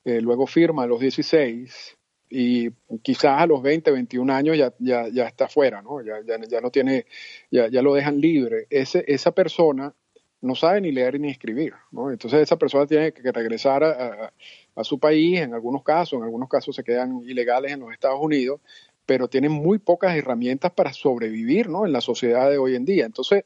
eh, 0.04 0.20
luego 0.20 0.46
firma 0.46 0.84
a 0.84 0.86
los 0.86 1.00
16 1.00 1.97
y 2.30 2.70
quizás 3.02 3.40
a 3.40 3.46
los 3.46 3.62
20, 3.62 3.90
21 3.90 4.32
años 4.32 4.56
ya, 4.56 4.72
ya, 4.78 5.08
ya 5.08 5.26
está 5.26 5.48
fuera, 5.48 5.82
¿no? 5.82 6.02
Ya, 6.02 6.20
ya, 6.26 6.36
ya 6.48 6.60
no 6.60 6.70
tiene, 6.70 7.06
ya, 7.50 7.68
ya 7.68 7.82
lo 7.82 7.94
dejan 7.94 8.20
libre. 8.20 8.66
Ese, 8.70 9.04
esa 9.06 9.32
persona 9.32 9.94
no 10.40 10.54
sabe 10.54 10.80
ni 10.80 10.92
leer 10.92 11.18
ni 11.18 11.30
escribir, 11.30 11.74
¿no? 11.90 12.10
Entonces 12.10 12.40
esa 12.40 12.56
persona 12.56 12.86
tiene 12.86 13.12
que 13.12 13.32
regresar 13.32 13.82
a, 13.82 14.32
a, 14.74 14.84
su 14.84 14.98
país, 14.98 15.40
en 15.40 15.54
algunos 15.54 15.82
casos, 15.82 16.18
en 16.18 16.24
algunos 16.24 16.48
casos 16.48 16.76
se 16.76 16.84
quedan 16.84 17.22
ilegales 17.24 17.72
en 17.72 17.80
los 17.80 17.92
Estados 17.92 18.20
Unidos, 18.20 18.60
pero 19.04 19.28
tienen 19.28 19.52
muy 19.52 19.78
pocas 19.78 20.14
herramientas 20.16 20.70
para 20.72 20.92
sobrevivir, 20.92 21.68
¿no? 21.68 21.86
En 21.86 21.92
la 21.92 22.00
sociedad 22.00 22.50
de 22.50 22.58
hoy 22.58 22.76
en 22.76 22.84
día. 22.84 23.06
Entonces, 23.06 23.44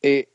eh, 0.00 0.28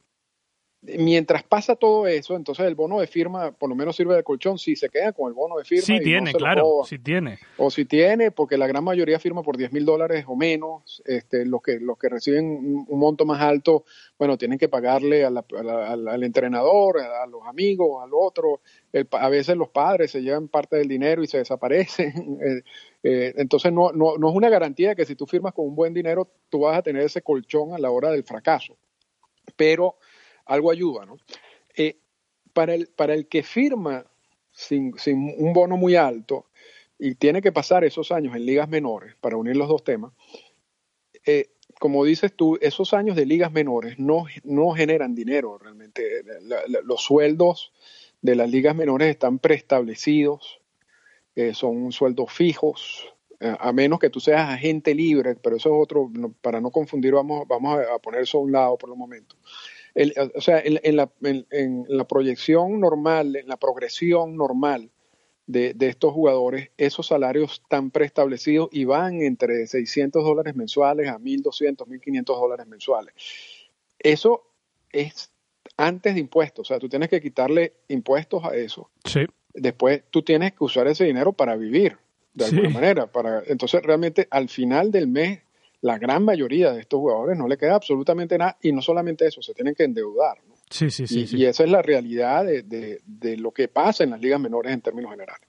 mientras 0.82 1.44
pasa 1.44 1.76
todo 1.76 2.08
eso, 2.08 2.36
entonces 2.36 2.66
el 2.66 2.76
bono 2.76 3.00
de 3.00 3.08
firma 3.08 3.52
por 3.52 3.70
lo 3.70 3.76
menos 3.76 3.96
sirve 3.96 4.16
de 4.16 4.24
colchón. 4.24 4.58
Si 4.58 4.76
se 4.76 4.90
queda 4.90 5.14
con 5.14 5.28
el 5.28 5.34
bono 5.34 5.58
de 5.58 5.64
firma. 5.64 5.86
Sí 5.86 6.00
tiene, 6.00 6.34
claro, 6.34 6.82
sí 6.86 6.98
tiene. 6.98 7.40
O 7.58 7.70
si 7.70 7.86
tiene, 7.86 8.32
porque 8.32 8.58
la 8.58 8.68
gran 8.68 8.84
mayoría 8.84 9.20
firma 9.20 9.44
por 9.44 9.58
10 9.58 9.72
mil 9.74 9.86
dólares 9.86 10.26
o 10.28 10.36
menos. 10.36 11.04
Este, 11.06 11.46
los, 11.46 11.62
que, 11.62 11.80
los 11.80 11.98
que 11.98 12.10
reciben 12.10 12.86
un 12.88 13.00
monto 13.00 13.26
más 13.26 13.42
alto, 13.42 13.86
bueno, 14.18 14.38
tienen 14.38 14.58
que 14.58 14.70
pagarle 14.70 15.24
al 15.24 16.24
entrenador, 16.24 17.00
a 17.00 17.28
los 17.28 17.46
amigos, 17.48 18.04
al 18.04 18.12
otro. 18.14 18.62
a 19.12 19.30
veces 19.30 19.56
los 19.56 19.70
padres 19.70 20.12
se 20.12 20.22
llevan 20.22 20.48
parte 20.48 20.78
del 20.78 20.88
dinero 20.88 21.24
y 21.24 21.28
se 21.28 21.38
desaparecen. 21.38 22.40
Eh, 22.42 22.64
eh, 23.04 23.34
entonces 23.38 23.72
no, 23.72 23.92
no, 23.92 24.18
no 24.18 24.30
es 24.30 24.36
una 24.36 24.50
garantía 24.50 24.96
que 24.96 25.06
si 25.06 25.16
tú 25.16 25.28
firmas 25.28 25.54
con 25.54 25.68
un 25.68 25.76
buen 25.76 25.94
dinero, 25.94 26.28
tú 26.50 26.62
vas 26.62 26.78
a 26.78 26.82
tener 26.82 27.04
ese 27.04 27.22
colchón 27.22 27.74
a 27.74 27.78
la 27.78 27.92
hora 27.92 28.10
del 28.10 28.24
fracaso. 28.24 28.78
Pero 29.56 29.98
algo 30.46 30.72
ayuda, 30.72 31.06
¿no? 31.06 31.18
Eh, 31.76 31.98
para, 32.54 32.74
el, 32.74 32.88
para 32.88 33.14
el 33.14 33.28
que 33.28 33.44
firma 33.44 34.06
sin, 34.52 34.98
sin, 34.98 35.34
un 35.38 35.54
bono 35.54 35.78
muy 35.78 35.96
alto 35.96 36.48
y 37.00 37.16
tiene 37.16 37.42
que 37.42 37.52
pasar 37.52 37.84
esos 37.84 38.12
años 38.12 38.36
en 38.36 38.46
ligas 38.46 38.70
menores, 38.70 39.16
para 39.22 39.38
unir 39.38 39.56
los 39.56 39.70
dos 39.70 39.84
temas, 39.84 40.14
eh, 41.26 41.50
como 41.80 42.04
dices 42.06 42.34
tú, 42.36 42.60
esos 42.62 42.94
años 42.94 43.16
de 43.16 43.26
ligas 43.26 43.52
menores 43.52 43.98
no, 43.98 44.26
no 44.44 44.72
generan 44.72 45.16
dinero 45.16 45.58
realmente. 45.58 46.24
los 46.84 47.02
sueldos 47.02 47.72
de 48.22 48.36
las 48.36 48.52
ligas 48.52 48.76
menores 48.76 49.10
están 49.10 49.40
preestablecidos, 49.40 50.62
eh, 51.36 51.54
son 51.56 51.92
sueldos 51.92 52.32
fijos, 52.32 53.08
a 53.40 53.74
menos 53.74 53.98
que 53.98 54.12
tú 54.12 54.20
seas 54.20 54.48
agente 54.52 54.94
libre, 54.94 55.36
pero 55.36 55.56
eso 55.56 55.70
es 55.70 55.76
otro, 55.82 56.12
para 56.42 56.62
no 56.62 56.70
confundir, 56.70 57.14
vamos, 57.14 57.48
vamos 57.48 57.80
a 57.92 57.98
poner 57.98 58.22
eso 58.22 58.38
a 58.38 58.42
un 58.42 58.52
lado 58.52 58.78
por 58.78 58.92
el 58.92 58.96
momento 58.96 59.36
o 60.36 60.42
sea, 60.42 60.60
en, 60.60 60.96
la, 60.96 61.10
en, 61.22 61.86
la, 61.88 62.08
proyección 62.08 62.80
normal, 62.80 63.36
en 63.36 63.48
la 63.48 63.58
progresión 63.58 64.36
normal 64.36 64.90
de, 65.48 65.74
de, 65.74 65.88
estos 65.88 66.14
jugadores, 66.14 66.70
esos 66.78 67.08
salarios 67.08 67.62
están 67.64 67.92
preestablecidos 67.92 68.70
y 68.72 68.86
van 68.86 69.22
entre 69.22 69.68
600 69.68 70.24
dólares 70.24 70.56
mensuales 70.56 71.10
a 71.10 71.18
1.200, 71.18 71.88
1.500 71.88 72.24
dólares 72.26 72.68
mensuales. 72.68 73.14
Eso 74.00 74.44
es 74.92 75.32
antes 75.78 76.14
de 76.14 76.20
impuestos, 76.20 76.68
o 76.68 76.68
sea, 76.68 76.80
tú 76.80 76.90
tienes 76.90 77.10
que 77.10 77.22
quitarle 77.22 77.74
impuestos 77.88 78.44
a 78.46 78.56
eso. 78.56 78.90
Sí. 79.06 79.26
Después 79.54 80.04
tú 80.10 80.22
tienes 80.22 80.54
que 80.54 80.64
usar 80.64 80.88
ese 80.88 81.06
dinero 81.06 81.34
para 81.34 81.56
vivir, 81.56 81.98
de 82.34 82.46
alguna 82.46 82.70
manera. 82.70 83.12
Para, 83.12 83.44
entonces, 83.48 83.82
realmente, 83.84 84.28
al 84.32 84.50
final 84.50 84.92
del 84.92 85.08
mes, 85.08 85.42
la 85.82 85.98
gran 85.98 86.24
mayoría 86.24 86.72
de 86.72 86.82
estos 86.82 87.00
jugadores 87.00 87.38
no 87.38 87.48
le 87.48 87.58
queda 87.58 87.76
absolutamente 87.76 88.38
nada 88.38 88.58
y 88.62 88.72
no 88.72 88.82
solamente 88.82 89.26
eso, 89.26 89.42
se 89.42 89.54
tienen 89.54 89.76
que 89.76 89.84
endeudar. 89.84 90.38
Sí, 90.70 90.90
sí, 90.90 91.06
sí 91.06 91.26
y, 91.36 91.46
esa 91.46 91.66
es 91.66 91.70
la 91.70 91.82
realidad 91.82 92.46
de, 92.46 93.02
de, 93.06 93.38
lo 93.38 93.52
que 93.52 93.68
pasa 93.68 94.06
en 94.06 94.12
las 94.12 94.22
ligas 94.22 94.40
menores 94.40 94.72
en 94.72 94.80
términos 94.80 95.12
generales. 95.12 95.46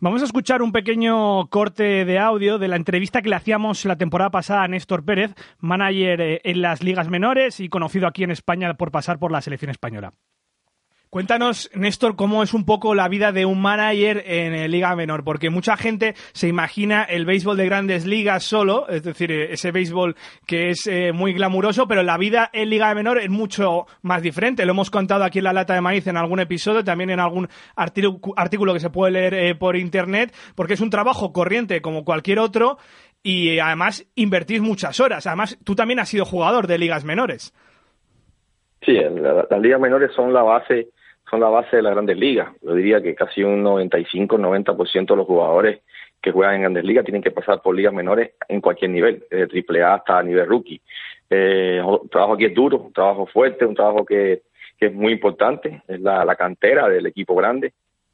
Vamos 0.00 0.20
a 0.22 0.24
escuchar 0.24 0.62
un 0.62 0.72
pequeño 0.72 1.48
corte 1.48 2.04
de 2.04 2.18
audio 2.18 2.58
de 2.58 2.66
la 2.66 2.74
entrevista 2.74 3.22
que 3.22 3.28
le 3.28 3.36
hacíamos 3.36 3.84
la 3.84 3.96
temporada 3.96 4.30
pasada 4.30 4.64
a 4.64 4.68
Néstor 4.68 5.04
Pérez, 5.04 5.32
manager 5.60 6.20
eh, 6.20 6.40
en 6.42 6.60
las 6.60 6.82
ligas 6.82 7.08
menores 7.08 7.60
y 7.60 7.68
conocido 7.68 8.08
aquí 8.08 8.24
en 8.24 8.32
España 8.32 8.74
por 8.74 8.90
pasar 8.90 9.20
por 9.20 9.30
la 9.30 9.42
selección 9.42 9.70
española. 9.70 10.12
Cuéntanos, 11.14 11.70
Néstor, 11.76 12.16
cómo 12.16 12.42
es 12.42 12.54
un 12.54 12.66
poco 12.66 12.92
la 12.96 13.06
vida 13.06 13.30
de 13.30 13.46
un 13.46 13.62
manager 13.62 14.24
en 14.26 14.52
eh, 14.52 14.68
Liga 14.68 14.96
Menor, 14.96 15.22
porque 15.22 15.48
mucha 15.48 15.76
gente 15.76 16.14
se 16.32 16.48
imagina 16.48 17.04
el 17.04 17.24
béisbol 17.24 17.56
de 17.56 17.66
grandes 17.66 18.04
ligas 18.04 18.42
solo, 18.42 18.88
es 18.88 19.04
decir, 19.04 19.30
eh, 19.30 19.52
ese 19.52 19.70
béisbol 19.70 20.16
que 20.44 20.70
es 20.70 20.88
eh, 20.88 21.12
muy 21.12 21.32
glamuroso, 21.32 21.86
pero 21.86 22.02
la 22.02 22.18
vida 22.18 22.50
en 22.52 22.68
Liga 22.68 22.92
Menor 22.96 23.20
es 23.20 23.30
mucho 23.30 23.86
más 24.02 24.22
diferente. 24.22 24.66
Lo 24.66 24.72
hemos 24.72 24.90
contado 24.90 25.22
aquí 25.22 25.38
en 25.38 25.44
la 25.44 25.52
lata 25.52 25.74
de 25.74 25.82
maíz 25.82 26.04
en 26.08 26.16
algún 26.16 26.40
episodio, 26.40 26.82
también 26.82 27.10
en 27.10 27.20
algún 27.20 27.46
artículo 27.76 28.74
que 28.74 28.80
se 28.80 28.90
puede 28.90 29.12
leer 29.12 29.56
por 29.56 29.76
internet, 29.76 30.34
porque 30.56 30.74
es 30.74 30.80
un 30.80 30.90
trabajo 30.90 31.32
corriente 31.32 31.80
como 31.80 32.04
cualquier 32.04 32.40
otro 32.40 32.76
y 33.22 33.60
además 33.60 34.04
invertís 34.16 34.62
muchas 34.62 34.98
horas. 34.98 35.28
Además, 35.28 35.60
tú 35.62 35.76
también 35.76 36.00
has 36.00 36.08
sido 36.08 36.24
jugador 36.24 36.66
de 36.66 36.78
ligas 36.78 37.04
menores. 37.04 37.54
Sí, 38.84 38.94
las 38.94 39.60
ligas 39.60 39.80
menores 39.80 40.10
son 40.16 40.32
la 40.32 40.42
base 40.42 40.88
son 41.34 41.40
la 41.40 41.48
base 41.48 41.76
de 41.76 41.82
las 41.82 41.94
grandes 41.94 42.16
ligas. 42.16 42.48
Yo 42.62 42.74
diría 42.74 43.02
que 43.02 43.14
casi 43.16 43.42
un 43.42 43.64
95-90% 43.64 45.06
de 45.06 45.16
los 45.16 45.26
jugadores 45.26 45.80
que 46.22 46.30
juegan 46.30 46.54
en 46.54 46.60
grandes 46.60 46.84
ligas 46.84 47.04
tienen 47.04 47.22
que 47.22 47.32
pasar 47.32 47.60
por 47.60 47.74
ligas 47.74 47.92
menores 47.92 48.34
en 48.48 48.60
cualquier 48.60 48.92
nivel, 48.92 49.24
desde 49.28 49.48
triple 49.48 49.82
A 49.82 49.94
hasta 49.94 50.22
nivel 50.22 50.46
rookie. 50.46 50.80
Eh, 51.28 51.82
el 51.84 52.08
trabajo 52.08 52.34
aquí 52.34 52.44
es 52.44 52.54
duro, 52.54 52.78
un 52.78 52.92
trabajo 52.92 53.26
fuerte, 53.26 53.66
un 53.66 53.74
trabajo 53.74 54.04
que, 54.04 54.42
es 54.78 54.92
muy 54.92 55.14
importante, 55.14 55.82
es 55.88 55.98
la, 56.00 56.26
la 56.26 56.36
cantera 56.36 56.88
del 56.88 57.06
equipo 57.06 57.34
grande. 57.34 57.72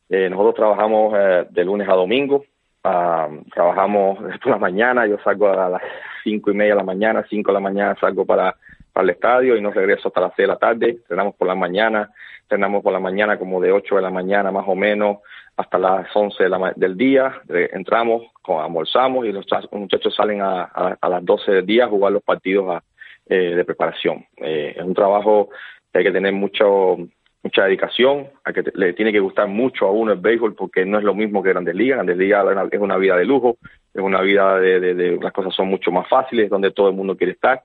Eh, 0.09 0.31
nosotros 0.31 0.55
trabajamos 0.55 1.13
eh, 1.19 1.47
de 1.51 1.65
lunes 1.65 1.89
a 1.89 1.95
domingo, 1.95 2.45
ah, 2.85 3.29
trabajamos 3.53 4.19
por 4.43 4.53
la 4.53 4.59
mañana, 4.59 5.07
yo 5.07 5.19
salgo 5.23 5.49
a 5.49 5.69
las 5.69 5.83
cinco 6.23 6.53
y 6.53 6.55
media 6.55 6.73
de 6.73 6.79
la 6.79 6.85
mañana, 6.85 7.27
cinco 7.29 7.51
de 7.51 7.55
la 7.55 7.61
mañana 7.61 7.97
salgo 8.01 8.25
para, 8.25 8.55
para 8.93 9.05
el 9.05 9.11
estadio 9.11 9.57
y 9.57 9.61
no 9.61 9.73
regreso 9.73 10.09
hasta 10.09 10.21
las 10.21 10.33
seis 10.37 10.47
de 10.47 10.53
la 10.55 10.59
tarde, 10.59 10.91
entrenamos 10.91 11.35
por 11.35 11.49
la 11.49 11.57
mañana, 11.57 12.11
entrenamos 12.51 12.83
por 12.83 12.93
la 12.93 12.99
mañana 12.99 13.39
como 13.39 13.61
de 13.61 13.71
8 13.71 13.95
de 13.95 14.03
la 14.03 14.11
mañana 14.11 14.51
más 14.51 14.65
o 14.67 14.75
menos 14.75 15.19
hasta 15.57 15.79
las 15.79 16.09
11 16.13 16.45
del 16.75 16.97
día, 16.97 17.43
entramos, 17.49 18.25
almorzamos 18.45 19.25
y 19.25 19.31
los 19.31 19.47
muchachos 19.71 20.15
salen 20.17 20.41
a, 20.41 20.63
a, 20.65 21.09
las 21.09 21.25
12 21.25 21.53
del 21.53 21.67
día 21.67 21.85
a 21.85 21.89
jugar 21.89 22.13
los 22.13 22.25
partidos 22.25 22.83
eh, 23.29 23.55
de 23.55 23.65
preparación. 23.65 24.27
Eh, 24.39 24.75
es 24.77 24.83
un 24.83 24.95
trabajo 24.95 25.51
que 25.93 25.99
hay 25.99 26.05
que 26.05 26.13
tener 26.13 26.33
mucho 26.33 26.97
mucha 27.43 27.65
dedicación, 27.65 28.29
a 28.45 28.53
que 28.53 28.65
le 28.75 28.93
tiene 28.95 29.13
que 29.13 29.21
gustar 29.21 29.49
mucho 29.49 29.87
a 29.87 29.93
uno 29.93 30.13
el 30.13 30.19
béisbol 30.19 30.55
porque 30.55 30.85
no 30.85 30.99
es 30.99 31.05
lo 31.05 31.15
mismo 31.15 31.43
que 31.43 31.51
Grandes 31.51 31.75
Ligas. 31.75 31.99
Grandes 31.99 32.19
Ligas 32.19 32.45
es 32.71 32.81
una 32.81 32.97
vida 32.97 33.17
de 33.17 33.25
lujo, 33.25 33.57
es 33.95 34.03
una 34.03 34.21
vida 34.21 34.59
de, 34.59 34.81
de, 34.81 35.17
las 35.23 35.33
cosas 35.33 35.55
son 35.55 35.69
mucho 35.69 35.91
más 35.91 36.09
fáciles, 36.09 36.51
donde 36.51 36.73
todo 36.73 36.89
el 36.89 36.97
mundo 36.97 37.17
quiere 37.17 37.33
estar. 37.33 37.63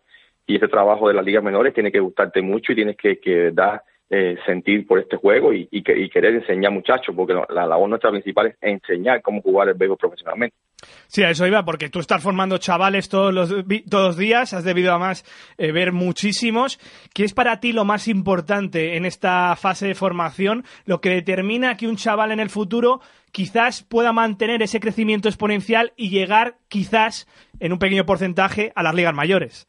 Y 0.48 0.58
ese 0.58 0.68
trabajo 0.68 1.08
de 1.08 1.16
las 1.16 1.26
ligas 1.26 1.44
menores 1.44 1.74
tiene 1.74 1.92
que 1.92 2.00
gustarte 2.00 2.42
mucho 2.42 2.72
y 2.72 2.76
tienes 2.76 2.96
que, 2.96 3.20
que 3.20 3.52
dar 3.52 3.82
eh, 4.10 4.38
sentir 4.46 4.86
por 4.86 5.00
este 5.00 5.18
juego 5.18 5.52
y, 5.52 5.68
y, 5.72 5.82
querer 5.82 6.36
enseñar 6.36 6.72
muchachos, 6.72 7.16
porque 7.16 7.34
la 7.50 7.66
labor 7.66 7.90
nuestra 7.90 8.12
principal 8.12 8.48
es 8.48 8.58
enseñar 8.62 9.22
cómo 9.24 9.42
jugar 9.42 9.68
el 9.70 9.74
béisbol 9.74 9.98
profesionalmente. 9.98 10.56
Sí, 11.08 11.24
a 11.24 11.30
eso 11.32 11.48
iba, 11.48 11.66
porque 11.66 11.90
tú 11.90 12.00
estás 12.00 12.22
formando 12.22 12.60
chavales 12.60 13.10
todos 13.10 13.34
los, 13.34 13.50
todos 13.90 14.08
los 14.08 14.18
días, 14.18 14.54
has 14.54 14.64
debido 14.64 14.92
además 14.92 15.24
eh, 15.58 15.72
ver 15.72 15.92
muchísimos. 15.92 16.80
¿Qué 17.14 17.24
es 17.24 17.34
para 17.34 17.60
ti 17.60 17.72
lo 17.72 17.86
más 17.86 18.08
importante 18.08 18.96
en 18.96 19.06
esta 19.06 19.56
fase 19.56 19.88
de 19.88 19.96
formación, 19.96 20.64
lo 20.86 21.02
que 21.02 21.10
determina 21.10 21.76
que 21.76 21.88
un 21.88 21.96
chaval 21.96 22.32
en 22.32 22.40
el 22.40 22.50
futuro 22.50 23.02
quizás 23.32 23.84
pueda 23.84 24.14
mantener 24.14 24.62
ese 24.62 24.80
crecimiento 24.80 25.30
exponencial 25.30 25.94
y 25.96 26.10
llegar 26.10 26.58
quizás 26.68 27.28
en 27.60 27.74
un 27.74 27.80
pequeño 27.80 28.06
porcentaje 28.06 28.72
a 28.76 28.84
las 28.84 28.94
ligas 28.94 29.16
mayores? 29.16 29.68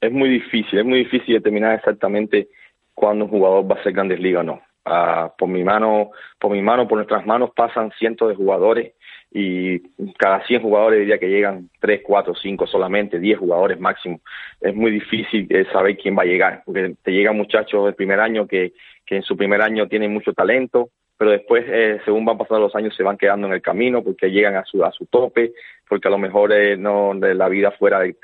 Es 0.00 0.12
muy 0.12 0.28
difícil, 0.28 0.78
es 0.78 0.84
muy 0.84 0.98
difícil 1.00 1.34
determinar 1.34 1.74
exactamente 1.74 2.48
cuando 2.96 3.26
un 3.26 3.30
jugador 3.30 3.70
va 3.70 3.78
a 3.78 3.82
ser 3.82 3.92
grandes 3.92 4.18
ligas 4.18 4.40
o 4.40 4.44
no. 4.44 4.62
Ah, 4.84 5.32
por 5.36 5.48
mi 5.48 5.62
mano, 5.62 6.10
por 6.40 6.50
mi 6.52 6.62
mano, 6.62 6.88
por 6.88 6.96
nuestras 6.96 7.26
manos 7.26 7.50
pasan 7.54 7.92
cientos 7.98 8.28
de 8.28 8.34
jugadores 8.34 8.94
y 9.32 9.80
cada 10.16 10.46
100 10.46 10.62
jugadores 10.62 11.00
diría 11.00 11.18
que 11.18 11.28
llegan 11.28 11.68
3, 11.80 12.00
4, 12.02 12.34
5 12.34 12.66
solamente, 12.66 13.18
10 13.18 13.38
jugadores 13.38 13.78
máximo. 13.78 14.20
Es 14.60 14.74
muy 14.74 14.90
difícil 14.90 15.46
eh, 15.50 15.66
saber 15.72 15.98
quién 15.98 16.16
va 16.16 16.22
a 16.22 16.26
llegar, 16.26 16.62
porque 16.64 16.94
te 17.02 17.10
llegan 17.10 17.36
muchachos 17.36 17.84
del 17.84 17.94
primer 17.94 18.18
año 18.20 18.46
que, 18.46 18.72
que 19.04 19.16
en 19.16 19.22
su 19.22 19.36
primer 19.36 19.60
año 19.60 19.88
tienen 19.88 20.12
mucho 20.12 20.32
talento, 20.32 20.88
pero 21.18 21.32
después, 21.32 21.64
eh, 21.66 22.00
según 22.04 22.24
van 22.24 22.38
pasando 22.38 22.60
los 22.60 22.76
años, 22.76 22.94
se 22.94 23.02
van 23.02 23.18
quedando 23.18 23.46
en 23.48 23.54
el 23.54 23.62
camino 23.62 24.02
porque 24.02 24.30
llegan 24.30 24.54
a 24.54 24.64
su, 24.64 24.84
a 24.84 24.92
su 24.92 25.06
tope, 25.06 25.52
porque 25.88 26.08
a 26.08 26.10
lo 26.12 26.18
mejor 26.18 26.52
eh, 26.52 26.76
no 26.76 27.12
la 27.12 27.48
vida 27.48 27.72
fuera 27.72 28.00
del, 28.00 28.16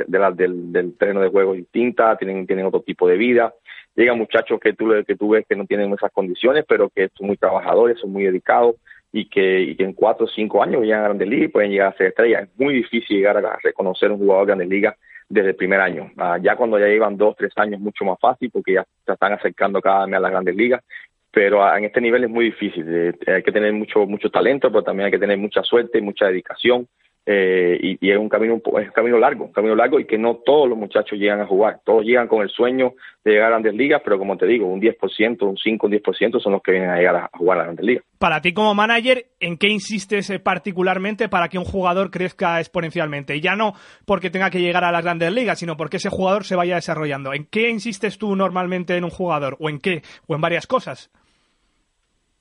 del 0.72 0.96
terreno 0.96 1.20
de 1.20 1.28
juego 1.28 1.54
es 1.54 1.60
distinta, 1.60 2.16
tienen, 2.16 2.46
tienen 2.46 2.66
otro 2.66 2.82
tipo 2.82 3.08
de 3.08 3.16
vida 3.16 3.52
llegan 3.94 4.18
muchachos 4.18 4.58
que 4.60 4.72
tú, 4.72 4.92
que 5.06 5.16
tú 5.16 5.30
ves 5.30 5.46
que 5.48 5.56
no 5.56 5.66
tienen 5.66 5.92
esas 5.92 6.10
condiciones, 6.12 6.64
pero 6.66 6.90
que 6.90 7.08
son 7.14 7.26
muy 7.26 7.36
trabajadores, 7.36 7.98
son 7.98 8.12
muy 8.12 8.24
dedicados, 8.24 8.76
y 9.12 9.28
que, 9.28 9.76
en 9.78 9.92
cuatro 9.92 10.24
o 10.24 10.28
cinco 10.28 10.62
años 10.62 10.82
llegan 10.82 11.00
a 11.00 11.04
Grandes 11.04 11.28
Ligas 11.28 11.48
y 11.48 11.52
pueden 11.52 11.70
llegar 11.70 11.92
a 11.92 11.96
ser 11.96 12.08
estrellas. 12.08 12.44
Es 12.44 12.58
muy 12.58 12.74
difícil 12.74 13.18
llegar 13.18 13.36
a 13.36 13.58
reconocer 13.62 14.10
un 14.10 14.18
jugador 14.18 14.46
de 14.46 14.50
Grandes 14.52 14.68
Ligas 14.68 14.96
desde 15.28 15.50
el 15.50 15.56
primer 15.56 15.80
año. 15.80 16.10
Ah, 16.16 16.38
ya 16.40 16.56
cuando 16.56 16.78
ya 16.78 16.86
llevan 16.86 17.16
dos, 17.18 17.36
tres 17.36 17.52
años 17.56 17.80
mucho 17.80 18.04
más 18.04 18.18
fácil 18.18 18.50
porque 18.50 18.74
ya 18.74 18.86
se 19.04 19.12
están 19.12 19.32
acercando 19.32 19.82
cada 19.82 20.06
vez 20.06 20.14
a 20.14 20.20
las 20.20 20.30
Grandes 20.30 20.56
Ligas 20.56 20.82
pero 21.34 21.66
en 21.74 21.84
este 21.84 22.02
nivel 22.02 22.24
es 22.24 22.30
muy 22.30 22.44
difícil. 22.46 22.84
Eh, 22.86 23.12
hay 23.26 23.42
que 23.42 23.52
tener 23.52 23.72
mucho 23.72 24.04
mucho 24.06 24.28
talento, 24.28 24.70
pero 24.70 24.84
también 24.84 25.06
hay 25.06 25.12
que 25.12 25.18
tener 25.18 25.38
mucha 25.38 25.62
suerte, 25.62 26.02
mucha 26.02 26.26
dedicación 26.26 26.86
eh, 27.24 27.78
y, 28.00 28.10
es 28.10 28.18
un 28.18 28.28
camino 28.28 28.56
es 28.56 28.86
un 28.88 28.92
camino 28.92 29.18
largo, 29.18 29.44
un 29.44 29.52
camino 29.52 29.76
largo 29.76 30.00
y 30.00 30.06
que 30.06 30.18
no 30.18 30.36
todos 30.44 30.68
los 30.68 30.76
muchachos 30.76 31.18
llegan 31.18 31.40
a 31.40 31.46
jugar. 31.46 31.80
Todos 31.84 32.04
llegan 32.04 32.26
con 32.26 32.42
el 32.42 32.48
sueño 32.48 32.94
de 33.24 33.32
llegar 33.32 33.46
a 33.46 33.50
grandes 33.50 33.74
ligas, 33.74 34.02
pero 34.04 34.18
como 34.18 34.36
te 34.36 34.46
digo, 34.46 34.66
un 34.66 34.80
10%, 34.80 35.42
un 35.42 35.56
5, 35.56 35.86
un 35.86 35.92
10% 35.92 36.40
son 36.40 36.52
los 36.52 36.62
que 36.62 36.72
vienen 36.72 36.90
a 36.90 36.96
llegar 36.96 37.16
a 37.16 37.30
jugar 37.32 37.58
a 37.58 37.60
las 37.60 37.66
grandes 37.66 37.86
ligas. 37.86 38.04
Para 38.18 38.40
ti 38.40 38.52
como 38.52 38.74
manager, 38.74 39.26
¿en 39.38 39.56
qué 39.56 39.68
insistes 39.68 40.30
eh, 40.30 40.40
particularmente 40.40 41.28
para 41.28 41.48
que 41.48 41.58
un 41.58 41.64
jugador 41.64 42.10
crezca 42.10 42.58
exponencialmente? 42.58 43.36
Y 43.36 43.40
ya 43.40 43.54
no 43.54 43.74
porque 44.04 44.30
tenga 44.30 44.50
que 44.50 44.60
llegar 44.60 44.84
a 44.84 44.90
las 44.90 45.04
grandes 45.04 45.32
ligas, 45.32 45.60
sino 45.60 45.76
porque 45.76 45.98
ese 45.98 46.10
jugador 46.10 46.44
se 46.44 46.56
vaya 46.56 46.74
desarrollando. 46.74 47.32
¿En 47.32 47.44
qué 47.44 47.70
insistes 47.70 48.18
tú 48.18 48.34
normalmente 48.34 48.96
en 48.96 49.04
un 49.04 49.10
jugador? 49.10 49.56
¿O 49.60 49.68
en 49.70 49.78
qué? 49.78 50.02
¿O 50.26 50.34
en 50.34 50.40
varias 50.40 50.66
cosas? 50.66 51.10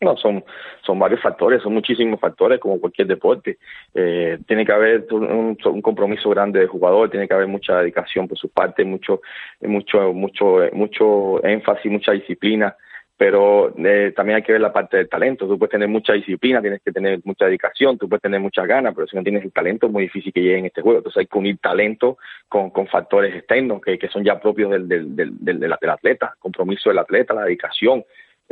No, 0.01 0.17
son, 0.17 0.43
son 0.83 0.97
varios 0.97 1.21
factores, 1.21 1.61
son 1.61 1.75
muchísimos 1.75 2.19
factores 2.19 2.59
como 2.59 2.79
cualquier 2.79 3.07
deporte. 3.07 3.59
Eh, 3.93 4.39
tiene 4.47 4.65
que 4.65 4.71
haber 4.71 5.05
un, 5.11 5.55
compromiso 5.83 6.27
grande 6.31 6.59
del 6.59 6.69
jugador, 6.69 7.11
tiene 7.11 7.27
que 7.27 7.35
haber 7.35 7.47
mucha 7.47 7.77
dedicación 7.77 8.27
por 8.27 8.35
su 8.35 8.49
parte, 8.49 8.83
mucho, 8.83 9.21
mucho, 9.61 10.11
mucho, 10.11 10.57
mucho 10.73 11.45
énfasis, 11.45 11.91
mucha 11.91 12.13
disciplina, 12.13 12.75
pero 13.15 13.71
eh, 13.77 14.11
también 14.15 14.37
hay 14.37 14.41
que 14.41 14.53
ver 14.53 14.61
la 14.61 14.73
parte 14.73 14.97
del 14.97 15.07
talento. 15.07 15.47
Tú 15.47 15.59
puedes 15.59 15.69
tener 15.69 15.87
mucha 15.87 16.13
disciplina, 16.13 16.61
tienes 16.61 16.81
que 16.83 16.91
tener 16.91 17.19
mucha 17.23 17.45
dedicación, 17.45 17.99
tú 17.99 18.09
puedes 18.09 18.23
tener 18.23 18.39
muchas 18.39 18.65
ganas, 18.65 18.95
pero 18.95 19.05
si 19.05 19.15
no 19.15 19.21
tienes 19.21 19.43
el 19.43 19.51
talento 19.51 19.85
es 19.85 19.93
muy 19.93 20.01
difícil 20.01 20.33
que 20.33 20.41
llegue 20.41 20.57
en 20.57 20.65
este 20.65 20.81
juego. 20.81 20.97
Entonces 20.97 21.19
hay 21.19 21.27
que 21.27 21.37
unir 21.37 21.59
talento 21.59 22.17
con, 22.49 22.71
con 22.71 22.87
factores 22.87 23.35
externos 23.35 23.81
que, 23.81 23.99
que 23.99 24.07
son 24.07 24.23
ya 24.23 24.39
propios 24.39 24.71
del, 24.71 24.87
del, 24.87 25.15
del, 25.15 25.37
del, 25.37 25.59
del 25.59 25.91
atleta, 25.91 26.33
compromiso 26.39 26.89
del 26.89 26.97
atleta, 26.97 27.35
la 27.35 27.43
dedicación, 27.43 28.03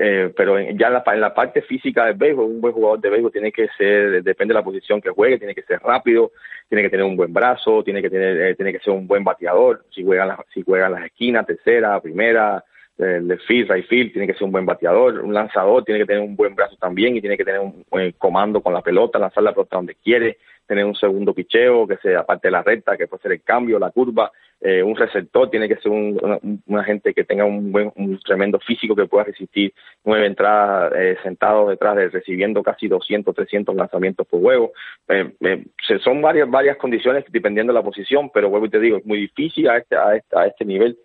eh, 0.01 0.31
pero 0.33 0.57
ya 0.57 0.87
en 0.87 0.93
la, 0.93 1.03
en 1.07 1.19
la, 1.19 1.33
parte 1.33 1.61
física 1.61 2.05
del 2.05 2.15
béisbol, 2.15 2.45
un 2.45 2.61
buen 2.61 2.73
jugador 2.73 3.01
de 3.01 3.09
béisbol 3.09 3.33
tiene 3.33 3.51
que 3.51 3.67
ser, 3.77 4.23
depende 4.23 4.53
de 4.53 4.59
la 4.59 4.63
posición 4.63 5.01
que 5.01 5.09
juegue, 5.09 5.37
tiene 5.37 5.53
que 5.53 5.63
ser 5.63 5.81
rápido, 5.81 6.31
tiene 6.69 6.83
que 6.83 6.89
tener 6.89 7.05
un 7.05 7.17
buen 7.17 7.33
brazo, 7.33 7.83
tiene 7.83 8.01
que 8.01 8.09
tener, 8.09 8.39
eh, 8.39 8.55
tiene 8.55 8.71
que 8.71 8.79
ser 8.79 8.93
un 8.93 9.07
buen 9.07 9.25
bateador, 9.25 9.83
si 9.93 10.05
juega 10.05 10.25
las, 10.25 10.39
si 10.53 10.61
juega 10.61 10.85
en 10.85 10.93
las 10.93 11.03
esquinas, 11.03 11.45
tercera, 11.45 11.99
primera, 11.99 12.63
el 12.99 13.39
field, 13.47 13.71
right 13.71 13.87
field, 13.87 14.11
tiene 14.11 14.27
que 14.27 14.33
ser 14.33 14.43
un 14.43 14.51
buen 14.51 14.65
bateador, 14.65 15.21
un 15.21 15.33
lanzador 15.33 15.83
tiene 15.83 16.01
que 16.01 16.05
tener 16.05 16.21
un 16.21 16.35
buen 16.35 16.53
brazo 16.53 16.75
también 16.77 17.15
y 17.15 17.21
tiene 17.21 17.37
que 17.37 17.45
tener 17.45 17.61
un, 17.61 17.85
buen 17.89 18.11
comando 18.13 18.61
con 18.61 18.73
la 18.73 18.81
pelota, 18.81 19.19
lanzar 19.19 19.43
la 19.43 19.53
pelota 19.53 19.77
donde 19.77 19.95
quiere, 19.95 20.37
tener 20.67 20.85
un 20.85 20.95
segundo 20.95 21.33
picheo 21.33 21.87
que 21.87 21.97
sea 21.97 22.19
aparte 22.19 22.47
de 22.47 22.51
la 22.51 22.61
recta, 22.61 22.97
que 22.97 23.07
puede 23.07 23.23
ser 23.23 23.31
el 23.31 23.41
cambio, 23.41 23.79
la 23.79 23.91
curva, 23.91 24.31
eh, 24.61 24.83
un 24.83 24.95
receptor 24.97 25.49
tiene 25.49 25.69
que 25.69 25.77
ser 25.77 25.89
un, 25.89 26.61
una, 26.67 26.83
gente 26.83 27.13
que 27.13 27.23
tenga 27.23 27.45
un 27.45 27.71
buen, 27.71 27.93
un 27.95 28.19
tremendo 28.19 28.59
físico 28.59 28.93
que 28.93 29.05
pueda 29.05 29.23
resistir 29.23 29.73
nueve 30.03 30.27
entradas 30.27 30.91
eh, 30.97 31.17
sentado 31.23 31.69
detrás 31.69 31.95
de 31.95 32.09
recibiendo 32.09 32.61
casi 32.61 32.89
200, 32.89 33.33
300 33.33 33.73
lanzamientos 33.73 34.27
por 34.27 34.41
juego. 34.41 34.73
Eh, 35.07 35.31
eh 35.39 35.63
son 36.03 36.21
varias 36.21 36.49
varias 36.49 36.75
condiciones 36.75 37.23
dependiendo 37.29 37.71
de 37.71 37.79
la 37.79 37.85
posición, 37.85 38.29
pero 38.33 38.49
vuelvo 38.49 38.65
y 38.65 38.69
te 38.69 38.79
digo, 38.81 38.97
es 38.97 39.05
muy 39.05 39.21
difícil 39.21 39.69
a 39.69 39.77
este, 39.77 39.95
a 39.95 40.17
este, 40.17 40.37
a 40.37 40.47
este 40.47 40.65
nivel 40.65 40.97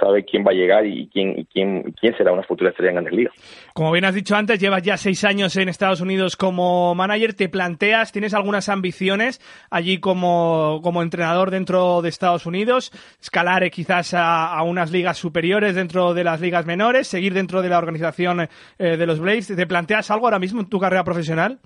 sabe 0.00 0.24
quién 0.24 0.44
va 0.44 0.50
a 0.50 0.54
llegar 0.54 0.84
y 0.86 1.08
quién, 1.08 1.38
y 1.38 1.44
quién, 1.44 1.94
quién 2.00 2.16
será 2.16 2.32
una 2.32 2.42
futura 2.42 2.70
estrella 2.70 2.90
en 2.90 2.94
Grandes 2.96 3.14
Ligas. 3.14 3.34
Como 3.74 3.92
bien 3.92 4.04
has 4.04 4.14
dicho 4.14 4.34
antes, 4.34 4.58
llevas 4.58 4.82
ya 4.82 4.96
seis 4.96 5.24
años 5.24 5.56
en 5.56 5.68
Estados 5.68 6.00
Unidos 6.00 6.36
como 6.36 6.94
manager. 6.94 7.34
¿Te 7.34 7.48
planteas, 7.48 8.10
tienes 8.10 8.34
algunas 8.34 8.68
ambiciones 8.68 9.40
allí 9.70 9.98
como, 9.98 10.80
como 10.82 11.02
entrenador 11.02 11.50
dentro 11.50 12.02
de 12.02 12.08
Estados 12.08 12.46
Unidos? 12.46 12.90
¿Escalar 13.20 13.62
eh, 13.62 13.70
quizás 13.70 14.14
a, 14.14 14.60
unas 14.64 14.90
ligas 14.90 15.16
superiores 15.16 15.74
dentro 15.76 16.12
de 16.12 16.24
las 16.24 16.40
ligas 16.40 16.66
menores? 16.66 17.06
¿Seguir 17.06 17.32
dentro 17.32 17.62
de 17.62 17.68
la 17.68 17.78
organización 17.78 18.48
eh, 18.78 18.96
de 18.96 19.06
los 19.06 19.20
Braves? 19.20 19.54
¿Te 19.54 19.66
planteas 19.66 20.10
algo 20.10 20.26
ahora 20.26 20.40
mismo 20.40 20.60
en 20.60 20.68
tu 20.68 20.80
carrera 20.80 21.04
profesional? 21.04 21.58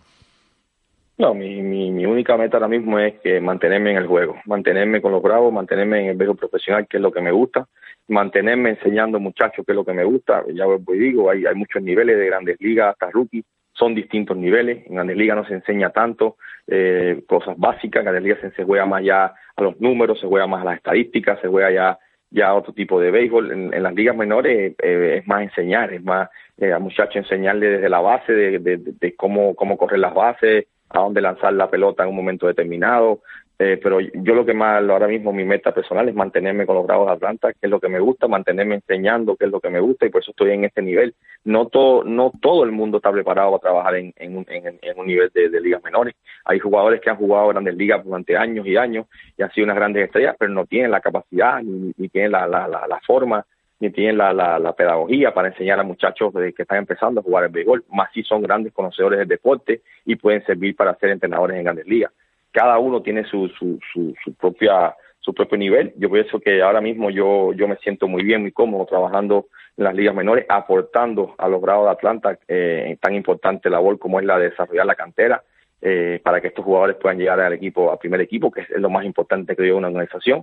No, 1.18 1.34
mi, 1.34 1.62
mi, 1.62 1.90
mi, 1.90 2.04
única 2.06 2.36
meta 2.36 2.56
ahora 2.56 2.68
mismo 2.68 2.98
es 2.98 3.14
que 3.20 3.40
mantenerme 3.40 3.92
en 3.92 3.98
el 3.98 4.06
juego, 4.06 4.36
mantenerme 4.46 5.00
con 5.00 5.12
los 5.12 5.22
bravos, 5.22 5.52
mantenerme 5.52 6.00
en 6.00 6.06
el 6.08 6.16
béisbol 6.16 6.36
profesional, 6.36 6.86
que 6.88 6.96
es 6.96 7.02
lo 7.02 7.12
que 7.12 7.20
me 7.20 7.30
gusta, 7.30 7.68
mantenerme 8.08 8.70
enseñando 8.70 9.20
muchachos, 9.20 9.64
que 9.64 9.72
es 9.72 9.76
lo 9.76 9.84
que 9.84 9.92
me 9.92 10.04
gusta. 10.04 10.44
Ya 10.52 10.66
os 10.66 10.84
digo, 10.86 11.30
hay, 11.30 11.46
hay 11.46 11.54
muchos 11.54 11.82
niveles 11.82 12.18
de 12.18 12.26
grandes 12.26 12.56
ligas 12.60 12.92
hasta 12.92 13.10
rookie, 13.10 13.44
son 13.72 13.94
distintos 13.94 14.36
niveles. 14.36 14.86
En 14.86 14.94
grandes 14.94 15.16
ligas 15.16 15.36
no 15.36 15.44
se 15.44 15.54
enseña 15.54 15.90
tanto 15.90 16.36
eh, 16.66 17.22
cosas 17.26 17.56
básicas, 17.58 18.00
en 18.00 18.04
grandes 18.04 18.22
ligas 18.22 18.54
se, 18.54 18.64
juega 18.64 18.86
más 18.86 19.02
ya 19.04 19.34
a 19.56 19.62
los 19.62 19.80
números, 19.80 20.20
se 20.20 20.26
juega 20.26 20.46
más 20.46 20.62
a 20.62 20.66
las 20.66 20.76
estadísticas, 20.76 21.40
se 21.40 21.48
juega 21.48 21.70
ya 21.70 21.98
ya 22.34 22.54
otro 22.54 22.72
tipo 22.72 22.98
de 22.98 23.10
béisbol. 23.10 23.52
En, 23.52 23.82
las 23.82 23.94
ligas 23.94 24.16
menores 24.16 24.74
eh, 24.82 25.18
es 25.18 25.28
más 25.28 25.42
enseñar, 25.42 25.92
es 25.92 26.02
más 26.02 26.30
eh, 26.56 26.72
a 26.72 26.78
muchachos 26.78 27.16
enseñarle 27.16 27.68
desde 27.68 27.90
la 27.90 28.00
base 28.00 28.32
de, 28.32 28.58
de, 28.58 28.78
de, 28.78 29.14
cómo, 29.16 29.54
cómo 29.54 29.76
correr 29.76 30.00
las 30.00 30.14
bases, 30.14 30.66
a 30.88 31.00
dónde 31.00 31.20
lanzar 31.20 31.52
la 31.52 31.70
pelota 31.70 32.02
en 32.02 32.10
un 32.10 32.16
momento 32.16 32.46
determinado, 32.46 33.20
eh, 33.58 33.78
pero 33.82 34.00
yo 34.00 34.34
lo 34.34 34.44
que 34.44 34.54
más 34.54 34.82
ahora 34.88 35.06
mismo 35.06 35.32
mi 35.32 35.44
meta 35.44 35.72
personal 35.72 36.08
es 36.08 36.14
mantenerme 36.14 36.66
con 36.66 36.76
los 36.76 36.86
grados 36.86 37.06
de 37.06 37.12
Atlanta, 37.12 37.52
que 37.52 37.58
es 37.62 37.70
lo 37.70 37.80
que 37.80 37.88
me 37.88 38.00
gusta, 38.00 38.26
mantenerme 38.26 38.76
enseñando 38.76 39.36
qué 39.36 39.44
es 39.44 39.50
lo 39.50 39.60
que 39.60 39.70
me 39.70 39.80
gusta 39.80 40.06
y 40.06 40.10
por 40.10 40.22
eso 40.22 40.30
estoy 40.30 40.50
en 40.50 40.64
este 40.64 40.82
nivel. 40.82 41.14
No 41.44 41.66
todo, 41.68 42.02
no 42.04 42.32
todo 42.40 42.64
el 42.64 42.72
mundo 42.72 42.96
está 42.96 43.12
preparado 43.12 43.50
para 43.52 43.60
trabajar 43.60 43.96
en, 43.96 44.12
en, 44.16 44.36
un 44.36 45.06
nivel 45.06 45.30
de, 45.34 45.60
ligas 45.60 45.82
menores. 45.84 46.14
Hay 46.44 46.58
jugadores 46.58 47.00
que 47.00 47.10
han 47.10 47.16
jugado 47.16 47.48
grandes 47.48 47.76
ligas 47.76 48.04
durante 48.04 48.36
años 48.36 48.66
y 48.66 48.76
años 48.76 49.06
y 49.36 49.42
han 49.42 49.52
sido 49.52 49.66
unas 49.66 49.76
grandes 49.76 50.06
estrellas, 50.06 50.34
pero 50.38 50.50
no 50.52 50.66
tienen 50.66 50.90
la 50.90 51.00
capacidad 51.00 51.62
ni, 51.62 51.92
tienen 52.08 52.32
la, 52.32 52.46
la, 52.46 52.66
la, 52.66 53.00
forma 53.06 53.44
ni 53.78 53.90
tienen 53.90 54.16
la, 54.16 54.32
la, 54.32 54.58
la, 54.58 54.72
pedagogía 54.72 55.34
para 55.34 55.48
enseñar 55.48 55.78
a 55.78 55.82
muchachos 55.82 56.32
que 56.32 56.62
están 56.62 56.78
empezando 56.78 57.20
a 57.20 57.24
jugar 57.24 57.44
el 57.44 57.50
béisbol, 57.50 57.84
más 57.92 58.10
si 58.12 58.22
son 58.22 58.42
grandes 58.42 58.72
conocedores 58.72 59.18
del 59.18 59.28
deporte 59.28 59.82
y 60.04 60.16
pueden 60.16 60.44
servir 60.44 60.74
para 60.76 60.94
ser 60.96 61.10
entrenadores 61.10 61.56
en 61.56 61.64
grandes 61.64 61.86
ligas 61.86 62.12
cada 62.52 62.78
uno 62.78 63.02
tiene 63.02 63.24
su, 63.24 63.48
su, 63.48 63.78
su, 63.92 64.14
su, 64.22 64.34
propia 64.34 64.94
su 65.20 65.32
propio 65.34 65.56
nivel. 65.56 65.92
Yo 65.96 66.10
pienso 66.10 66.40
que 66.40 66.62
ahora 66.62 66.80
mismo 66.80 67.10
yo, 67.10 67.52
yo 67.52 67.68
me 67.68 67.76
siento 67.76 68.08
muy 68.08 68.24
bien, 68.24 68.42
muy 68.42 68.52
cómodo 68.52 68.86
trabajando 68.86 69.46
en 69.76 69.84
las 69.84 69.94
ligas 69.94 70.14
menores, 70.14 70.46
aportando 70.48 71.34
a 71.38 71.48
los 71.48 71.62
grados 71.62 71.86
de 71.86 71.90
Atlanta 71.90 72.38
eh, 72.48 72.96
tan 73.00 73.14
importante 73.14 73.70
labor 73.70 73.98
como 73.98 74.18
es 74.18 74.26
la 74.26 74.38
de 74.38 74.50
desarrollar 74.50 74.84
la 74.84 74.96
cantera 74.96 75.42
eh, 75.80 76.20
para 76.22 76.40
que 76.40 76.48
estos 76.48 76.64
jugadores 76.64 76.96
puedan 76.96 77.18
llegar 77.18 77.40
al 77.40 77.52
equipo, 77.52 77.90
al 77.90 77.98
primer 77.98 78.20
equipo, 78.20 78.50
que 78.50 78.62
es 78.62 78.70
lo 78.70 78.90
más 78.90 79.04
importante 79.04 79.56
que 79.56 79.66
yo 79.66 79.76
una 79.76 79.88
organización. 79.88 80.42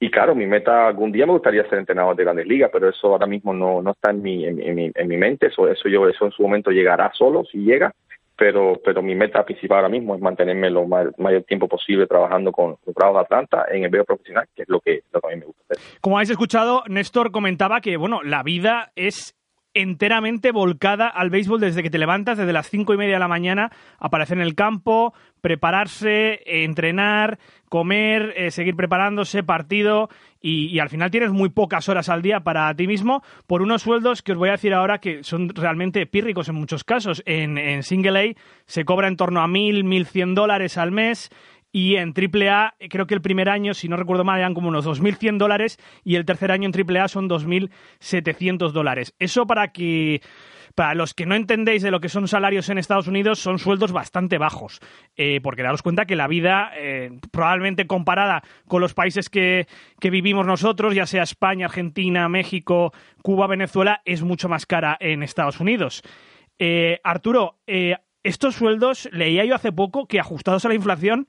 Y 0.00 0.10
claro, 0.10 0.34
mi 0.34 0.46
meta 0.46 0.86
algún 0.86 1.10
día 1.10 1.26
me 1.26 1.32
gustaría 1.32 1.68
ser 1.68 1.78
entrenador 1.78 2.14
de 2.14 2.24
grandes 2.24 2.46
ligas, 2.46 2.70
pero 2.72 2.88
eso 2.88 3.08
ahora 3.08 3.26
mismo 3.26 3.52
no, 3.52 3.82
no 3.82 3.90
está 3.90 4.10
en 4.10 4.22
mi, 4.22 4.46
en, 4.46 4.74
mi, 4.74 4.92
en 4.94 5.08
mi 5.08 5.16
mente, 5.16 5.48
eso, 5.48 5.68
eso 5.68 5.88
yo, 5.88 6.08
eso 6.08 6.24
en 6.26 6.30
su 6.30 6.42
momento 6.42 6.70
llegará 6.70 7.10
solo, 7.14 7.44
si 7.44 7.58
llega, 7.58 7.92
pero, 8.38 8.80
pero 8.84 9.02
mi 9.02 9.16
meta 9.16 9.44
principal 9.44 9.78
ahora 9.78 9.88
mismo 9.88 10.14
es 10.14 10.20
mantenerme 10.20 10.70
lo 10.70 10.86
mayor 10.86 11.42
tiempo 11.42 11.66
posible 11.66 12.06
trabajando 12.06 12.52
con 12.52 12.76
los 12.86 12.94
Bravos 12.94 13.16
de 13.16 13.22
Atlanta 13.22 13.64
en 13.68 13.82
el 13.82 13.90
medio 13.90 14.04
profesional, 14.04 14.46
que 14.54 14.62
es 14.62 14.68
lo 14.68 14.80
que, 14.80 15.02
lo 15.12 15.20
que 15.20 15.26
a 15.26 15.30
mí 15.30 15.40
me 15.40 15.46
gusta 15.46 15.62
hacer. 15.68 15.78
Como 16.00 16.16
habéis 16.16 16.30
escuchado, 16.30 16.84
Néstor 16.88 17.32
comentaba 17.32 17.80
que 17.80 17.96
bueno, 17.96 18.22
la 18.22 18.44
vida 18.44 18.92
es 18.94 19.37
enteramente 19.80 20.52
volcada 20.52 21.08
al 21.08 21.30
béisbol 21.30 21.60
desde 21.60 21.82
que 21.82 21.90
te 21.90 21.98
levantas, 21.98 22.38
desde 22.38 22.52
las 22.52 22.68
cinco 22.68 22.94
y 22.94 22.96
media 22.96 23.14
de 23.14 23.20
la 23.20 23.28
mañana, 23.28 23.70
aparecer 23.98 24.38
en 24.38 24.42
el 24.42 24.54
campo, 24.54 25.14
prepararse, 25.40 26.40
entrenar, 26.44 27.38
comer, 27.68 28.34
eh, 28.36 28.50
seguir 28.50 28.76
preparándose, 28.76 29.42
partido, 29.42 30.08
y, 30.40 30.78
al 30.78 30.88
final 30.88 31.10
tienes 31.10 31.32
muy 31.32 31.48
pocas 31.48 31.88
horas 31.88 32.08
al 32.08 32.22
día 32.22 32.40
para 32.40 32.72
ti 32.74 32.86
mismo 32.86 33.22
por 33.48 33.60
unos 33.60 33.82
sueldos 33.82 34.22
que 34.22 34.32
os 34.32 34.38
voy 34.38 34.50
a 34.50 34.52
decir 34.52 34.72
ahora 34.72 34.98
que 34.98 35.24
son 35.24 35.48
realmente 35.48 36.06
pírricos 36.06 36.48
en 36.48 36.54
muchos 36.54 36.84
casos. 36.84 37.22
En, 37.26 37.58
en 37.58 37.82
Single 37.82 38.20
A 38.20 38.40
se 38.64 38.84
cobra 38.84 39.08
en 39.08 39.16
torno 39.16 39.40
a 39.40 39.48
mil, 39.48 39.82
mil 39.82 40.06
cien 40.06 40.36
dólares 40.36 40.78
al 40.78 40.92
mes 40.92 41.30
y 41.70 41.96
en 41.96 42.14
AAA, 42.16 42.74
creo 42.88 43.06
que 43.06 43.14
el 43.14 43.20
primer 43.20 43.48
año, 43.48 43.74
si 43.74 43.88
no 43.88 43.96
recuerdo 43.96 44.24
mal, 44.24 44.38
eran 44.38 44.54
como 44.54 44.68
unos 44.68 44.86
2.100 44.86 45.36
dólares 45.36 45.78
y 46.02 46.16
el 46.16 46.24
tercer 46.24 46.50
año 46.50 46.68
en 46.68 46.74
AAA 46.74 47.08
son 47.08 47.28
2.700 47.28 48.72
dólares. 48.72 49.14
Eso 49.18 49.46
para 49.46 49.68
que, 49.68 50.22
para 50.74 50.94
los 50.94 51.12
que 51.12 51.26
no 51.26 51.34
entendéis 51.34 51.82
de 51.82 51.90
lo 51.90 52.00
que 52.00 52.08
son 52.08 52.26
salarios 52.26 52.70
en 52.70 52.78
Estados 52.78 53.06
Unidos, 53.06 53.38
son 53.38 53.58
sueldos 53.58 53.92
bastante 53.92 54.38
bajos. 54.38 54.80
Eh, 55.16 55.40
porque 55.42 55.62
daros 55.62 55.82
cuenta 55.82 56.06
que 56.06 56.16
la 56.16 56.26
vida, 56.26 56.70
eh, 56.74 57.18
probablemente 57.30 57.86
comparada 57.86 58.42
con 58.66 58.80
los 58.80 58.94
países 58.94 59.28
que, 59.28 59.66
que 60.00 60.10
vivimos 60.10 60.46
nosotros, 60.46 60.94
ya 60.94 61.04
sea 61.04 61.22
España, 61.22 61.66
Argentina, 61.66 62.30
México, 62.30 62.92
Cuba, 63.22 63.46
Venezuela, 63.46 64.00
es 64.06 64.22
mucho 64.22 64.48
más 64.48 64.64
cara 64.64 64.96
en 65.00 65.22
Estados 65.22 65.60
Unidos. 65.60 66.02
Eh, 66.58 66.98
Arturo, 67.04 67.58
estos 68.22 68.54
sueldos, 68.54 69.08
leía 69.12 69.44
yo 69.44 69.54
hace 69.54 69.70
poco 69.70 70.06
que 70.06 70.18
ajustados 70.18 70.64
a 70.64 70.68
la 70.68 70.74
inflación, 70.74 71.28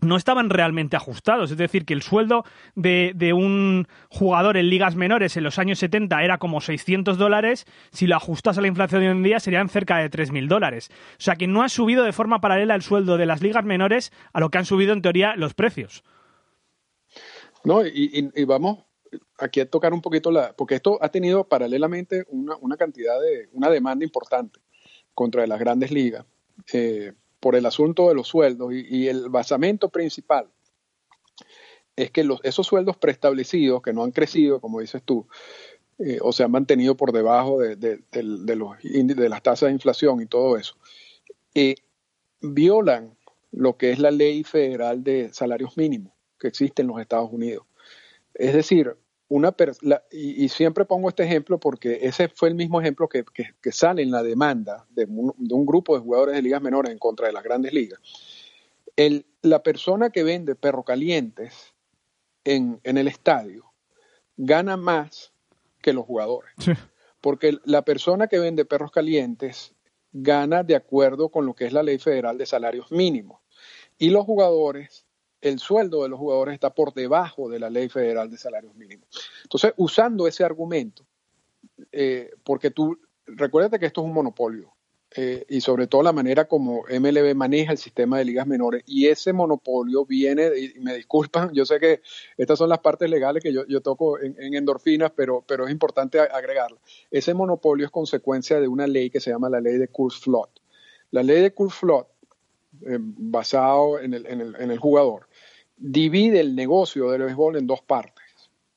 no 0.00 0.16
estaban 0.16 0.50
realmente 0.50 0.96
ajustados. 0.96 1.50
Es 1.50 1.56
decir, 1.56 1.84
que 1.84 1.94
el 1.94 2.02
sueldo 2.02 2.44
de, 2.74 3.12
de, 3.14 3.32
un 3.32 3.86
jugador 4.08 4.56
en 4.56 4.68
ligas 4.68 4.94
menores 4.94 5.36
en 5.36 5.44
los 5.44 5.58
años 5.58 5.78
70 5.78 6.22
era 6.22 6.38
como 6.38 6.60
600 6.60 7.18
dólares. 7.18 7.66
Si 7.92 8.06
lo 8.06 8.16
ajustas 8.16 8.58
a 8.58 8.60
la 8.60 8.68
inflación 8.68 9.00
de 9.00 9.08
hoy 9.08 9.16
en 9.16 9.22
día 9.22 9.40
serían 9.40 9.68
cerca 9.68 9.98
de 9.98 10.10
3.000 10.10 10.48
dólares. 10.48 10.90
O 11.12 11.22
sea 11.22 11.36
que 11.36 11.46
no 11.46 11.62
ha 11.62 11.68
subido 11.68 12.04
de 12.04 12.12
forma 12.12 12.40
paralela 12.40 12.74
el 12.74 12.82
sueldo 12.82 13.16
de 13.16 13.26
las 13.26 13.42
ligas 13.42 13.64
menores 13.64 14.12
a 14.32 14.40
lo 14.40 14.50
que 14.50 14.58
han 14.58 14.66
subido 14.66 14.92
en 14.92 15.02
teoría 15.02 15.34
los 15.36 15.54
precios. 15.54 16.04
No, 17.64 17.84
y, 17.84 18.30
vamos 18.44 18.84
aquí 19.38 19.60
a 19.60 19.68
tocar 19.68 19.92
un 19.92 20.00
poquito 20.00 20.30
la, 20.30 20.52
porque 20.52 20.76
esto 20.76 20.98
ha 21.02 21.08
tenido 21.08 21.48
paralelamente 21.48 22.24
una, 22.28 22.56
una 22.60 22.76
cantidad 22.76 23.20
de, 23.20 23.48
una 23.52 23.70
demanda 23.70 24.04
importante 24.04 24.60
contra 25.14 25.46
las 25.46 25.58
grandes 25.58 25.90
ligas. 25.90 26.24
Eh, 26.72 27.12
por 27.46 27.54
el 27.54 27.64
asunto 27.64 28.08
de 28.08 28.16
los 28.16 28.26
sueldos 28.26 28.72
y, 28.72 29.06
el 29.06 29.28
basamento 29.28 29.88
principal 29.88 30.48
es 31.94 32.10
que 32.10 32.28
esos 32.42 32.66
sueldos 32.66 32.96
preestablecidos 32.96 33.82
que 33.82 33.92
no 33.92 34.02
han 34.02 34.10
crecido, 34.10 34.60
como 34.60 34.80
dices 34.80 35.00
tú, 35.04 35.28
eh, 36.00 36.18
o 36.22 36.32
se 36.32 36.42
han 36.42 36.50
mantenido 36.50 36.96
por 36.96 37.12
debajo 37.12 37.60
de, 37.60 37.76
de 37.76 39.28
las 39.28 39.42
tasas 39.44 39.68
de 39.68 39.74
inflación 39.74 40.20
y 40.20 40.26
todo 40.26 40.56
eso, 40.56 40.74
eh, 41.54 41.76
violan 42.40 43.16
lo 43.52 43.76
que 43.76 43.92
es 43.92 44.00
la 44.00 44.10
ley 44.10 44.42
federal 44.42 45.04
de 45.04 45.32
salarios 45.32 45.76
mínimos 45.76 46.14
que 46.40 46.48
existe 46.48 46.82
en 46.82 46.88
los 46.88 47.00
Estados 47.00 47.32
Unidos. 47.32 47.64
Es 48.34 48.54
decir, 48.54 48.96
una 49.28 49.54
y, 50.12 50.48
siempre 50.48 50.84
pongo 50.84 51.08
este 51.08 51.24
ejemplo 51.24 51.58
porque 51.58 51.98
ese 52.02 52.28
fue 52.28 52.48
el 52.48 52.54
mismo 52.54 52.80
ejemplo 52.80 53.08
que, 53.08 53.24
sale 53.72 54.02
en 54.02 54.10
la 54.10 54.22
demanda 54.22 54.86
de 54.90 55.04
un, 55.04 55.66
grupo 55.66 55.96
de 55.96 56.02
jugadores 56.02 56.36
de 56.36 56.42
ligas 56.42 56.62
menores 56.62 56.92
en 56.92 56.98
contra 56.98 57.26
de 57.26 57.32
las 57.32 57.42
grandes 57.42 57.72
ligas. 57.72 58.00
El, 58.94 59.26
la 59.42 59.62
persona 59.62 60.10
que 60.10 60.22
vende 60.22 60.54
perro 60.54 60.84
calientes 60.84 61.74
en, 62.44 62.80
el 62.84 63.08
estadio 63.08 63.72
gana 64.36 64.76
más 64.76 65.32
que 65.82 65.92
los 65.92 66.04
jugadores. 66.04 66.52
Porque 67.20 67.58
la 67.64 67.82
persona 67.82 68.28
que 68.28 68.38
vende 68.38 68.64
perros 68.64 68.92
calientes 68.92 69.74
gana 70.12 70.62
de 70.62 70.76
acuerdo 70.76 71.30
con 71.30 71.44
lo 71.44 71.54
que 71.54 71.66
es 71.66 71.72
la 71.72 71.82
ley 71.82 71.98
federal 71.98 72.38
de 72.38 72.46
salarios 72.46 72.92
mínimos. 72.92 73.40
Y 73.98 74.10
los 74.10 74.24
jugadores 74.24 75.05
el 75.40 75.58
sueldo 75.58 76.02
de 76.02 76.08
los 76.08 76.18
jugadores 76.18 76.54
está 76.54 76.70
por 76.70 76.94
debajo 76.94 77.48
de 77.48 77.58
la 77.58 77.70
ley 77.70 77.88
federal 77.88 78.30
de 78.30 78.38
salarios 78.38 78.74
mínimos. 78.74 79.08
Entonces, 79.42 79.72
usando 79.76 80.26
ese 80.26 80.44
argumento, 80.44 81.04
eh, 81.92 82.30
porque 82.42 82.70
tú, 82.70 82.98
recuérdate 83.26 83.78
que 83.78 83.86
esto 83.86 84.00
es 84.00 84.06
un 84.06 84.14
monopolio, 84.14 84.72
eh, 85.14 85.46
y 85.48 85.60
sobre 85.60 85.86
todo 85.86 86.02
la 86.02 86.12
manera 86.12 86.46
como 86.46 86.84
MLB 86.90 87.34
maneja 87.34 87.70
el 87.70 87.78
sistema 87.78 88.18
de 88.18 88.24
ligas 88.24 88.46
menores, 88.46 88.82
y 88.86 89.06
ese 89.06 89.32
monopolio 89.32 90.04
viene, 90.04 90.50
y 90.58 90.80
me 90.80 90.94
disculpan, 90.94 91.52
yo 91.54 91.64
sé 91.64 91.78
que 91.78 92.00
estas 92.36 92.58
son 92.58 92.68
las 92.68 92.80
partes 92.80 93.08
legales 93.08 93.42
que 93.42 93.52
yo, 93.52 93.80
toco 93.82 94.20
en, 94.20 94.36
endorfinas, 94.54 95.12
pero, 95.14 95.44
pero 95.46 95.66
es 95.66 95.70
importante 95.70 96.18
agregarlo. 96.18 96.78
Ese 97.10 97.34
monopolio 97.34 97.86
es 97.86 97.92
consecuencia 97.92 98.60
de 98.60 98.68
una 98.68 98.86
ley 98.86 99.10
que 99.10 99.20
se 99.20 99.30
llama 99.30 99.48
la 99.48 99.60
ley 99.60 99.78
de 99.78 99.88
Coors-Flot. 99.88 100.50
La 101.12 101.22
ley 101.22 101.40
de 101.40 101.54
Coors-Flot 101.54 102.08
eh, 102.86 102.98
basado 103.00 103.98
en 103.98 104.14
el, 104.14 104.26
en, 104.26 104.40
el, 104.40 104.56
en 104.56 104.70
el, 104.70 104.78
jugador, 104.78 105.28
divide 105.76 106.40
el 106.40 106.54
negocio 106.54 107.10
del 107.10 107.22
béisbol 107.22 107.56
en 107.56 107.66
dos 107.66 107.82
partes. 107.82 108.24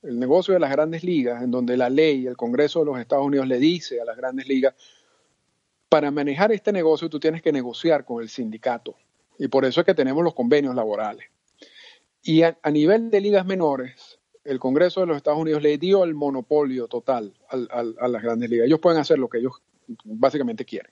El 0.02 0.20
negocio 0.20 0.54
de 0.54 0.60
las 0.60 0.72
grandes 0.72 1.04
ligas, 1.04 1.44
en 1.44 1.52
donde 1.52 1.76
la 1.76 1.90
ley, 1.90 2.26
el 2.26 2.38
Congreso 2.38 2.80
de 2.80 2.86
los 2.86 3.00
Estados 3.00 3.26
Unidos 3.26 3.48
le 3.48 3.60
dice 3.60 4.00
a 4.00 4.06
las 4.06 4.16
grandes 4.16 4.48
ligas, 4.48 4.74
para 5.90 6.12
manejar 6.12 6.52
este 6.52 6.72
negocio 6.72 7.10
tú 7.10 7.20
tienes 7.20 7.42
que 7.42 7.52
negociar 7.52 8.06
con 8.06 8.22
el 8.22 8.30
sindicato. 8.30 8.96
Y 9.38 9.48
por 9.48 9.66
eso 9.66 9.82
es 9.82 9.86
que 9.86 9.96
tenemos 9.96 10.24
los 10.24 10.36
convenios 10.36 10.76
laborales. 10.76 11.26
Y 12.22 12.44
a, 12.44 12.58
nivel 12.72 13.10
de 13.10 13.22
ligas 13.22 13.46
menores, 13.46 14.20
el 14.44 14.60
Congreso 14.60 15.00
de 15.00 15.08
los 15.08 15.18
Estados 15.18 15.40
Unidos 15.40 15.64
le 15.64 15.78
dio 15.78 16.04
el 16.04 16.14
monopolio 16.14 16.88
total 16.88 17.34
a 17.50 18.08
las 18.08 18.22
grandes 18.22 18.50
ligas. 18.50 18.68
Ellos 18.68 18.80
pueden 18.80 19.00
hacer 19.00 19.18
lo 19.18 19.30
que 19.30 19.40
ellos 19.40 19.54
básicamente 20.04 20.66
quieren. 20.66 20.92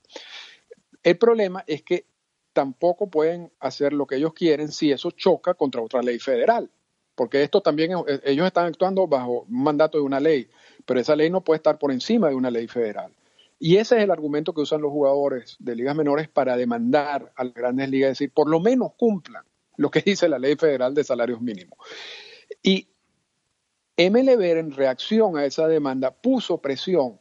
El 1.03 1.17
problema 1.17 1.63
es 1.67 1.83
que 1.83 2.05
tampoco 2.57 3.07
pueden 3.07 3.51
hacer 3.59 3.93
lo 3.93 4.07
que 4.07 4.15
ellos 4.15 4.33
quieren 4.33 4.71
si 4.71 4.91
eso 4.91 5.11
choca 5.11 5.53
contra 5.53 5.79
otra 5.79 6.01
ley 6.01 6.17
federal. 6.17 6.71
Porque 7.13 7.43
esto 7.43 7.61
también, 7.61 7.91
eh, 8.07 8.19
ellos 8.23 8.47
están 8.47 8.65
actuando 8.65 9.05
bajo 9.05 9.41
un 9.41 9.61
mandato 9.61 9.99
de 9.99 10.03
una 10.03 10.19
ley, 10.19 10.49
pero 10.83 10.99
esa 10.99 11.15
ley 11.15 11.29
no 11.29 11.41
puede 11.41 11.57
estar 11.57 11.77
por 11.77 11.91
encima 11.91 12.29
de 12.29 12.33
una 12.33 12.49
ley 12.49 12.67
federal. 12.67 13.13
Y 13.59 13.77
ese 13.77 13.97
es 13.97 14.03
el 14.03 14.09
argumento 14.09 14.55
que 14.55 14.61
usan 14.61 14.81
los 14.81 14.91
jugadores 14.91 15.55
de 15.59 15.75
ligas 15.75 15.95
menores 15.95 16.29
para 16.29 16.57
demandar 16.57 17.31
a 17.35 17.43
las 17.43 17.53
grandes 17.53 17.91
ligas, 17.91 18.09
decir, 18.09 18.31
por 18.31 18.49
lo 18.49 18.59
menos 18.59 18.93
cumplan 18.97 19.43
lo 19.75 19.91
que 19.91 20.01
dice 20.05 20.27
la 20.27 20.39
ley 20.39 20.55
federal 20.55 20.95
de 20.95 21.03
salarios 21.03 21.39
mínimos. 21.39 21.77
Y 22.63 22.87
MLB 23.99 24.41
en 24.41 24.71
reacción 24.71 25.37
a 25.37 25.45
esa 25.45 25.67
demanda 25.67 26.09
puso 26.09 26.57
presión 26.57 27.19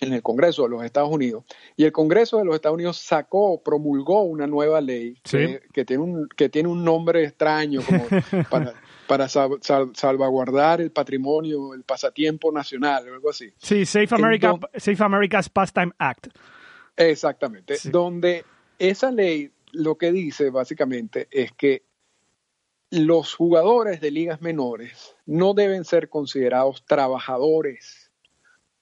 en 0.00 0.12
el 0.12 0.22
Congreso 0.22 0.62
de 0.62 0.68
los 0.68 0.84
Estados 0.84 1.10
Unidos 1.10 1.44
y 1.76 1.84
el 1.84 1.92
Congreso 1.92 2.38
de 2.38 2.44
los 2.44 2.54
Estados 2.54 2.76
Unidos 2.76 2.98
sacó, 2.98 3.62
promulgó 3.62 4.22
una 4.22 4.46
nueva 4.46 4.80
ley 4.80 5.16
que, 5.22 5.84
tiene 5.84 6.02
un, 6.02 6.28
que 6.28 6.48
tiene 6.48 6.68
un 6.68 6.84
nombre 6.84 7.24
extraño 7.24 7.80
como 7.82 8.06
para, 8.50 8.74
para 9.06 9.28
salvaguardar 9.28 10.80
el 10.80 10.92
patrimonio, 10.92 11.74
el 11.74 11.82
pasatiempo 11.82 12.52
nacional 12.52 13.08
o 13.08 13.14
algo 13.14 13.30
así. 13.30 13.52
Sí, 13.58 13.84
Safe, 13.84 14.14
America, 14.14 14.54
Safe 14.76 15.02
America's 15.02 15.48
Pastime 15.48 15.92
Act. 15.98 16.28
Exactamente, 16.96 17.76
donde 17.84 18.44
esa 18.78 19.10
ley 19.10 19.52
lo 19.72 19.96
que 19.96 20.12
dice 20.12 20.50
básicamente 20.50 21.28
es 21.30 21.52
que 21.52 21.82
los 22.90 23.34
jugadores 23.34 24.00
de 24.00 24.10
ligas 24.10 24.40
menores 24.40 25.14
no 25.26 25.54
deben 25.54 25.84
ser 25.84 26.08
considerados 26.08 26.84
trabajadores 26.86 28.07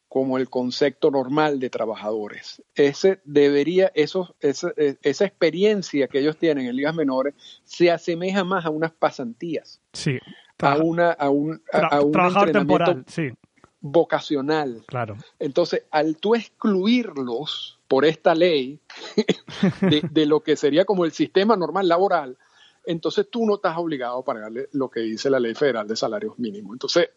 como 0.09 0.39
el 0.39 0.49
concepto 0.49 1.11
normal 1.11 1.59
de 1.59 1.71
trabajadores. 1.71 2.63
Ese 2.75 3.21
debería, 3.25 3.91
eso, 3.95 4.35
esa, 4.41 4.73
esa, 4.77 5.25
experiencia 5.25 6.09
que 6.09 6.21
ellos 6.21 6.37
tienen 6.37 6.67
en 6.67 6.77
ligas 6.77 6.95
menores 6.95 7.35
se 7.65 7.91
asemeja 7.91 8.45
más 8.45 8.65
a 8.65 8.71
unas 8.71 8.93
pasantías. 8.93 9.81
Sí. 9.93 10.19
A 10.61 10.77
una, 10.79 11.11
a 11.11 11.29
un, 11.29 11.61
a, 11.73 12.01
un 12.01 12.53
temporal, 12.53 13.05
sí. 13.09 13.31
vocacional. 13.81 14.85
Claro. 14.87 15.17
Entonces, 15.39 15.85
al 15.91 16.17
tú 16.17 16.35
excluirlos 16.35 17.79
por 17.89 18.05
esta 18.05 18.35
ley 18.35 18.81
de, 19.83 20.03
de, 20.11 20.27
lo 20.27 20.41
que 20.41 20.57
sería 20.57 20.85
como 20.85 21.05
el 21.05 21.13
sistema 21.13 21.57
normal 21.57 21.89
laboral, 21.89 22.39
entonces 22.87 23.29
tú 23.29 23.45
no 23.45 23.57
estás 23.57 23.77
obligado 23.77 24.19
a 24.19 24.25
pagarle 24.25 24.69
lo 24.73 24.89
que 24.89 25.01
dice 25.01 25.29
la 25.29 25.41
ley 25.41 25.55
federal 25.55 25.87
de 25.87 25.97
salarios 25.97 26.39
mínimos. 26.39 26.75
Entonces, 26.75 27.11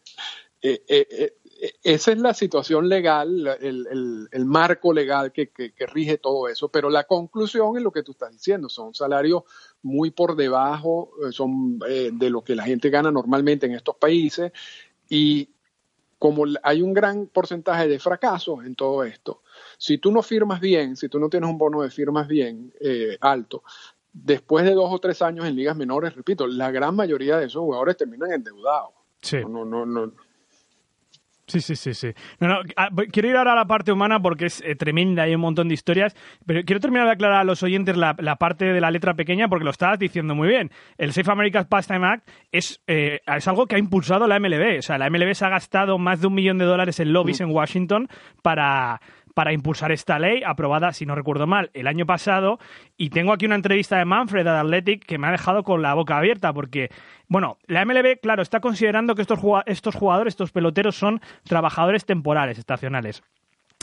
eh, 0.60 0.82
eh, 0.86 1.06
eh 1.10 1.36
esa 1.82 2.12
es 2.12 2.18
la 2.18 2.32
situación 2.32 2.88
legal, 2.88 3.46
el, 3.60 4.44
marco 4.46 4.92
legal 4.92 5.32
que, 5.32 5.50
rige 5.92 6.18
todo 6.18 6.48
eso, 6.48 6.68
pero 6.68 6.88
la 6.88 7.04
conclusión 7.04 7.76
es 7.76 7.82
lo 7.82 7.92
que 7.92 8.02
tú 8.02 8.12
estás 8.12 8.32
diciendo, 8.32 8.68
son 8.68 8.94
salarios 8.94 9.42
muy 9.82 10.10
por 10.10 10.36
debajo, 10.36 11.10
eh, 11.22 11.32
son 11.32 11.78
eh, 11.88 12.10
de 12.12 12.30
lo 12.30 12.42
que 12.42 12.54
la 12.54 12.64
gente 12.64 12.88
gana 12.88 13.10
normalmente 13.10 13.66
en 13.66 13.72
estos 13.72 13.96
países 13.96 14.52
y 15.08 15.50
como 16.18 16.44
hay 16.62 16.82
un 16.82 16.92
gran 16.92 17.26
porcentaje 17.26 17.88
de 17.88 17.98
fracasos 17.98 18.64
en 18.64 18.74
todo 18.74 19.04
esto, 19.04 19.42
si 19.78 19.98
tú 19.98 20.12
no 20.12 20.22
firmas 20.22 20.60
bien, 20.60 20.96
si 20.96 21.08
tú 21.08 21.18
no 21.18 21.28
tienes 21.28 21.48
un 21.48 21.58
bono 21.58 21.82
de 21.82 21.90
firmas 21.90 22.28
bien 22.28 22.72
eh, 22.80 23.16
alto, 23.20 23.62
después 24.12 24.64
de 24.64 24.72
dos 24.72 24.92
o 24.92 24.98
tres 24.98 25.22
años 25.22 25.46
en 25.46 25.56
ligas 25.56 25.76
menores, 25.76 26.14
repito, 26.14 26.46
la 26.46 26.70
gran 26.70 26.94
mayoría 26.94 27.38
de 27.38 27.46
esos 27.46 27.60
jugadores 27.60 27.96
terminan 27.96 28.32
endeudados. 28.32 28.90
Sí. 29.22 29.38
No, 29.46 29.64
no, 29.64 29.84
no, 29.84 30.12
Sí, 31.50 31.60
sí, 31.60 31.76
sí, 31.76 31.94
sí. 31.94 32.12
No, 32.38 32.48
no, 32.48 32.60
ah, 32.76 32.88
quiero 33.10 33.28
ir 33.28 33.36
ahora 33.36 33.52
a 33.52 33.56
la 33.56 33.66
parte 33.66 33.92
humana 33.92 34.20
porque 34.20 34.46
es 34.46 34.62
eh, 34.64 34.74
tremenda, 34.76 35.24
hay 35.24 35.34
un 35.34 35.40
montón 35.40 35.68
de 35.68 35.74
historias, 35.74 36.14
pero 36.46 36.62
quiero 36.64 36.80
terminar 36.80 37.06
de 37.06 37.12
aclarar 37.12 37.40
a 37.40 37.44
los 37.44 37.62
oyentes 37.62 37.96
la, 37.96 38.14
parte 38.36 38.66
de 38.66 38.80
la 38.80 38.90
letra 38.90 39.14
pequeña 39.14 39.48
porque 39.48 39.64
lo 39.64 39.70
estabas 39.70 39.98
diciendo 39.98 40.34
muy 40.34 40.48
bien. 40.48 40.70
El 40.98 41.12
Safe 41.12 41.30
America's 41.30 41.66
Pastime 41.66 42.06
Act 42.06 42.28
es, 42.52 42.80
eh, 42.86 43.20
es 43.26 43.48
algo 43.48 43.66
que 43.66 43.76
ha 43.76 43.78
impulsado 43.78 44.26
la 44.26 44.38
MLB. 44.38 44.78
O 44.78 44.82
sea, 44.82 44.98
la 44.98 45.10
MLB 45.10 45.34
se 45.34 45.44
ha 45.44 45.48
gastado 45.48 45.98
más 45.98 46.20
de 46.20 46.28
un 46.28 46.34
millón 46.34 46.58
de 46.58 46.64
dólares 46.64 47.00
en 47.00 47.12
lobbies 47.12 47.40
mm. 47.40 47.44
en 47.44 47.50
Washington 47.50 48.08
para 48.42 49.00
para 49.40 49.54
impulsar 49.54 49.90
esta 49.90 50.18
ley, 50.18 50.42
aprobada, 50.44 50.92
si 50.92 51.06
no 51.06 51.14
recuerdo 51.14 51.46
mal, 51.46 51.70
el 51.72 51.86
año 51.86 52.04
pasado. 52.04 52.58
Y 52.98 53.08
tengo 53.08 53.32
aquí 53.32 53.46
una 53.46 53.54
entrevista 53.54 53.96
de 53.96 54.04
Manfred 54.04 54.44
de 54.44 54.50
Athletic 54.50 55.06
que 55.06 55.16
me 55.16 55.28
ha 55.28 55.30
dejado 55.30 55.62
con 55.62 55.80
la 55.80 55.94
boca 55.94 56.18
abierta, 56.18 56.52
porque, 56.52 56.90
bueno, 57.26 57.56
la 57.66 57.82
MLB, 57.86 58.20
claro, 58.20 58.42
está 58.42 58.60
considerando 58.60 59.14
que 59.14 59.22
estos 59.22 59.38
jugadores, 59.94 60.34
estos 60.34 60.52
peloteros, 60.52 60.94
son 60.94 61.22
trabajadores 61.44 62.04
temporales, 62.04 62.58
estacionales. 62.58 63.22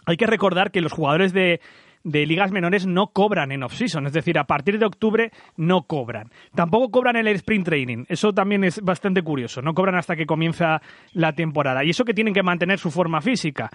Hay 0.06 0.16
que 0.16 0.28
recordar 0.28 0.70
que 0.70 0.80
los 0.80 0.92
jugadores 0.92 1.34
de, 1.34 1.60
de 2.08 2.26
ligas 2.26 2.54
menores 2.54 2.88
no 2.88 3.08
cobran 3.08 3.52
en 3.52 3.64
off-season, 3.64 4.08
es 4.08 4.14
decir, 4.14 4.40
a 4.40 4.46
partir 4.46 4.80
de 4.80 4.86
octubre 4.86 5.32
no 5.58 5.84
cobran. 5.84 6.32
Tampoco 6.56 6.90
cobran 6.90 7.18
el 7.18 7.28
sprint 7.28 7.66
training, 7.66 8.06
eso 8.08 8.32
también 8.34 8.64
es 8.64 8.82
bastante 8.82 9.22
curioso, 9.22 9.62
no 9.62 9.74
cobran 9.74 9.96
hasta 9.96 10.16
que 10.16 10.26
comienza 10.26 10.82
la 11.12 11.34
temporada. 11.34 11.84
Y 11.84 11.90
eso 11.90 12.06
que 12.06 12.14
tienen 12.14 12.34
que 12.34 12.44
mantener 12.44 12.80
su 12.80 12.92
forma 12.92 13.20
física. 13.20 13.70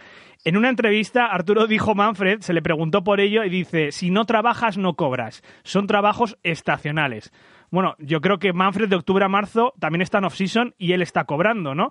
En 0.44 0.56
una 0.56 0.70
entrevista, 0.70 1.26
Arturo 1.26 1.66
dijo 1.66 1.94
Manfred, 1.94 2.40
se 2.40 2.54
le 2.54 2.62
preguntó 2.62 3.04
por 3.04 3.20
ello 3.20 3.44
y 3.44 3.50
dice, 3.50 3.92
si 3.92 4.10
no 4.10 4.24
trabajas 4.24 4.78
no 4.78 4.94
cobras, 4.94 5.42
son 5.62 5.86
trabajos 5.86 6.38
estacionales. 6.42 7.32
Bueno, 7.70 7.94
yo 7.98 8.20
creo 8.20 8.38
que 8.38 8.52
Manfred 8.52 8.88
de 8.88 8.96
octubre 8.96 9.24
a 9.24 9.28
marzo 9.28 9.74
también 9.78 10.02
está 10.02 10.18
en 10.18 10.24
off-season 10.24 10.74
y 10.78 10.92
él 10.92 11.02
está 11.02 11.24
cobrando, 11.24 11.74
¿no? 11.74 11.90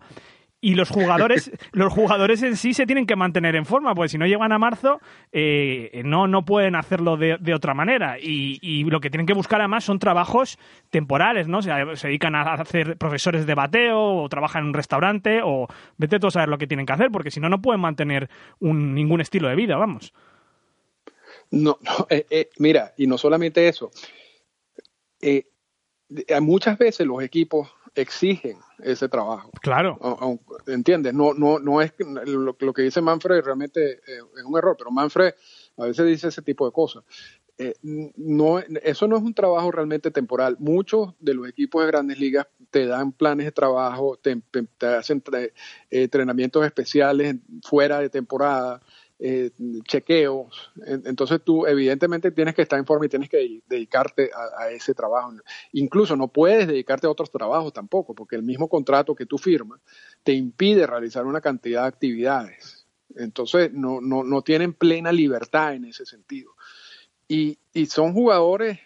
Y 0.61 0.75
los 0.75 0.89
jugadores 0.89 1.51
los 1.71 1.91
jugadores 1.91 2.43
en 2.43 2.55
sí 2.55 2.73
se 2.73 2.85
tienen 2.85 3.07
que 3.07 3.15
mantener 3.15 3.55
en 3.55 3.65
forma 3.65 3.95
porque 3.95 4.09
si 4.09 4.17
no 4.17 4.27
llegan 4.27 4.51
a 4.51 4.59
marzo 4.59 5.01
eh, 5.31 6.03
no 6.05 6.27
no 6.27 6.45
pueden 6.45 6.75
hacerlo 6.75 7.17
de, 7.17 7.37
de 7.39 7.53
otra 7.53 7.73
manera. 7.73 8.19
Y, 8.19 8.59
y, 8.61 8.83
lo 8.83 8.99
que 9.01 9.09
tienen 9.09 9.25
que 9.25 9.33
buscar 9.33 9.59
además 9.59 9.83
son 9.83 9.99
trabajos 9.99 10.59
temporales 10.89 11.47
no 11.47 11.61
se 11.61 11.71
dedican 12.07 12.35
a 12.35 12.53
hacer 12.53 12.97
profesores 12.97 13.45
de 13.45 13.55
bateo 13.55 14.23
o 14.23 14.29
trabajan 14.29 14.63
en 14.63 14.67
un 14.69 14.73
restaurante 14.73 15.41
o 15.43 15.67
vete 15.97 16.19
tú 16.19 16.27
a 16.27 16.31
saber 16.31 16.49
lo 16.49 16.57
que 16.57 16.67
tienen 16.67 16.85
que 16.85 16.93
hacer 16.93 17.09
porque 17.11 17.31
si 17.31 17.39
no 17.39 17.49
no 17.49 17.61
pueden 17.61 17.81
mantener 17.81 18.29
un, 18.59 18.93
ningún 18.93 19.21
estilo 19.21 19.49
de 19.49 19.55
vida 19.55 19.75
vamos. 19.77 20.13
No, 21.49 21.79
no 21.81 22.07
eh, 22.09 22.25
eh, 22.29 22.49
mira 22.59 22.93
y 22.97 23.07
no 23.07 23.17
solamente 23.17 23.67
eso 23.67 23.91
muchas 26.41 26.77
veces 26.77 27.07
los 27.07 27.23
equipos 27.23 27.69
exigen 27.95 28.57
ese 28.83 29.09
trabajo. 29.09 29.51
Claro. 29.61 29.99
¿Entiendes? 30.67 31.13
No, 31.13 31.33
no, 31.33 31.59
no 31.59 31.81
es 31.81 31.93
lo, 31.99 32.55
lo 32.57 32.73
que 32.73 32.81
dice 32.81 33.01
Manfred 33.01 33.43
realmente 33.43 33.93
eh, 33.93 34.21
es 34.37 34.43
un 34.43 34.57
error, 34.57 34.75
pero 34.77 34.91
Manfred 34.91 35.33
a 35.77 35.85
veces 35.85 36.05
dice 36.05 36.27
ese 36.29 36.41
tipo 36.41 36.65
de 36.65 36.71
cosas. 36.71 37.03
Eh, 37.57 37.75
no, 37.83 38.59
eso 38.59 39.07
no 39.07 39.17
es 39.17 39.23
un 39.23 39.35
trabajo 39.35 39.71
realmente 39.71 40.09
temporal. 40.09 40.55
Muchos 40.59 41.13
de 41.19 41.35
los 41.35 41.47
equipos 41.47 41.83
de 41.83 41.91
grandes 41.91 42.19
ligas 42.19 42.47
te 42.71 42.87
dan 42.87 43.11
planes 43.11 43.45
de 43.45 43.51
trabajo, 43.51 44.17
te, 44.17 44.41
te 44.77 44.87
hacen 44.87 45.21
eh, 45.33 45.53
entrenamientos 45.91 46.65
especiales 46.65 47.35
fuera 47.63 47.99
de 47.99 48.09
temporada 48.09 48.81
eh, 49.23 49.51
chequeos. 49.87 50.71
Entonces 50.83 51.41
tú 51.43 51.67
evidentemente 51.67 52.31
tienes 52.31 52.55
que 52.55 52.63
estar 52.63 52.79
en 52.79 52.87
forma 52.87 53.05
y 53.05 53.09
tienes 53.09 53.29
que 53.29 53.61
dedicarte 53.67 54.31
a, 54.57 54.71
ese 54.71 54.95
trabajo. 54.95 55.31
Incluso 55.73 56.15
no 56.15 56.27
puedes 56.27 56.67
dedicarte 56.67 57.05
a 57.05 57.11
otros 57.11 57.29
trabajos 57.29 57.71
tampoco, 57.71 58.15
porque 58.15 58.35
el 58.35 58.41
mismo 58.41 58.67
contrato 58.67 59.13
que 59.13 59.27
tú 59.27 59.37
firmas 59.37 59.79
te 60.23 60.33
impide 60.33 60.87
realizar 60.87 61.27
una 61.27 61.39
cantidad 61.39 61.83
de 61.83 61.87
actividades. 61.89 62.87
Entonces 63.15 63.71
no, 63.71 64.01
no, 64.01 64.23
no 64.23 64.41
tienen 64.41 64.73
plena 64.73 65.11
libertad 65.11 65.75
en 65.75 65.85
ese 65.85 66.03
sentido. 66.03 66.53
Y, 67.27 67.59
y 67.73 67.85
son 67.85 68.13
jugadores 68.13 68.79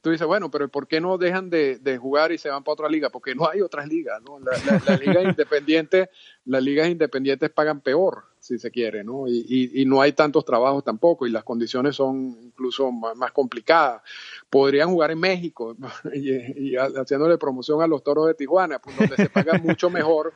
tú 0.00 0.10
dices, 0.10 0.26
bueno, 0.26 0.50
pero 0.50 0.68
¿por 0.68 0.88
qué 0.88 1.00
no 1.00 1.16
dejan 1.16 1.48
de, 1.48 1.78
de, 1.78 1.96
jugar 1.96 2.32
y 2.32 2.38
se 2.38 2.48
van 2.48 2.64
para 2.64 2.72
otra 2.72 2.88
liga? 2.88 3.08
Porque 3.10 3.36
no 3.36 3.48
hay 3.48 3.60
otras 3.60 3.86
ligas, 3.86 4.20
¿no? 4.22 4.40
La, 4.40 4.50
la, 4.66 4.82
la 4.84 4.96
liga 4.96 5.22
independiente, 5.30 6.10
las 6.44 6.60
ligas 6.60 6.88
independientes 6.88 7.50
pagan 7.50 7.80
peor, 7.80 8.31
si 8.42 8.58
se 8.58 8.72
quiere, 8.72 9.04
¿no? 9.04 9.28
Y, 9.28 9.46
y, 9.48 9.82
y, 9.82 9.86
no 9.86 10.02
hay 10.02 10.14
tantos 10.14 10.44
trabajos 10.44 10.82
tampoco 10.82 11.28
y 11.28 11.30
las 11.30 11.44
condiciones 11.44 11.94
son 11.94 12.36
incluso 12.42 12.90
más, 12.90 13.16
más 13.16 13.30
complicadas. 13.30 14.02
Podrían 14.50 14.90
jugar 14.90 15.12
en 15.12 15.20
México 15.20 15.76
y, 16.12 16.72
y, 16.72 16.76
haciéndole 16.76 17.38
promoción 17.38 17.82
a 17.82 17.86
los 17.86 18.02
toros 18.02 18.26
de 18.26 18.34
Tijuana, 18.34 18.80
pues 18.80 18.98
donde 18.98 19.14
se 19.14 19.28
paga 19.30 19.52
mucho 19.62 19.90
mejor, 19.90 20.34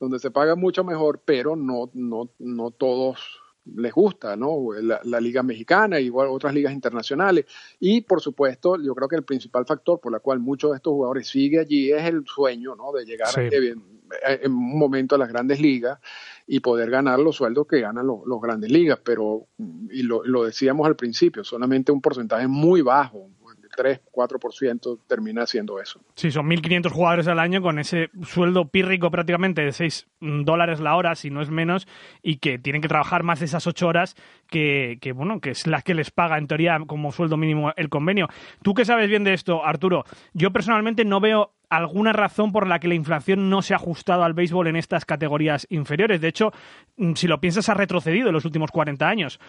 donde 0.00 0.18
se 0.18 0.32
paga 0.32 0.56
mucho 0.56 0.82
mejor, 0.82 1.20
pero 1.24 1.54
no, 1.54 1.90
no, 1.94 2.28
no 2.40 2.72
todos 2.72 3.20
les 3.66 3.92
gusta, 3.92 4.36
¿no? 4.36 4.58
La, 4.80 5.20
Liga 5.20 5.42
Mexicana, 5.42 5.98
igual 5.98 6.28
otras 6.28 6.52
ligas 6.52 6.72
internacionales. 6.72 7.46
Y, 7.80 8.02
por 8.02 8.20
supuesto, 8.20 8.76
yo 8.80 8.94
creo 8.94 9.08
que 9.08 9.16
el 9.16 9.24
principal 9.24 9.64
factor 9.64 10.00
por 10.00 10.14
el 10.14 10.20
cual 10.20 10.38
muchos 10.38 10.70
de 10.72 10.76
estos 10.76 10.92
jugadores 10.92 11.28
siguen 11.28 11.60
allí 11.60 11.90
es 11.90 12.04
el 12.04 12.24
sueño, 12.26 12.74
¿no? 12.76 12.92
De 12.92 13.04
llegar 13.04 13.30
en, 13.38 14.52
un 14.52 14.78
momento 14.78 15.14
a 15.14 15.18
las 15.18 15.28
grandes 15.28 15.60
ligas 15.60 15.98
y 16.46 16.60
poder 16.60 16.90
ganar 16.90 17.18
los 17.18 17.36
sueldos 17.36 17.66
que 17.66 17.80
ganan 17.80 18.06
los, 18.06 18.40
grandes 18.40 18.70
ligas. 18.70 19.00
Pero, 19.02 19.46
y 19.90 20.02
lo, 20.02 20.24
lo 20.24 20.44
decíamos 20.44 20.86
al 20.86 20.96
principio, 20.96 21.42
solamente 21.42 21.90
un 21.90 22.02
porcentaje 22.02 22.46
muy 22.46 22.82
bajo, 22.82 23.30
3, 23.74 24.00
4% 24.12 24.98
termina 25.06 25.42
haciendo 25.42 25.80
eso. 25.80 26.00
Sí, 26.14 26.30
son 26.30 26.48
1.500 26.48 26.90
jugadores 26.90 27.28
al 27.28 27.38
año 27.38 27.62
con 27.62 27.78
ese 27.78 28.10
sueldo 28.22 28.68
pírrico 28.68 29.10
prácticamente 29.10 29.62
de 29.62 29.72
6 29.72 30.06
dólares 30.20 30.80
la 30.80 30.96
hora, 30.96 31.14
si 31.14 31.30
no 31.30 31.42
es 31.42 31.50
menos, 31.50 31.86
y 32.22 32.36
que 32.36 32.58
tienen 32.58 32.82
que 32.82 32.88
trabajar 32.88 33.22
más 33.22 33.40
de 33.40 33.46
esas 33.46 33.66
8 33.66 33.86
horas 33.86 34.16
que, 34.48 34.98
que, 35.00 35.12
bueno, 35.12 35.40
que 35.40 35.50
es 35.50 35.66
la 35.66 35.82
que 35.82 35.94
les 35.94 36.10
paga 36.10 36.38
en 36.38 36.46
teoría 36.46 36.78
como 36.86 37.12
sueldo 37.12 37.36
mínimo 37.36 37.72
el 37.76 37.88
convenio. 37.88 38.28
Tú 38.62 38.74
que 38.74 38.84
sabes 38.84 39.08
bien 39.08 39.24
de 39.24 39.34
esto, 39.34 39.64
Arturo, 39.64 40.04
yo 40.32 40.52
personalmente 40.52 41.04
no 41.04 41.20
veo 41.20 41.54
alguna 41.70 42.12
razón 42.12 42.52
por 42.52 42.66
la 42.66 42.78
que 42.78 42.88
la 42.88 42.94
inflación 42.94 43.50
no 43.50 43.62
se 43.62 43.74
ha 43.74 43.76
ajustado 43.76 44.24
al 44.24 44.34
béisbol 44.34 44.68
en 44.68 44.76
estas 44.76 45.04
categorías 45.04 45.66
inferiores. 45.70 46.20
De 46.20 46.28
hecho, 46.28 46.52
mm, 46.96 47.14
si 47.14 47.26
lo 47.26 47.40
piensas, 47.40 47.68
ha 47.68 47.74
retrocedido 47.74 48.28
en 48.28 48.34
los 48.34 48.44
últimos 48.44 48.70
40 48.70 49.08
años 49.08 49.40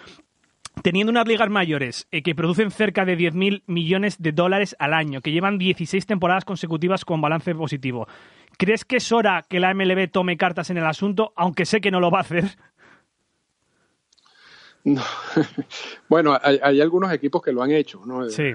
teniendo 0.82 1.11
unas 1.11 1.28
ligas 1.28 1.49
mayores 1.49 2.07
eh, 2.11 2.21
que 2.23 2.36
producen 2.36 2.71
cerca 2.71 3.05
de 3.05 3.17
10.000 3.17 3.63
millones 3.67 4.21
de 4.21 4.32
dólares 4.32 4.76
al 4.80 4.93
año, 4.93 5.21
que 5.21 5.32
llevan 5.32 5.57
16 5.57 6.05
temporadas 6.05 6.45
consecutivas 6.45 7.05
con 7.05 7.21
balance 7.21 7.53
positivo, 7.55 8.07
¿crees 8.57 8.86
que 8.86 8.97
es 8.97 9.11
hora 9.11 9.45
que 9.47 9.59
la 9.59 9.73
MLB 9.73 10.09
tome 10.11 10.38
cartas 10.38 10.69
en 10.69 10.78
el 10.78 10.86
asunto, 10.86 11.34
aunque 11.36 11.65
sé 11.65 11.82
que 11.82 11.91
no 11.91 11.99
lo 11.99 12.11
va 12.11 12.19
a 12.19 12.21
hacer? 12.21 12.45
No. 14.84 15.01
bueno, 16.09 16.38
hay, 16.41 16.59
hay, 16.61 16.82
algunos 16.82 17.11
equipos 17.11 17.41
que 17.41 17.51
lo 17.51 17.63
han 17.63 17.71
hecho, 17.71 18.05
¿no? 18.05 18.30
Sí. 18.30 18.53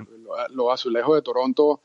Los 0.50 0.72
azulejos 0.72 1.16
de 1.16 1.22
Toronto 1.22 1.80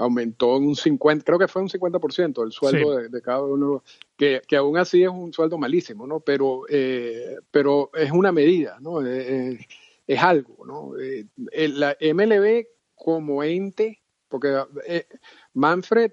aumentó 0.00 0.56
en 0.56 0.68
un 0.68 0.76
50, 0.76 1.24
creo 1.24 1.38
que 1.38 1.48
fue 1.48 1.62
un 1.62 1.68
50% 1.68 2.44
el 2.44 2.52
sueldo 2.52 2.96
sí. 2.96 3.02
de, 3.02 3.08
de, 3.08 3.22
cada 3.22 3.42
uno, 3.42 3.84
que, 4.16 4.40
que, 4.48 4.56
aún 4.56 4.78
así 4.78 5.02
es 5.02 5.10
un 5.10 5.32
sueldo 5.32 5.58
malísimo, 5.58 6.06
¿no? 6.06 6.20
Pero, 6.20 6.62
eh, 6.68 7.36
pero 7.50 7.90
es 7.94 8.10
una 8.10 8.32
medida, 8.32 8.78
¿no? 8.80 9.04
Eh, 9.06 9.52
eh 9.52 9.66
es 10.06 10.20
algo, 10.20 10.66
¿no? 10.66 10.98
Eh, 10.98 11.26
la 11.68 11.96
MLB 12.00 12.66
como 12.96 13.44
ente, 13.44 14.02
porque 14.28 14.60
eh, 14.88 15.06
Manfred 15.54 16.10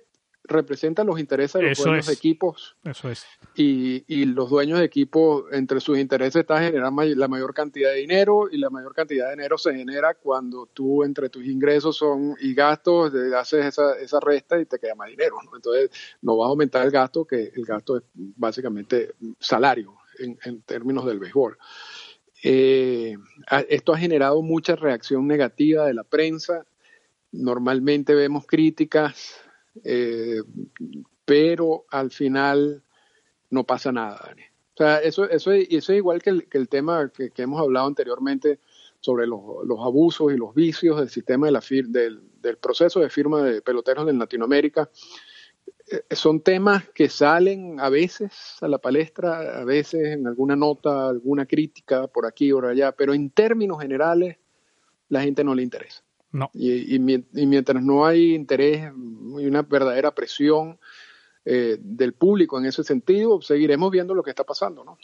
representa 0.48 1.04
los 1.04 1.20
intereses 1.20 1.62
de 1.62 1.70
los 1.70 1.80
Eso 1.80 1.90
dueños 1.90 2.06
es. 2.06 2.08
de 2.08 2.14
equipos. 2.14 2.76
Eso 2.84 3.10
es. 3.10 3.26
Y, 3.56 4.04
y, 4.08 4.26
los 4.26 4.50
dueños 4.50 4.80
de 4.80 4.86
equipos, 4.86 5.46
entre 5.52 5.80
sus 5.80 5.98
intereses 5.98 6.42
está 6.42 6.60
generar 6.60 6.92
may 6.92 7.16
la 7.16 7.28
mayor 7.28 7.54
cantidad 7.54 7.92
de 7.92 7.98
dinero 7.98 8.48
y 8.52 8.58
la 8.58 8.70
mayor 8.70 8.94
cantidad 8.94 9.26
de 9.26 9.36
dinero 9.36 9.58
se 9.58 9.74
genera 9.76 10.14
cuando 10.16 10.68
tú 10.68 11.04
entre 11.04 11.30
tus 11.30 11.46
ingresos 11.46 11.98
son 11.98 12.36
y 12.40 12.54
gastos 12.54 13.14
haces 13.36 13.66
esa, 13.66 13.98
esa 14.00 14.20
resta 14.20 14.60
y 14.60 14.66
te 14.66 14.80
queda 14.80 14.96
más 14.96 15.10
dinero. 15.10 15.38
¿no? 15.44 15.56
Entonces 15.56 15.90
no 16.22 16.38
vas 16.38 16.48
a 16.48 16.50
aumentar 16.50 16.86
el 16.86 16.92
gasto, 16.92 17.26
que 17.26 17.52
el 17.56 17.66
gasto 17.66 17.98
es 17.98 18.04
básicamente 18.14 19.14
salario 19.40 19.96
en, 20.20 20.38
en 20.44 20.62
términos 20.62 21.06
del 21.06 21.20
béisbol. 21.20 21.58
Eh, 22.44 23.18
esto 23.70 23.94
ha 23.94 23.98
generado 23.98 24.42
mucha 24.42 24.76
reacción 24.76 25.28
negativa 25.28 25.86
de 25.86 25.94
la 25.94 26.04
prensa. 26.04 26.66
Normalmente 27.32 28.14
vemos 28.16 28.46
críticas 28.46 29.42
eh, 29.84 30.42
pero 31.26 31.86
al 31.90 32.12
final 32.12 32.84
no 33.50 33.64
pasa 33.66 33.92
nada, 33.92 34.22
Dani. 34.28 34.44
O 34.74 34.78
sea, 34.78 34.98
eso, 35.00 35.28
eso, 35.30 35.52
eso 35.52 35.92
es 35.92 35.98
igual 35.98 36.22
que 36.22 36.30
el, 36.30 36.70
tema 36.70 37.12
que, 37.12 37.32
hemos 37.38 37.60
hablado 37.60 37.88
anteriormente 37.88 38.60
sobre 39.00 39.26
los, 39.26 39.42
los, 39.66 39.80
abusos 39.80 40.32
y 40.32 40.38
los 40.38 40.54
vicios 40.54 41.00
del 41.00 41.10
sistema 41.10 41.48
de 41.48 41.52
la 41.52 41.62
fir 41.62 41.88
del, 41.88 42.22
del, 42.42 42.58
proceso 42.58 43.00
de 43.00 43.10
firma 43.10 43.42
de 43.42 43.62
peloteros 43.62 44.08
en 44.08 44.20
Latinoamérica. 44.20 44.90
Eh, 45.90 46.16
son 46.16 46.42
temas 46.42 46.88
que 46.90 47.10
salen 47.10 47.80
a 47.80 47.90
veces 47.90 48.32
a 48.62 48.68
la 48.68 48.78
palestra, 48.78 49.62
a 49.62 49.64
veces 49.64 50.10
en 50.10 50.28
alguna 50.28 50.56
nota, 50.56 51.10
alguna 51.10 51.46
crítica 51.46 52.08
por 52.08 52.26
aquí 52.26 52.52
o 52.52 52.58
por 52.58 52.66
allá, 52.66 52.92
pero 52.92 53.14
en 53.14 53.30
términos 53.30 53.82
generales 53.82 54.38
la 55.10 55.22
gente 55.22 55.44
no 55.44 55.56
le 55.56 55.64
interesa. 55.64 56.04
No. 56.32 56.50
Y, 56.54 56.96
y, 56.96 57.26
y, 57.34 57.46
mientras 57.46 57.82
no 57.84 58.06
hay 58.06 58.36
interés 58.36 58.92
y 59.40 59.46
una 59.46 59.62
verdadera 59.62 60.12
presión 60.12 60.78
eh, 61.46 61.78
del 61.80 62.14
público 62.14 62.60
en 62.60 62.66
ese 62.66 62.84
sentido, 62.84 63.42
seguiremos 63.42 63.90
viendo 63.92 64.14
lo 64.14 64.24
que 64.24 64.32
está 64.32 64.44
pasando, 64.44 64.84
¿no? 64.84 64.98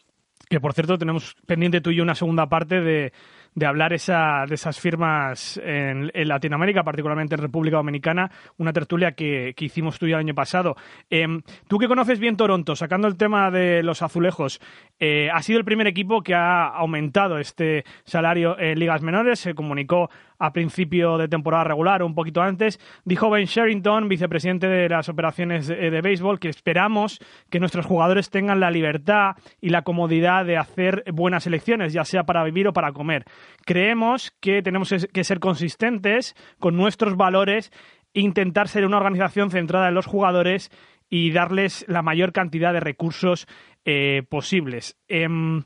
Que 0.49 0.59
por 0.59 0.73
cierto 0.73 0.97
tenemos 0.97 1.35
pendiente 1.45 1.79
tú 1.79 1.91
y 1.91 1.95
yo 1.95 2.03
una 2.03 2.15
segunda 2.15 2.49
parte 2.49 2.81
de, 2.81 3.13
de 3.55 3.65
hablar 3.65 3.93
esa, 3.93 4.45
de 4.47 4.55
esas 4.55 4.79
firmas 4.79 5.59
en, 5.63 6.11
Latinoamérica, 6.13 6.83
particularmente 6.83 7.35
en 7.35 7.41
República 7.41 7.77
Dominicana, 7.77 8.31
una 8.57 8.73
tertulia 8.73 9.11
que, 9.11 9.53
que 9.55 9.65
hicimos 9.65 9.99
tú 9.99 10.07
y 10.07 10.13
el 10.13 10.19
año 10.19 10.33
pasado. 10.33 10.75
Eh, 11.09 11.27
tú 11.67 11.77
que 11.77 11.87
conoces 11.87 12.19
bien 12.19 12.37
Toronto, 12.37 12.75
sacando 12.75 13.07
el 13.07 13.17
tema 13.17 13.51
de 13.51 13.83
los 13.83 14.01
azulejos, 14.01 14.59
eh, 14.99 15.29
ha 15.31 15.41
sido 15.41 15.59
el 15.59 15.65
primer 15.65 15.87
equipo 15.87 16.21
que 16.21 16.33
ha 16.33 16.67
aumentado 16.67 17.37
este 17.37 17.83
salario 18.03 18.57
en 18.59 18.79
ligas 18.79 19.01
menores, 19.01 19.39
se 19.39 19.53
comunicó 19.53 20.09
a 20.39 20.51
principio 20.51 21.17
de 21.17 21.27
temporada 21.27 21.63
regular, 21.63 22.03
un 22.03 22.15
poquito 22.15 22.41
antes, 22.41 22.79
dijo 23.05 23.29
Ben 23.29 23.45
Sherrington, 23.45 24.09
vicepresidente 24.09 24.67
de 24.67 24.89
las 24.89 25.07
operaciones 25.07 25.67
de, 25.67 25.89
de 25.89 26.01
béisbol, 26.01 26.39
que 26.39 26.49
esperamos 26.49 27.19
que 27.49 27.59
nuestros 27.59 27.85
jugadores 27.85 28.29
tengan 28.29 28.59
la 28.59 28.69
libertad 28.69 29.37
y 29.61 29.69
la 29.69 29.83
comodidad 29.83 30.45
de 30.45 30.57
hacer 30.57 31.05
buenas 31.13 31.47
elecciones, 31.47 31.93
ya 31.93 32.03
sea 32.03 32.23
para 32.23 32.43
vivir 32.43 32.67
o 32.67 32.73
para 32.73 32.91
comer. 32.91 33.25
Creemos 33.65 34.31
que 34.39 34.61
tenemos 34.61 34.93
que 35.11 35.23
ser 35.23 35.39
consistentes 35.39 36.35
con 36.59 36.75
nuestros 36.75 37.15
valores 37.15 37.71
intentar 38.13 38.67
ser 38.67 38.85
una 38.85 38.97
organización 38.97 39.49
centrada 39.51 39.89
en 39.89 39.95
los 39.95 40.05
jugadores 40.05 40.71
y 41.09 41.31
darles 41.31 41.85
la 41.87 42.01
mayor 42.01 42.31
cantidad 42.31 42.73
de 42.73 42.79
recursos 42.79 43.47
eh, 43.85 44.23
posibles. 44.29 44.97
Em, 45.07 45.63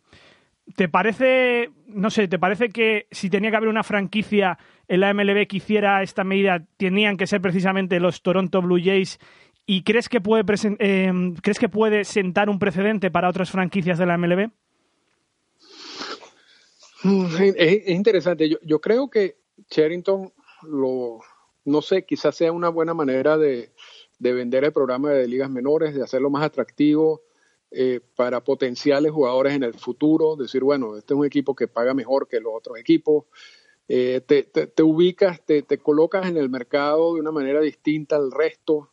¿Te 0.76 0.90
parece, 0.90 1.70
no 1.88 2.10
sé, 2.10 2.28
te 2.28 2.40
parece 2.40 2.68
que 2.70 3.08
si 3.12 3.30
tenía 3.30 3.52
que 3.52 3.58
haber 3.58 3.70
una 3.70 3.84
franquicia 3.84 4.58
en 4.90 5.00
la 5.00 5.14
MLB 5.14 5.48
que 5.48 5.58
hiciera 5.58 6.04
esta 6.04 6.26
medida, 6.26 6.66
tenían 6.76 7.16
que 7.16 7.28
ser 7.28 7.40
precisamente 7.40 8.02
los 8.02 8.22
Toronto 8.22 8.62
Blue 8.62 8.82
Jays? 8.84 9.18
¿Y 9.66 9.84
crees 9.84 10.10
que 10.10 10.20
puede, 10.20 10.44
em, 10.80 11.36
¿crees 11.36 11.60
que 11.60 11.70
puede 11.70 12.04
sentar 12.04 12.50
un 12.50 12.60
precedente 12.60 13.12
para 13.12 13.30
otras 13.30 13.50
franquicias 13.50 13.98
de 13.98 14.06
la 14.06 14.18
MLB? 14.18 14.50
Mm, 17.04 17.26
es, 17.56 17.88
interesante. 17.90 18.50
Yo, 18.50 18.58
yo, 18.64 18.82
creo 18.82 19.10
que 19.10 19.38
Charrington 19.70 20.34
lo, 20.64 21.20
no 21.66 21.82
sé, 21.82 22.06
quizás 22.06 22.36
sea 22.36 22.52
una 22.52 22.70
buena 22.70 22.94
manera 22.94 23.38
de, 23.38 23.72
de 24.20 24.34
vender 24.34 24.64
el 24.64 24.74
programa 24.74 25.12
de 25.12 25.28
ligas 25.28 25.50
menores, 25.50 25.96
de 25.96 26.04
hacerlo 26.04 26.30
más 26.30 26.44
atractivo 26.44 27.22
eh, 27.72 28.00
para 28.16 28.44
potenciales 28.44 29.12
jugadores 29.12 29.54
en 29.54 29.64
el 29.64 29.74
futuro, 29.74 30.36
decir, 30.36 30.64
bueno, 30.64 30.96
este 30.96 31.14
es 31.14 31.20
un 31.20 31.26
equipo 31.26 31.56
que 31.56 31.68
paga 31.68 31.94
mejor 31.94 32.28
que 32.28 32.40
los 32.40 32.54
otros 32.56 32.78
equipos, 32.80 33.26
eh, 33.90 34.22
te, 34.22 34.84
ubicas, 34.84 35.46
te, 35.46 35.64
te, 35.64 35.78
colocas 35.78 36.28
en 36.28 36.38
el 36.38 36.50
mercado 36.50 37.14
de 37.14 37.22
una 37.22 37.32
manera 37.32 37.62
distinta 37.62 38.16
al 38.18 38.32
resto 38.32 38.92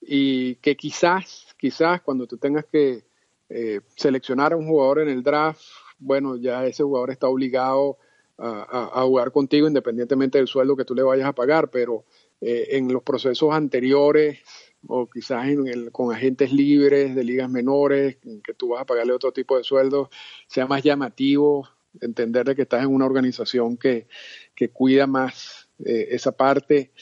y 0.00 0.56
que 0.56 0.76
quizás, 0.76 1.46
quizás 1.56 2.00
cuando 2.02 2.26
tú 2.26 2.36
tengas 2.36 2.64
que 2.66 3.04
eh, 3.48 3.80
seleccionar 3.96 4.52
a 4.52 4.56
un 4.56 4.66
jugador 4.66 5.00
en 5.00 5.08
el 5.08 5.22
draft, 5.22 5.62
bueno, 5.98 6.36
ya 6.36 6.64
ese 6.66 6.82
jugador 6.82 7.10
está 7.10 7.28
obligado 7.28 7.98
a, 8.38 9.02
jugar 9.02 9.32
contigo 9.32 9.66
independientemente 9.66 10.38
del 10.38 10.46
sueldo 10.46 10.76
que 10.76 10.84
tú 10.84 10.94
le 10.94 11.02
vayas 11.02 11.26
a 11.26 11.34
pagar, 11.34 11.70
pero 11.70 12.04
eh, 12.40 12.68
en 12.72 12.92
los 12.92 13.02
procesos 13.02 13.52
anteriores 13.52 14.38
o 14.86 15.08
quizás 15.10 15.44
con 15.90 16.14
agentes 16.14 16.52
libres 16.52 17.16
de 17.16 17.24
ligas 17.24 17.50
menores, 17.50 18.18
que 18.44 18.54
tú 18.54 18.68
vas 18.68 18.82
a 18.82 18.86
pagarle 18.86 19.12
otro 19.12 19.32
tipo 19.32 19.58
de 19.58 19.64
sueldo, 19.64 20.08
sea 20.46 20.66
más 20.66 20.84
llamativo, 20.84 21.68
entender 22.00 22.46
de 22.46 22.54
que 22.54 22.62
estás 22.62 22.84
en 22.84 22.94
una 22.94 23.06
organización 23.06 23.76
que, 23.76 24.06
que 24.54 24.70
cuida 24.70 25.08
más 25.08 25.68
eh, 25.84 26.08
esa 26.10 26.32
parte, 26.32 26.92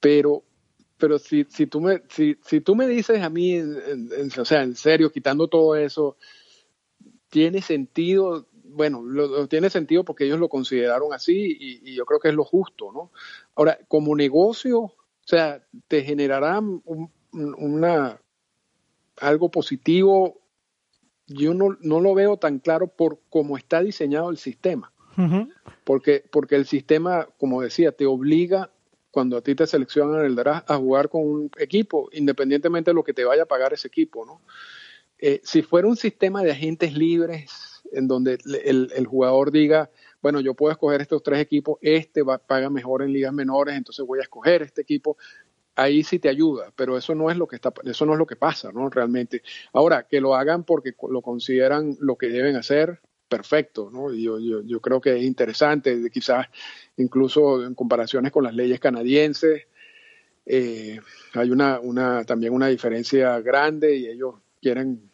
pero 0.00 0.44
pero 0.96 1.18
si, 1.18 1.46
si, 1.48 1.66
tú 1.66 1.80
me, 1.80 2.02
si, 2.10 2.36
si 2.44 2.60
tú 2.60 2.76
me 2.76 2.86
dices 2.86 3.22
a 3.22 3.30
mí, 3.30 3.58
o 3.58 4.44
sea, 4.44 4.62
en 4.62 4.76
serio, 4.76 5.10
quitando 5.10 5.48
todo 5.48 5.74
eso, 5.74 6.18
tiene 7.30 7.62
sentido, 7.62 8.46
bueno, 8.64 9.02
lo, 9.02 9.46
tiene 9.46 9.70
sentido 9.70 10.04
porque 10.04 10.24
ellos 10.24 10.38
lo 10.38 10.48
consideraron 10.48 11.12
así 11.12 11.56
y, 11.58 11.94
yo 11.94 12.04
creo 12.04 12.20
que 12.20 12.28
es 12.28 12.34
lo 12.34 12.44
justo, 12.44 12.92
¿no? 12.92 13.10
Ahora, 13.54 13.78
como 13.88 14.14
negocio, 14.14 14.80
o 14.80 14.94
sea, 15.24 15.64
te 15.88 16.02
generará 16.02 16.60
una, 17.32 18.20
algo 19.16 19.50
positivo, 19.50 20.40
yo 21.26 21.54
no, 21.54 21.76
no 21.80 22.00
lo 22.00 22.14
veo 22.14 22.36
tan 22.36 22.58
claro 22.58 22.88
por 22.88 23.20
cómo 23.30 23.56
está 23.56 23.80
diseñado 23.80 24.30
el 24.30 24.36
sistema. 24.36 24.92
porque, 25.84 26.24
porque 26.30 26.56
el 26.56 26.66
sistema, 26.66 27.28
como 27.38 27.60
decía, 27.60 27.92
te 27.92 28.06
obliga 28.06 28.70
cuando 29.10 29.36
a 29.36 29.42
ti 29.42 29.54
te 29.54 29.66
seleccionan 29.66 30.24
el 30.24 30.34
draft 30.34 30.70
a 30.70 30.76
jugar 30.76 31.08
con 31.08 31.22
un 31.22 31.50
equipo, 31.58 32.08
independientemente 32.12 32.90
de 32.90 32.94
lo 32.94 33.04
que 33.04 33.12
te 33.12 33.24
vaya 33.24 33.42
a 33.42 33.46
pagar 33.46 33.72
ese 33.72 33.88
equipo, 33.88 34.24
¿no? 34.24 34.40
Eh, 35.20 35.40
si 35.44 35.62
fuera 35.62 35.86
un 35.86 35.96
sistema 35.96 36.42
de 36.42 36.52
agentes 36.52 36.94
libres 36.94 37.82
en 37.92 38.08
donde 38.08 38.38
el, 38.64 38.90
el, 38.94 39.06
jugador 39.06 39.50
diga, 39.50 39.90
bueno, 40.22 40.40
yo 40.40 40.54
puedo 40.54 40.72
escoger 40.72 41.00
estos 41.00 41.22
tres 41.22 41.40
equipos, 41.40 41.78
este 41.82 42.22
va, 42.22 42.38
paga 42.38 42.70
mejor 42.70 43.02
en 43.02 43.12
ligas 43.12 43.32
menores, 43.32 43.76
entonces 43.76 44.06
voy 44.06 44.20
a 44.20 44.22
escoger 44.22 44.62
este 44.62 44.82
equipo, 44.82 45.16
ahí 45.74 46.02
sí 46.04 46.18
te 46.18 46.28
ayuda, 46.28 46.72
pero 46.76 46.96
eso 46.96 47.14
no 47.14 47.30
es 47.30 47.36
lo 47.36 47.46
que 47.48 47.56
está, 47.56 47.72
eso 47.84 48.06
no 48.06 48.12
es 48.12 48.18
lo 48.18 48.26
que 48.26 48.36
pasa, 48.36 48.70
¿no? 48.72 48.88
Realmente. 48.90 49.42
Ahora, 49.72 50.06
que 50.08 50.20
lo 50.20 50.34
hagan 50.34 50.64
porque 50.64 50.92
lo 51.08 51.22
consideran 51.22 51.96
lo 52.00 52.16
que 52.16 52.28
deben 52.28 52.56
hacer, 52.56 53.00
perfecto, 53.28 53.90
¿no? 53.92 54.12
Yo, 54.12 54.38
yo, 54.38 54.62
yo 54.62 54.80
creo 54.80 55.00
que 55.00 55.16
es 55.16 55.22
interesante, 55.22 56.10
quizás 56.12 56.46
incluso 56.96 57.64
en 57.64 57.74
comparaciones 57.74 58.32
con 58.32 58.44
las 58.44 58.54
leyes 58.54 58.80
canadienses, 58.80 59.62
eh, 60.46 60.98
hay 61.34 61.50
una, 61.50 61.78
una, 61.80 62.24
también 62.24 62.52
una 62.52 62.66
diferencia 62.66 63.40
grande 63.40 63.96
y 63.96 64.06
ellos 64.06 64.34
quieren, 64.60 65.09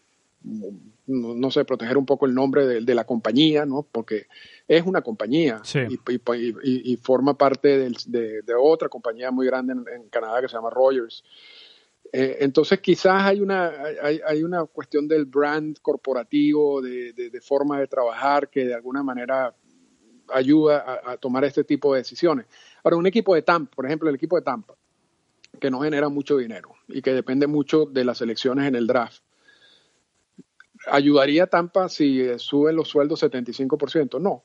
no, 1.06 1.50
sé, 1.50 1.64
proteger 1.64 1.96
un 1.98 2.06
poco 2.06 2.26
el 2.26 2.34
nombre 2.34 2.66
de, 2.66 2.94
la 2.94 3.04
compañía, 3.04 3.66
¿no? 3.66 3.86
Porque 3.90 4.26
es 4.66 4.84
una 4.84 5.02
compañía 5.02 5.60
y, 5.88 6.92
y, 6.92 6.96
forma 6.96 7.36
parte 7.36 7.78
de, 7.78 8.42
de, 8.42 8.54
otra 8.54 8.88
compañía 8.88 9.30
muy 9.30 9.46
grande 9.46 9.72
en, 9.72 10.08
Canadá 10.08 10.40
que 10.40 10.48
se 10.48 10.54
llama 10.54 10.70
Rogers. 10.70 11.24
Eh, 12.12 12.38
entonces 12.40 12.80
quizás 12.80 13.24
hay 13.24 13.40
una, 13.40 13.72
hay, 14.02 14.20
hay, 14.24 14.42
una 14.44 14.64
cuestión 14.64 15.08
del 15.08 15.26
brand 15.26 15.78
corporativo, 15.82 16.80
de, 16.80 17.12
de, 17.12 17.40
forma 17.40 17.80
de 17.80 17.88
trabajar 17.88 18.48
que 18.48 18.64
de 18.64 18.74
alguna 18.74 19.02
manera 19.02 19.54
ayuda 20.32 21.00
a, 21.04 21.16
tomar 21.16 21.44
este 21.44 21.64
tipo 21.64 21.92
de 21.92 22.00
decisiones. 22.00 22.46
Ahora, 22.84 22.96
un 22.96 23.06
equipo 23.06 23.34
de 23.34 23.42
Tampa, 23.42 23.74
por 23.74 23.86
ejemplo, 23.86 24.08
el 24.08 24.14
equipo 24.14 24.36
de 24.36 24.42
Tampa, 24.42 24.74
que 25.60 25.70
no 25.70 25.80
genera 25.80 26.08
mucho 26.08 26.36
dinero 26.36 26.74
y 26.86 27.02
que 27.02 27.12
depende 27.12 27.46
mucho 27.46 27.86
de 27.86 28.04
las 28.04 28.20
elecciones 28.20 28.68
en 28.68 28.76
el 28.76 28.86
draft, 28.86 29.22
¿ayudaría 30.86 31.44
a 31.44 31.46
Tampa 31.46 31.88
si 31.88 32.38
suben 32.38 32.76
los 32.76 32.88
sueldos 32.88 33.22
75%? 33.22 34.20
No, 34.20 34.44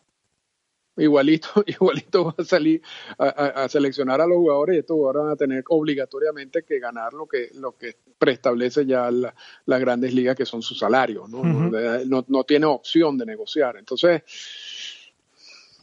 igualito, 0.98 1.50
igualito 1.66 2.26
va 2.26 2.36
a 2.38 2.44
salir 2.44 2.82
a, 3.18 3.68
seleccionar 3.70 4.22
a 4.22 4.28
los 4.28 4.38
jugadores 4.38 4.76
y 4.76 4.80
estos 4.80 4.96
jugadores 4.96 5.24
van 5.24 5.32
a 5.32 5.36
tener 5.36 5.64
obligatoriamente 5.70 6.64
que 6.64 6.80
ganar 6.80 7.14
lo 7.14 7.28
que, 7.28 7.50
lo 7.56 7.78
que 7.78 7.98
preestablece 8.18 8.86
ya 8.86 9.10
las 9.12 9.80
grandes 9.80 10.14
ligas 10.14 10.36
que 10.36 10.46
son 10.46 10.62
sus 10.62 10.80
salarios, 10.80 11.30
¿no? 11.30 11.44
no, 11.44 12.26
no, 12.28 12.44
tiene 12.44 12.66
opción 12.66 13.18
de 13.18 13.26
negociar. 13.26 13.78
Entonces, 13.78 14.22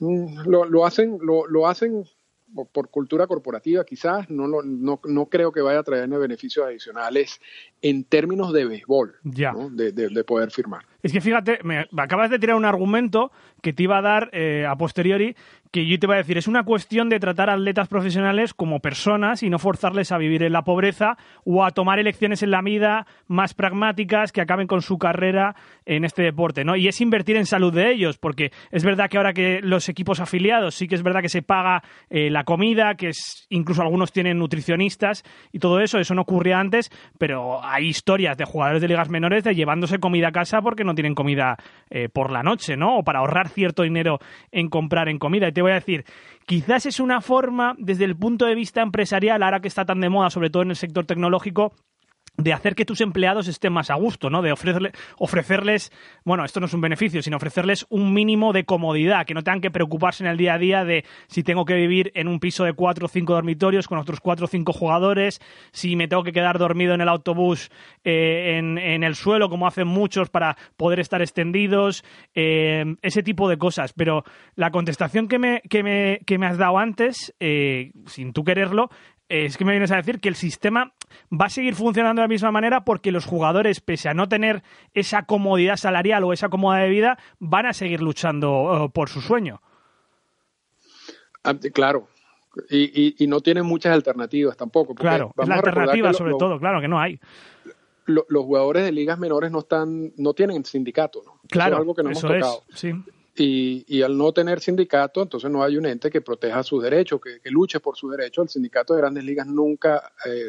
mm, 0.01 0.49
lo, 0.49 0.65
lo 0.65 0.87
hacen, 0.87 1.19
lo, 1.21 1.47
lo 1.47 1.67
hacen 1.67 2.05
por 2.73 2.91
cultura 2.91 3.27
corporativa 3.27 3.85
quizás, 3.85 4.29
no, 4.31 4.47
no, 4.49 5.01
no 5.05 5.27
creo 5.27 5.53
que 5.53 5.61
vaya 5.61 5.81
a 5.81 5.83
traerme 5.83 6.19
beneficios 6.19 6.67
adicionales 6.67 7.41
en 7.83 8.05
términos 8.05 8.53
de 8.53 8.65
béisbol, 8.65 9.17
de, 9.23 9.93
de, 9.93 10.25
poder 10.25 10.51
firmar. 10.51 10.85
Es 11.03 11.13
que 11.13 11.21
fíjate, 11.21 11.61
me, 11.63 11.87
acabas 11.97 12.31
de 12.31 12.39
tirar 12.39 12.57
un 12.57 12.65
argumento 12.65 13.31
que 13.63 13.73
te 13.73 13.85
iba 13.85 13.99
a 13.99 14.03
dar 14.03 14.31
eh, 14.33 14.67
a 14.67 14.77
posteriori, 14.77 15.37
que 15.71 15.87
yo 15.87 15.99
te 15.99 16.07
iba 16.07 16.15
a 16.15 16.19
decir, 16.19 16.39
es 16.39 16.49
una 16.49 16.65
cuestión 16.65 17.09
de 17.09 17.21
tratar 17.21 17.51
a 17.51 17.55
atletas 17.55 17.89
profesionales 17.89 18.55
como 18.55 18.81
personas 18.81 19.43
y 19.43 19.51
no 19.51 19.59
forzarles 19.59 20.13
a 20.13 20.19
vivir 20.19 20.43
en 20.43 20.53
la 20.53 20.63
pobreza 20.63 21.17
o 21.45 21.65
a 21.65 21.71
tomar 21.71 21.99
elecciones 21.99 22.43
en 22.43 22.51
la 22.51 22.63
vida 22.63 23.07
más 23.27 23.55
pragmáticas 23.55 24.33
que 24.33 24.41
acaben 24.41 24.67
con 24.67 24.83
su 24.83 24.99
carrera 24.99 25.57
en 25.85 26.05
este 26.05 26.23
deporte, 26.23 26.65
¿no? 26.65 26.77
Y 26.77 26.89
es 26.89 27.01
invertir 27.01 27.37
en 27.37 27.47
salud 27.47 27.73
de 27.73 27.93
ellos, 27.93 28.19
porque 28.19 28.53
es 28.71 28.85
verdad 28.85 29.09
que 29.11 29.17
ahora 29.17 29.33
que 29.33 29.61
los 29.63 29.89
equipos 29.89 30.21
afiliados 30.21 30.75
sí 30.75 30.89
que 30.89 30.95
es 30.95 31.03
verdad 31.03 31.21
que 31.21 31.29
se 31.29 31.43
paga 31.43 31.83
eh, 32.11 32.31
la 32.31 32.45
comida, 32.45 32.95
que 32.95 33.09
es, 33.09 33.47
incluso 33.51 33.83
algunos 33.83 34.13
tienen 34.13 34.39
nutricionistas 34.39 35.25
y 35.53 35.59
todo 35.59 35.81
eso, 35.81 35.99
eso 35.99 36.15
no 36.15 36.23
ocurría 36.23 36.59
antes, 36.59 36.91
pero 37.19 37.65
hay 37.65 37.87
historias 37.87 38.37
de 38.37 38.45
jugadores 38.45 38.83
de 38.83 38.89
ligas 38.89 39.09
menores 39.09 39.45
de 39.45 39.55
llevándose 39.55 39.99
comida 39.99 40.29
a 40.29 40.33
casa 40.33 40.63
porque 40.63 40.85
no 40.85 40.95
tienen 40.95 41.15
comida 41.15 41.57
eh, 41.91 42.09
por 42.09 42.31
la 42.31 42.43
noche, 42.43 42.77
¿no? 42.77 42.99
O 42.99 43.03
para 43.03 43.21
ahorrar 43.21 43.49
cierto 43.49 43.83
dinero 43.83 44.19
en 44.53 44.69
comprar 44.69 45.09
en 45.09 45.19
comida. 45.19 45.49
Te 45.59 45.63
voy 45.63 45.73
a 45.73 45.75
decir, 45.75 46.05
quizás 46.47 46.87
es 46.87 47.01
una 47.01 47.21
forma, 47.21 47.75
desde 47.79 48.05
el 48.05 48.15
punto 48.15 48.47
de 48.47 48.55
vista 48.55 48.81
empresarial, 48.81 49.43
ahora 49.43 49.59
que 49.59 49.67
está 49.67 49.85
tan 49.85 50.01
de 50.01 50.09
moda, 50.09 50.31
sobre 50.31 50.51
todo 50.51 50.63
en 50.63 50.71
el 50.71 50.77
sector 50.77 51.05
tecnológico, 51.05 51.73
de 52.39 52.53
hacer 52.53 52.77
que 52.77 52.85
tus 52.85 53.01
empleados 53.01 53.49
estén 53.49 53.73
más 53.73 53.91
a 53.91 53.95
gusto, 53.95 54.31
¿no? 54.31 54.43
De 54.43 54.53
ofrecerle, 54.53 54.93
ofrecerles, 55.19 55.93
bueno, 56.25 56.45
esto 56.45 56.61
no 56.61 56.67
es 56.67 56.73
un 56.73 56.81
beneficio, 56.81 57.21
sino 57.21 57.37
ofrecerles 57.37 57.85
un 57.91 58.15
mínimo 58.15 58.53
de 58.53 58.65
comodidad, 58.65 59.27
que 59.27 59.35
no 59.35 59.43
tengan 59.43 59.61
que 59.61 59.73
preocuparse 59.73 60.23
en 60.23 60.31
el 60.31 60.37
día 60.37 60.55
a 60.55 60.59
día 60.59 60.85
de 60.85 61.05
si 61.27 61.43
tengo 61.43 61.65
que 61.65 61.75
vivir 61.75 62.13
en 62.15 62.29
un 62.29 62.39
piso 62.39 62.63
de 62.63 62.75
cuatro 62.75 63.07
o 63.07 63.09
cinco 63.09 63.35
dormitorios 63.35 63.89
con 63.89 63.99
otros 63.99 64.21
cuatro 64.21 64.45
o 64.45 64.49
cinco 64.49 64.73
jugadores, 64.73 65.41
si 65.73 65.97
me 65.97 66.07
tengo 66.07 66.23
que 66.23 66.33
quedar 66.33 66.59
dormido 66.59 66.95
en 66.95 67.01
el 67.01 67.09
autobús 67.09 67.71
eh, 68.05 68.57
en, 68.57 68.79
en, 68.79 69.03
el 69.03 69.17
suelo, 69.17 69.49
como 69.49 69.67
hacen 69.67 69.89
muchos, 69.89 70.31
para 70.31 70.57
poder 70.77 71.01
estar 71.01 71.21
extendidos, 71.21 72.05
eh, 72.35 72.85
ese 73.03 73.25
tipo 73.25 73.49
de 73.49 73.59
cosas. 73.59 73.93
Pero 73.93 74.23
la 74.55 74.71
contestación 74.71 75.27
que 75.27 75.41
me, 75.41 75.61
que 75.69 75.83
me, 75.83 76.47
has 76.47 76.57
dado 76.57 76.79
antes, 76.79 77.35
eh, 77.41 77.91
sin 78.07 78.33
tú 78.33 78.45
quererlo, 78.45 78.91
es 79.29 79.57
que 79.57 79.65
me 79.65 79.73
vienes 79.73 79.91
a 79.91 79.97
decir 79.97 80.21
que 80.21 80.29
el 80.29 80.35
sistema 80.35 80.93
va 81.33 81.47
a 81.47 81.51
seguir 81.51 81.75
funcionando 81.75 82.21
de 82.21 82.25
la 82.25 82.29
misma 82.29 82.51
manera 82.51 82.85
porque 82.85 83.13
los 83.13 83.27
jugadores, 83.27 83.81
pese 83.81 84.09
a 84.09 84.15
no 84.15 84.29
tener 84.29 84.63
esa 84.95 85.25
comodidad 85.25 85.77
salarial 85.77 86.25
o 86.25 86.33
esa 86.33 86.49
comodidad 86.49 86.85
de 86.85 86.91
vida, 86.91 87.19
van 87.39 87.67
a 87.67 87.73
seguir 87.73 88.01
luchando 88.01 88.87
eh, 88.87 88.91
por 88.93 89.09
su 89.09 89.21
sueño. 89.21 89.61
Ah, 91.45 91.55
claro. 91.73 92.09
Y, 92.71 93.27
no 93.29 93.41
tienen 93.41 93.65
muchas 93.67 93.93
alternativas 93.93 94.57
tampoco. 94.57 94.95
Claro, 94.95 95.33
es 95.37 95.49
la 95.49 95.57
alternativa 95.57 96.13
sobre 96.13 96.35
todo, 96.37 96.59
claro 96.59 96.81
que 96.81 96.89
no 96.89 96.99
hay. 96.99 97.21
los 98.07 98.45
jugadores 98.45 98.83
de 98.83 98.91
ligas 98.91 99.19
menores 99.19 99.53
no 99.53 99.61
están, 99.61 100.13
no 100.17 100.33
tienen 100.35 100.65
sindicato, 100.65 101.23
¿no? 101.25 101.41
Claro, 101.49 101.69
eso 101.69 101.77
es 101.77 101.81
algo 101.81 101.95
que 101.95 102.03
no 102.03 102.11
hemos 102.11 102.23
tocado. 102.23 102.65
sí 102.75 102.95
Y, 103.39 103.85
y, 103.87 104.03
al 104.03 104.19
no 104.19 104.33
tener 104.33 104.61
sindicato, 104.61 105.23
entonces 105.23 105.49
no 105.51 105.63
hay 105.63 105.77
un 105.77 105.87
ente 105.87 106.11
que 106.11 106.21
proteja 106.21 106.63
sus 106.65 106.83
derechos, 106.83 107.21
que, 107.21 107.51
luche 107.51 107.79
por 107.79 107.97
sus 107.97 108.11
derechos. 108.11 108.45
El 108.45 108.49
sindicato 108.49 108.95
de 108.95 109.01
grandes 109.01 109.25
ligas 109.25 109.47
nunca 109.47 110.13
eh, 110.27 110.49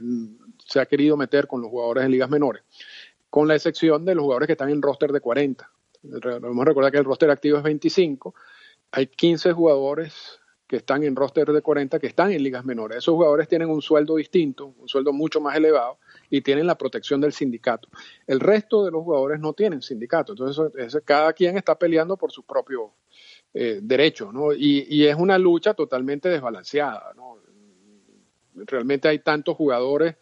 se 0.66 0.80
ha 0.80 0.86
querido 0.88 1.16
meter 1.16 1.46
con 1.48 1.62
los 1.62 1.70
jugadores 1.70 2.04
de 2.04 2.10
ligas 2.10 2.30
menores, 2.30 2.64
con 3.30 3.48
la 3.48 3.56
excepción 3.56 4.06
de 4.06 4.16
los 4.16 4.24
jugadores 4.24 4.48
que 4.48 4.54
están 4.54 4.70
en 4.70 4.82
roster 4.82 5.12
de 5.12 5.22
40. 5.22 5.70
Debemos 6.02 6.66
recordar 6.66 6.92
que 6.92 6.98
el 6.98 7.06
roster 7.06 7.30
activo 7.30 7.58
es 7.58 7.64
25. 7.64 8.34
Hay 8.92 9.08
15 9.08 9.54
jugadores 9.54 10.40
que 10.66 10.78
están 10.78 11.04
en 11.04 11.16
roster 11.16 11.52
de 11.52 11.62
40 11.62 12.00
que 12.00 12.08
están 12.08 12.32
en 12.32 12.42
ligas 12.42 12.64
menores. 12.64 13.00
Esos 13.00 13.14
jugadores 13.16 13.48
tienen 13.48 13.70
un 13.70 13.82
sueldo 13.82 14.16
distinto, 14.16 14.74
un 14.78 14.88
sueldo 14.88 15.14
mucho 15.14 15.42
más 15.42 15.56
elevado 15.56 15.98
y 16.30 16.42
tienen 16.42 16.68
la 16.68 16.78
protección 16.78 17.22
del 17.22 17.34
sindicato. 17.34 17.90
El 18.28 18.40
resto 18.40 18.86
de 18.86 18.92
los 18.92 19.04
jugadores 19.04 19.40
no 19.40 19.54
tienen 19.54 19.82
sindicato, 19.82 20.34
entonces 20.34 21.02
cada 21.04 21.34
quien 21.34 21.58
está 21.58 21.78
peleando 21.78 22.18
por 22.18 22.32
su 22.32 22.44
propio 22.44 22.94
eh, 23.54 23.80
derecho, 23.82 24.32
¿no? 24.32 24.54
Y, 24.54 25.06
es 25.06 25.16
una 25.16 25.38
lucha 25.38 25.74
totalmente 25.74 26.30
desbalanceada, 26.30 27.14
¿no? 27.16 27.38
Realmente 28.54 29.08
hay 29.08 29.20
tantos 29.20 29.56
jugadores, 29.56 30.18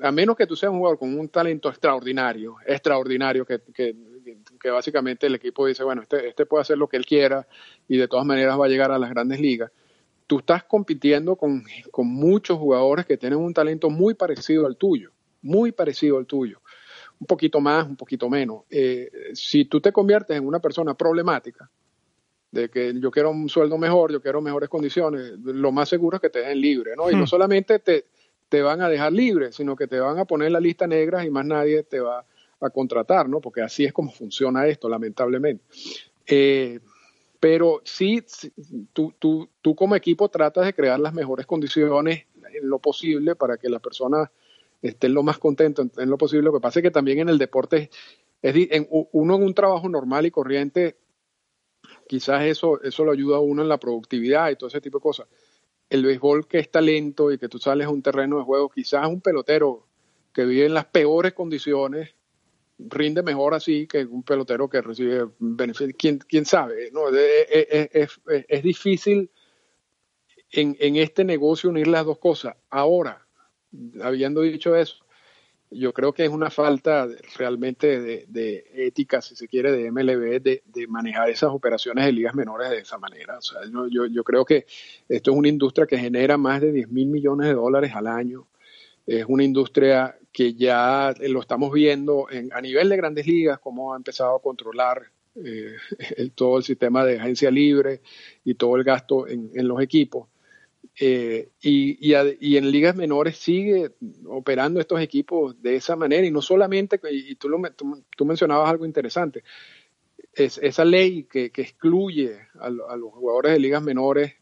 a 0.00 0.12
menos 0.12 0.36
que 0.36 0.46
tú 0.46 0.54
seas 0.54 0.70
un 0.70 0.78
jugador 0.78 0.98
con 0.98 1.18
un 1.18 1.28
talento 1.28 1.68
extraordinario, 1.68 2.56
extraordinario, 2.66 3.44
que, 3.44 3.60
que, 3.74 3.96
que 4.60 4.70
básicamente 4.70 5.26
el 5.26 5.34
equipo 5.34 5.66
dice, 5.66 5.82
bueno, 5.82 6.02
este, 6.02 6.28
este 6.28 6.46
puede 6.46 6.62
hacer 6.62 6.78
lo 6.78 6.88
que 6.88 6.96
él 6.96 7.06
quiera 7.06 7.46
y 7.88 7.96
de 7.96 8.08
todas 8.08 8.24
maneras 8.24 8.58
va 8.58 8.66
a 8.66 8.68
llegar 8.68 8.92
a 8.92 8.98
las 8.98 9.10
grandes 9.10 9.40
ligas 9.40 9.70
tú 10.32 10.38
estás 10.38 10.64
compitiendo 10.64 11.36
con, 11.36 11.62
con, 11.90 12.06
muchos 12.06 12.56
jugadores 12.56 13.04
que 13.04 13.18
tienen 13.18 13.38
un 13.38 13.52
talento 13.52 13.90
muy 13.90 14.14
parecido 14.14 14.66
al 14.66 14.78
tuyo, 14.78 15.10
muy 15.42 15.72
parecido 15.72 16.16
al 16.16 16.24
tuyo, 16.24 16.62
un 17.20 17.26
poquito 17.26 17.60
más, 17.60 17.86
un 17.86 17.96
poquito 17.96 18.30
menos. 18.30 18.62
Eh, 18.70 19.10
si 19.34 19.66
tú 19.66 19.82
te 19.82 19.92
conviertes 19.92 20.34
en 20.34 20.46
una 20.46 20.58
persona 20.58 20.94
problemática, 20.94 21.70
de 22.50 22.70
que 22.70 22.98
yo 22.98 23.10
quiero 23.10 23.30
un 23.30 23.50
sueldo 23.50 23.76
mejor, 23.76 24.10
yo 24.10 24.22
quiero 24.22 24.40
mejores 24.40 24.70
condiciones, 24.70 25.32
lo 25.44 25.70
más 25.70 25.90
seguro 25.90 26.16
es 26.16 26.22
que 26.22 26.30
te 26.30 26.38
dejen 26.38 26.62
libre, 26.62 26.92
¿no? 26.96 27.10
Y 27.10 27.14
no 27.14 27.24
hmm. 27.24 27.26
solamente 27.26 27.78
te, 27.78 28.06
te 28.48 28.62
van 28.62 28.80
a 28.80 28.88
dejar 28.88 29.12
libre, 29.12 29.52
sino 29.52 29.76
que 29.76 29.86
te 29.86 30.00
van 30.00 30.18
a 30.18 30.24
poner 30.24 30.50
la 30.50 30.60
lista 30.60 30.86
negra 30.86 31.26
y 31.26 31.30
más 31.30 31.44
nadie 31.44 31.82
te 31.82 32.00
va 32.00 32.24
a 32.58 32.70
contratar, 32.70 33.28
¿no? 33.28 33.42
Porque 33.42 33.60
así 33.60 33.84
es 33.84 33.92
como 33.92 34.10
funciona 34.10 34.66
esto, 34.66 34.88
lamentablemente. 34.88 35.62
Eh, 36.26 36.80
pero 37.42 37.82
sí, 37.82 38.24
tú, 38.92 39.12
tú, 39.18 39.50
tú 39.60 39.74
como 39.74 39.96
equipo 39.96 40.28
tratas 40.28 40.64
de 40.64 40.74
crear 40.74 41.00
las 41.00 41.12
mejores 41.12 41.44
condiciones 41.44 42.26
en 42.36 42.70
lo 42.70 42.78
posible 42.78 43.34
para 43.34 43.56
que 43.56 43.68
las 43.68 43.82
personas 43.82 44.30
estén 44.80 45.12
lo 45.12 45.24
más 45.24 45.38
contentas 45.38 45.88
en 45.98 46.08
lo 46.08 46.16
posible. 46.16 46.44
Lo 46.44 46.52
que 46.52 46.60
pasa 46.60 46.78
es 46.78 46.84
que 46.84 46.92
también 46.92 47.18
en 47.18 47.28
el 47.28 47.38
deporte, 47.38 47.90
es, 48.42 48.54
en, 48.70 48.86
uno 48.88 49.34
en 49.34 49.42
un 49.42 49.54
trabajo 49.54 49.88
normal 49.88 50.24
y 50.24 50.30
corriente, 50.30 50.98
quizás 52.06 52.44
eso, 52.44 52.80
eso 52.80 53.04
lo 53.04 53.10
ayuda 53.10 53.38
a 53.38 53.40
uno 53.40 53.62
en 53.62 53.68
la 53.68 53.78
productividad 53.78 54.48
y 54.48 54.54
todo 54.54 54.68
ese 54.68 54.80
tipo 54.80 54.98
de 54.98 55.02
cosas. 55.02 55.26
El 55.90 56.04
béisbol 56.04 56.46
que 56.46 56.60
es 56.60 56.70
talento 56.70 57.32
y 57.32 57.38
que 57.38 57.48
tú 57.48 57.58
sales 57.58 57.88
a 57.88 57.90
un 57.90 58.02
terreno 58.02 58.38
de 58.38 58.44
juego, 58.44 58.68
quizás 58.68 59.08
un 59.08 59.20
pelotero 59.20 59.88
que 60.32 60.44
vive 60.44 60.66
en 60.66 60.74
las 60.74 60.84
peores 60.84 61.32
condiciones, 61.32 62.14
rinde 62.88 63.22
mejor 63.22 63.54
así 63.54 63.86
que 63.86 64.04
un 64.04 64.22
pelotero 64.22 64.68
que 64.68 64.80
recibe 64.80 65.28
beneficios. 65.38 65.94
¿Quién, 65.98 66.18
quién 66.18 66.44
sabe? 66.44 66.90
No, 66.92 67.08
es, 67.08 67.46
es, 67.92 68.20
es, 68.48 68.62
difícil 68.62 69.30
en, 70.50 70.76
en, 70.80 70.96
este 70.96 71.24
negocio 71.24 71.70
unir 71.70 71.88
las 71.88 72.04
dos 72.04 72.18
cosas. 72.18 72.56
Ahora, 72.70 73.26
habiendo 74.02 74.42
dicho 74.42 74.76
eso, 74.76 75.04
yo 75.74 75.92
creo 75.92 76.12
que 76.12 76.24
es 76.24 76.30
una 76.30 76.50
falta 76.50 77.08
realmente 77.36 78.00
de, 78.00 78.26
de 78.28 78.64
ética, 78.74 79.22
si 79.22 79.34
se 79.34 79.48
quiere, 79.48 79.72
de 79.72 79.90
MLB, 79.90 80.42
de, 80.42 80.62
de, 80.66 80.86
manejar 80.86 81.30
esas 81.30 81.50
operaciones 81.50 82.04
de 82.04 82.12
ligas 82.12 82.34
menores 82.34 82.70
de 82.70 82.78
esa 82.78 82.98
manera. 82.98 83.38
O 83.38 83.42
sea, 83.42 83.60
yo, 83.90 84.06
yo 84.06 84.24
creo 84.24 84.44
que 84.44 84.66
esto 85.08 85.30
es 85.30 85.36
una 85.36 85.48
industria 85.48 85.86
que 85.86 85.98
genera 85.98 86.36
más 86.36 86.60
de 86.60 86.72
10 86.72 86.88
mil 86.88 87.08
millones 87.08 87.48
de 87.48 87.54
dólares 87.54 87.92
al 87.94 88.06
año. 88.06 88.46
Es 89.06 89.24
una 89.26 89.44
industria 89.44 90.16
que 90.32 90.54
ya 90.54 91.14
lo 91.20 91.40
estamos 91.40 91.72
viendo 91.72 92.28
en, 92.30 92.52
a 92.52 92.60
nivel 92.60 92.88
de 92.88 92.96
grandes 92.96 93.26
ligas, 93.26 93.58
cómo 93.58 93.92
ha 93.92 93.96
empezado 93.96 94.36
a 94.36 94.42
controlar 94.42 95.02
eh, 95.34 95.76
todo 96.34 96.58
el 96.58 96.64
sistema 96.64 97.04
de 97.04 97.18
agencia 97.18 97.50
libre 97.50 98.00
y 98.44 98.54
todo 98.54 98.76
el 98.76 98.84
gasto 98.84 99.28
en, 99.28 99.50
los 99.68 99.80
equipos. 99.80 100.28
Eh, 100.98 101.50
y, 101.60 101.96
y, 102.06 102.56
en 102.56 102.70
ligas 102.70 102.96
menores 102.96 103.38
sigue 103.38 103.92
operando 104.26 104.78
estos 104.78 105.00
equipos 105.00 105.60
de 105.62 105.76
esa 105.76 105.96
manera 105.96 106.26
y 106.26 106.30
no 106.30 106.42
solamente, 106.42 107.00
y 107.10 107.34
tú, 107.36 107.48
lo, 107.48 107.60
tú, 107.70 108.24
mencionabas 108.24 108.68
algo 108.68 108.84
interesante, 108.84 109.42
es 110.34 110.58
esa 110.58 110.84
ley 110.84 111.24
que, 111.24 111.50
que 111.50 111.62
excluye 111.62 112.36
a, 112.58 112.68
los 112.68 113.12
jugadores 113.12 113.52
de 113.52 113.58
ligas 113.58 113.82
menores 113.82 114.34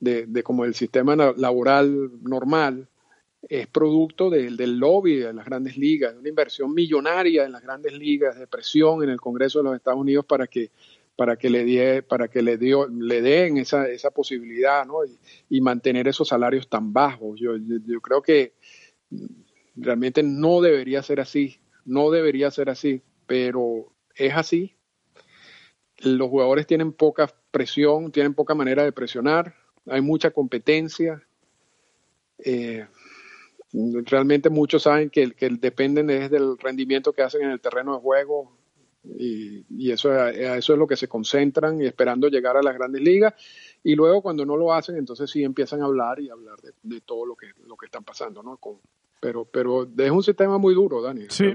de 0.00 0.42
como 0.42 0.64
el 0.64 0.74
sistema 0.74 1.14
laboral 1.14 2.10
normal, 2.22 2.88
es 3.48 3.66
producto 3.66 4.30
del 4.30 4.78
lobby 4.78 5.16
de 5.16 5.32
las 5.32 5.44
grandes 5.44 5.76
ligas, 5.76 6.14
de 6.14 6.20
una 6.20 6.28
inversión 6.28 6.72
millonaria 6.72 7.44
en 7.44 7.52
las 7.52 7.62
grandes 7.62 7.92
ligas, 7.92 8.38
de 8.38 8.46
presión 8.46 9.02
en 9.02 9.10
el 9.10 9.20
Congreso 9.20 9.58
de 9.58 9.64
los 9.64 9.76
Estados 9.76 10.00
Unidos 10.00 10.24
para 10.24 10.46
que 10.46 10.70
para 11.16 11.36
que 11.36 11.50
le 11.50 11.64
die, 11.64 12.02
para 12.02 12.28
que 12.28 12.42
le 12.42 12.56
dio, 12.56 12.88
le 12.88 13.20
den 13.20 13.58
esa, 13.58 13.88
esa 13.88 14.10
posibilidad 14.10 14.86
¿no? 14.86 15.00
y, 15.48 15.60
mantener 15.60 16.08
esos 16.08 16.28
salarios 16.28 16.68
tan 16.68 16.92
bajos. 16.92 17.38
Yo, 17.38 17.52
yo, 17.56 18.00
creo 18.00 18.22
que 18.22 18.54
realmente 19.76 20.22
no 20.22 20.60
debería 20.60 21.02
ser 21.02 21.20
así, 21.20 21.60
no 21.84 22.10
debería 22.10 22.50
ser 22.50 22.70
así, 22.70 23.02
pero 23.26 23.92
es 24.14 24.34
así. 24.34 24.74
Los 25.98 26.28
jugadores 26.28 26.66
tienen 26.66 26.92
poca 26.92 27.32
presión, 27.50 28.10
tienen 28.10 28.34
poca 28.34 28.54
manera 28.54 28.82
de 28.82 28.92
presionar, 28.92 29.54
hay 29.86 30.00
mucha 30.00 30.30
competencia. 30.30 31.22
Eh, 32.38 32.86
Realmente 33.72 34.50
muchos 34.50 34.82
saben 34.82 35.10
que, 35.10 35.32
que 35.32 35.48
dependen 35.48 36.06
del 36.06 36.58
rendimiento 36.58 37.12
que 37.12 37.22
hacen 37.22 37.42
en 37.42 37.50
el 37.50 37.60
terreno 37.60 37.94
de 37.94 38.00
juego 38.00 38.56
y, 39.04 39.64
y 39.70 39.90
eso, 39.90 40.14
eso 40.28 40.72
es 40.72 40.78
lo 40.78 40.86
que 40.86 40.96
se 40.96 41.08
concentran 41.08 41.80
y 41.80 41.86
esperando 41.86 42.28
llegar 42.28 42.56
a 42.56 42.62
las 42.62 42.74
grandes 42.74 43.02
ligas. 43.02 43.34
Y 43.82 43.94
luego 43.94 44.22
cuando 44.22 44.44
no 44.44 44.56
lo 44.56 44.72
hacen, 44.72 44.96
entonces 44.96 45.30
sí 45.30 45.42
empiezan 45.42 45.82
a 45.82 45.86
hablar 45.86 46.20
y 46.20 46.28
hablar 46.28 46.60
de, 46.60 46.72
de 46.82 47.00
todo 47.00 47.26
lo 47.26 47.34
que, 47.34 47.46
lo 47.66 47.76
que 47.76 47.86
están 47.86 48.04
pasando, 48.04 48.42
¿no? 48.42 48.58
Con, 48.58 48.78
pero, 49.22 49.44
pero 49.44 49.88
es 49.96 50.10
un 50.10 50.22
sistema 50.22 50.58
muy 50.58 50.74
duro, 50.74 51.00
Dani. 51.00 51.26
Sí. 51.28 51.52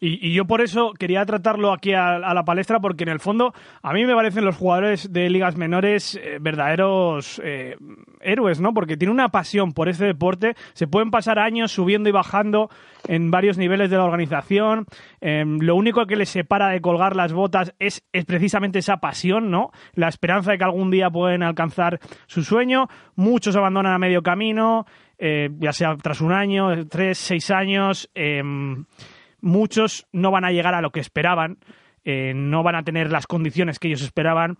Y, 0.00 0.32
yo 0.32 0.44
por 0.44 0.60
eso 0.60 0.92
quería 0.98 1.24
tratarlo 1.24 1.72
aquí 1.72 1.92
a, 1.94 2.18
la 2.18 2.44
palestra, 2.44 2.80
porque 2.80 3.04
en 3.04 3.10
el 3.10 3.20
fondo 3.20 3.54
a 3.82 3.92
mí 3.92 4.04
me 4.04 4.14
parecen 4.14 4.44
los 4.44 4.56
jugadores 4.56 5.12
de 5.12 5.30
ligas 5.30 5.56
menores 5.56 6.18
eh, 6.22 6.38
verdaderos 6.40 7.40
eh, 7.44 7.76
héroes, 8.20 8.60
¿no? 8.60 8.74
Porque 8.74 8.96
tienen 8.96 9.14
una 9.14 9.30
pasión 9.30 9.72
por 9.72 9.88
este 9.88 10.04
deporte, 10.04 10.54
se 10.74 10.86
pueden 10.86 11.10
pasar 11.10 11.38
años 11.38 11.72
subiendo 11.72 12.08
y 12.08 12.12
bajando 12.12 12.68
en 13.08 13.30
varios 13.30 13.58
niveles 13.58 13.90
de 13.90 13.96
la 13.96 14.04
organización. 14.04 14.86
Em, 15.20 15.58
lo 15.60 15.76
único 15.76 16.06
que 16.06 16.16
les 16.16 16.28
separa 16.28 16.68
de 16.68 16.80
colgar 16.80 17.16
las 17.16 17.32
botas 17.32 17.74
es, 17.78 18.04
es 18.12 18.24
precisamente 18.24 18.78
esa 18.80 18.98
pasión, 18.98 19.50
¿no? 19.50 19.70
La 19.94 20.08
esperanza 20.08 20.52
de 20.52 20.58
que 20.58 20.64
algún 20.64 20.90
día 20.90 21.10
pueden 21.10 21.42
alcanzar 21.42 22.00
su 22.26 22.42
sueño. 22.42 22.88
Muchos 23.14 23.56
abandonan 23.56 23.94
a 23.94 23.98
medio 23.98 24.22
camino, 24.22 24.86
eh, 25.18 25.48
ya 25.58 25.72
sea 25.72 25.96
tras 25.96 26.20
un 26.20 26.32
año, 26.32 26.86
tres, 26.88 27.18
seis 27.18 27.50
años. 27.50 28.10
Muchos 29.46 30.08
no 30.12 30.32
van 30.32 30.44
a 30.44 30.50
llegar 30.50 30.74
a 30.74 30.80
lo 30.80 30.90
que 30.90 30.98
esperaban, 30.98 31.58
eh, 32.04 32.32
no 32.34 32.64
van 32.64 32.74
a 32.74 32.82
tener 32.82 33.12
las 33.12 33.28
condiciones 33.28 33.78
que 33.78 33.86
ellos 33.86 34.02
esperaban. 34.02 34.56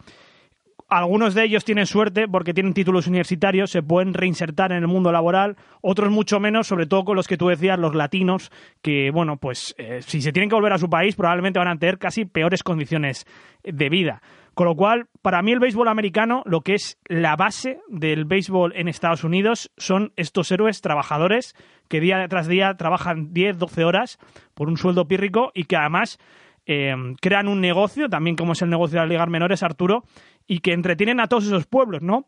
Algunos 0.89 1.35
de 1.35 1.43
ellos 1.43 1.65
tienen 1.65 1.87
suerte 1.87 2.29
porque 2.29 2.55
tienen 2.55 2.73
títulos 2.73 3.09
universitarios, 3.09 3.73
se 3.73 3.83
pueden 3.83 4.15
reinsertar 4.15 4.71
en 4.71 4.79
el 4.79 4.87
mundo 4.87 5.11
laboral, 5.11 5.57
otros 5.81 6.13
mucho 6.13 6.39
menos, 6.39 6.69
sobre 6.69 6.87
todo 6.87 7.05
con 7.05 7.17
los 7.17 7.27
que 7.27 7.37
tú 7.37 7.49
decías, 7.49 7.81
los 7.81 7.97
latinos, 7.97 8.53
que, 8.81 9.11
bueno, 9.11 9.39
pues 9.39 9.75
eh, 9.77 10.03
si 10.03 10.21
se 10.21 10.31
tienen 10.31 10.49
que 10.49 10.55
volver 10.55 10.75
a 10.75 10.79
su 10.79 10.89
país 10.89 11.17
probablemente 11.17 11.59
van 11.59 11.67
a 11.67 11.77
tener 11.77 11.99
casi 11.99 12.25
peores 12.25 12.63
condiciones 12.63 13.27
de 13.65 13.89
vida. 13.89 14.23
Con 14.57 14.69
lo 14.69 14.75
cual, 14.75 15.09
para 15.21 15.43
mí 15.43 15.53
el 15.53 15.61
béisbol 15.61 15.87
americano, 15.87 16.43
lo 16.47 16.63
que 16.63 16.73
es 16.73 16.97
la 17.05 17.37
base 17.37 17.79
del 17.89 18.25
béisbol 18.25 18.73
en 18.75 18.89
Estados 18.89 19.23
Unidos, 19.23 19.71
son 19.77 20.15
estos 20.17 20.51
héroes 20.51 20.81
trabajadores 20.81 21.55
que 21.89 22.01
día 22.01 22.27
tras 22.27 22.49
día 22.49 22.75
trabajan 22.79 23.35
10, 23.35 23.59
12 23.59 23.85
horas 23.85 24.19
por 24.55 24.69
un 24.69 24.79
sueldo 24.79 25.07
pírrico 25.07 25.51
y 25.53 25.65
que 25.65 25.77
además 25.77 26.19
eh, 26.65 26.95
crean 27.21 27.49
un 27.49 27.61
negocio, 27.61 28.09
también 28.09 28.35
como 28.35 28.55
es 28.55 28.63
el 28.63 28.71
negocio 28.71 28.95
de 28.95 29.01
las 29.03 29.11
ligas 29.11 29.29
menores, 29.29 29.63
Arturo, 29.63 30.05
y 30.47 30.61
que 30.61 30.73
entretienen 30.73 31.21
a 31.21 31.27
todos 31.27 31.45
esos 31.45 31.67
pueblos, 31.67 32.01
¿no? 32.01 32.25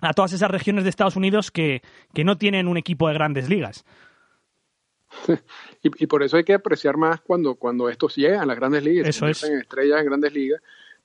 A 0.00 0.12
todas 0.12 0.34
esas 0.34 0.52
regiones 0.52 0.84
de 0.84 0.90
Estados 0.90 1.16
Unidos 1.16 1.50
que, 1.50 1.82
que 2.14 2.22
no 2.22 2.38
tienen 2.38 2.68
un 2.68 2.76
equipo 2.76 3.08
de 3.08 3.14
grandes 3.14 3.48
ligas. 3.48 3.84
Y, 5.82 6.06
por 6.06 6.22
eso 6.22 6.36
hay 6.36 6.44
que 6.44 6.54
apreciar 6.54 6.96
más 6.96 7.20
cuando, 7.20 7.54
cuando 7.54 7.88
estos 7.88 8.16
llegan 8.16 8.40
a 8.40 8.46
las 8.46 8.56
grandes 8.56 8.82
ligas, 8.82 9.08
eso 9.08 9.28
es. 9.28 9.42
estrellas 9.44 10.00
en 10.00 10.06
grandes 10.06 10.32
ligas, 10.32 10.60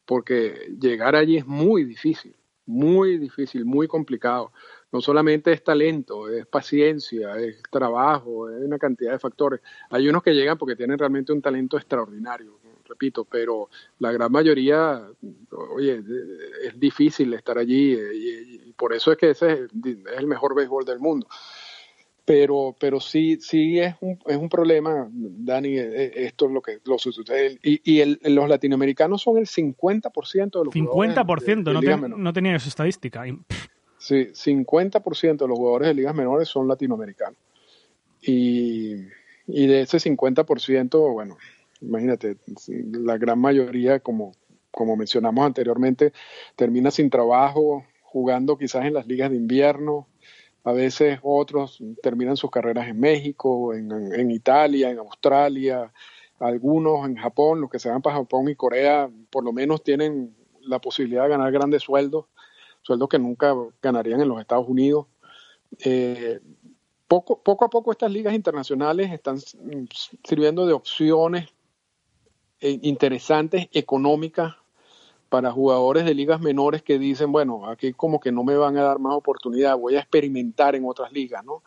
porque 0.05 0.75
llegar 0.79 1.15
allí 1.15 1.37
es 1.37 1.45
muy 1.45 1.83
difícil, 1.83 2.35
muy 2.65 3.17
difícil, 3.17 3.65
muy 3.65 3.87
complicado 3.87 4.51
no 4.91 5.01
solamente 5.01 5.51
es 5.53 5.63
talento, 5.63 6.29
es 6.29 6.45
paciencia, 6.45 7.37
es 7.37 7.61
trabajo, 7.71 8.49
es 8.49 8.61
una 8.61 8.77
cantidad 8.77 9.13
de 9.13 9.19
factores. 9.19 9.61
Hay 9.89 10.07
unos 10.09 10.21
que 10.21 10.33
llegan 10.33 10.57
porque 10.57 10.75
tienen 10.75 10.97
realmente 10.97 11.31
un 11.31 11.41
talento 11.41 11.77
extraordinario. 11.77 12.59
repito, 12.85 13.23
pero 13.23 13.69
la 13.99 14.11
gran 14.11 14.29
mayoría, 14.31 15.01
oye, 15.75 16.03
es 16.63 16.77
difícil 16.77 17.33
estar 17.33 17.57
allí 17.57 17.93
y, 17.93 18.67
y 18.67 18.73
por 18.73 18.93
eso 18.93 19.13
es 19.13 19.17
que 19.17 19.29
ese 19.29 19.51
es 19.53 19.69
el 20.17 20.27
mejor 20.27 20.55
béisbol 20.55 20.83
del 20.83 20.99
mundo 20.99 21.25
pero 22.31 22.73
pero 22.79 23.01
sí 23.01 23.39
sí 23.41 23.77
es 23.77 23.93
un, 23.99 24.17
es 24.25 24.37
un 24.37 24.47
problema 24.47 25.05
Dani 25.11 25.77
eh, 25.77 25.81
eh, 25.81 26.11
esto 26.15 26.45
es 26.45 26.51
lo 26.53 26.61
que 26.61 26.79
lo 26.85 26.97
sucede. 26.97 27.59
Y, 27.61 27.81
y 27.83 27.99
el, 27.99 28.21
los 28.23 28.47
latinoamericanos 28.47 29.21
son 29.21 29.37
el 29.37 29.47
50% 29.47 30.59
de 30.59 30.65
los 30.65 30.73
50% 30.73 31.63
de, 31.63 31.87
de 31.87 31.97
no, 31.97 32.17
no 32.17 32.33
tenía 32.33 32.55
esa 32.55 32.69
estadística. 32.69 33.25
Sí 33.97 34.29
50% 34.33 35.37
de 35.37 35.47
los 35.47 35.57
jugadores 35.57 35.89
de 35.89 35.93
ligas 35.93 36.15
menores 36.15 36.47
son 36.47 36.69
latinoamericanos. 36.69 37.37
Y, 38.21 38.93
y 39.45 39.67
de 39.67 39.81
ese 39.81 39.97
50% 39.97 41.13
bueno 41.13 41.37
imagínate 41.81 42.37
la 42.93 43.17
gran 43.17 43.39
mayoría 43.39 43.99
como 43.99 44.31
como 44.71 44.95
mencionamos 44.95 45.45
anteriormente 45.45 46.13
termina 46.55 46.91
sin 46.91 47.09
trabajo 47.09 47.83
jugando 48.03 48.57
quizás 48.57 48.85
en 48.85 48.93
las 48.93 49.05
ligas 49.05 49.31
de 49.31 49.35
invierno 49.35 50.07
a 50.63 50.71
veces 50.71 51.19
otros 51.23 51.79
terminan 52.01 52.37
sus 52.37 52.51
carreras 52.51 52.87
en 52.87 52.99
México, 52.99 53.73
en, 53.73 54.31
Italia, 54.31 54.89
en 54.89 54.99
Australia, 54.99 55.91
algunos 56.39 57.07
en 57.07 57.15
Japón, 57.15 57.61
los 57.61 57.69
que 57.69 57.79
se 57.79 57.89
van 57.89 58.01
para 58.01 58.17
Japón 58.17 58.49
y 58.49 58.55
Corea, 58.55 59.09
por 59.29 59.43
lo 59.43 59.53
menos 59.53 59.83
tienen 59.83 60.35
la 60.61 60.79
posibilidad 60.79 61.23
de 61.23 61.29
ganar 61.29 61.51
grandes 61.51 61.83
sueldos, 61.83 62.25
sueldos 62.81 63.09
que 63.09 63.19
nunca 63.19 63.55
ganarían 63.81 64.21
en 64.21 64.29
los 64.29 64.39
Estados 64.39 64.67
Unidos. 64.67 65.07
Eh, 65.79 66.39
poco, 67.07 67.41
poco 67.41 67.65
a 67.65 67.69
poco 67.69 67.91
estas 67.91 68.11
ligas 68.11 68.33
internacionales 68.33 69.11
están 69.11 69.39
sirviendo 70.23 70.67
de 70.67 70.73
opciones 70.73 71.49
eh, 72.59 72.79
interesantes, 72.83 73.67
económicas 73.71 74.55
para 75.31 75.49
jugadores 75.53 76.03
de 76.03 76.13
ligas 76.13 76.41
menores 76.41 76.81
que 76.81 76.99
dicen, 76.99 77.31
bueno, 77.31 77.65
aquí 77.69 77.93
como 77.93 78.19
que 78.19 78.33
no 78.33 78.43
me 78.43 78.57
van 78.57 78.77
a 78.77 78.83
dar 78.83 78.99
más 78.99 79.13
oportunidad, 79.15 79.77
voy 79.77 79.95
a 79.95 80.01
experimentar 80.01 80.75
en 80.75 80.83
otras 80.85 81.13
ligas, 81.13 81.45
¿no? 81.45 81.63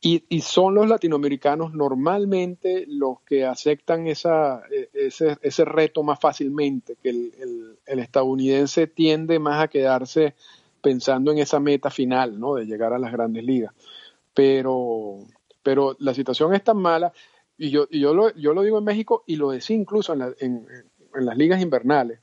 Y, 0.00 0.24
y 0.30 0.40
son 0.40 0.74
los 0.74 0.88
latinoamericanos 0.88 1.74
normalmente 1.74 2.86
los 2.88 3.20
que 3.20 3.44
aceptan 3.44 4.06
esa, 4.06 4.62
e, 4.70 4.88
ese, 4.94 5.36
ese 5.42 5.66
reto 5.66 6.02
más 6.02 6.18
fácilmente, 6.18 6.96
que 7.02 7.10
el, 7.10 7.78
estadounidense 7.84 8.86
tiende 8.86 9.38
más 9.38 9.62
a 9.62 9.68
quedarse 9.68 10.34
pensando 10.80 11.30
en 11.30 11.40
esa 11.40 11.60
meta 11.60 11.90
final, 11.90 12.40
¿no? 12.40 12.54
De 12.54 12.64
llegar 12.64 12.94
a 12.94 12.98
las 12.98 13.12
grandes 13.12 13.44
ligas. 13.44 13.74
Pero, 14.32 15.18
pero 15.62 15.94
la 15.98 16.14
situación 16.14 16.54
es 16.54 16.64
tan 16.64 16.78
mala, 16.78 17.12
y 17.58 17.68
yo, 17.68 17.86
y 17.90 18.00
yo, 18.00 18.14
lo, 18.14 18.34
yo 18.34 18.54
lo 18.54 18.62
digo 18.62 18.78
en 18.78 18.84
México 18.84 19.24
y 19.26 19.36
lo 19.36 19.50
decía 19.50 19.76
incluso 19.76 20.14
en, 20.14 20.20
la, 20.20 20.32
en, 20.40 20.66
en 21.14 21.26
las 21.26 21.36
ligas 21.36 21.60
invernales, 21.60 22.20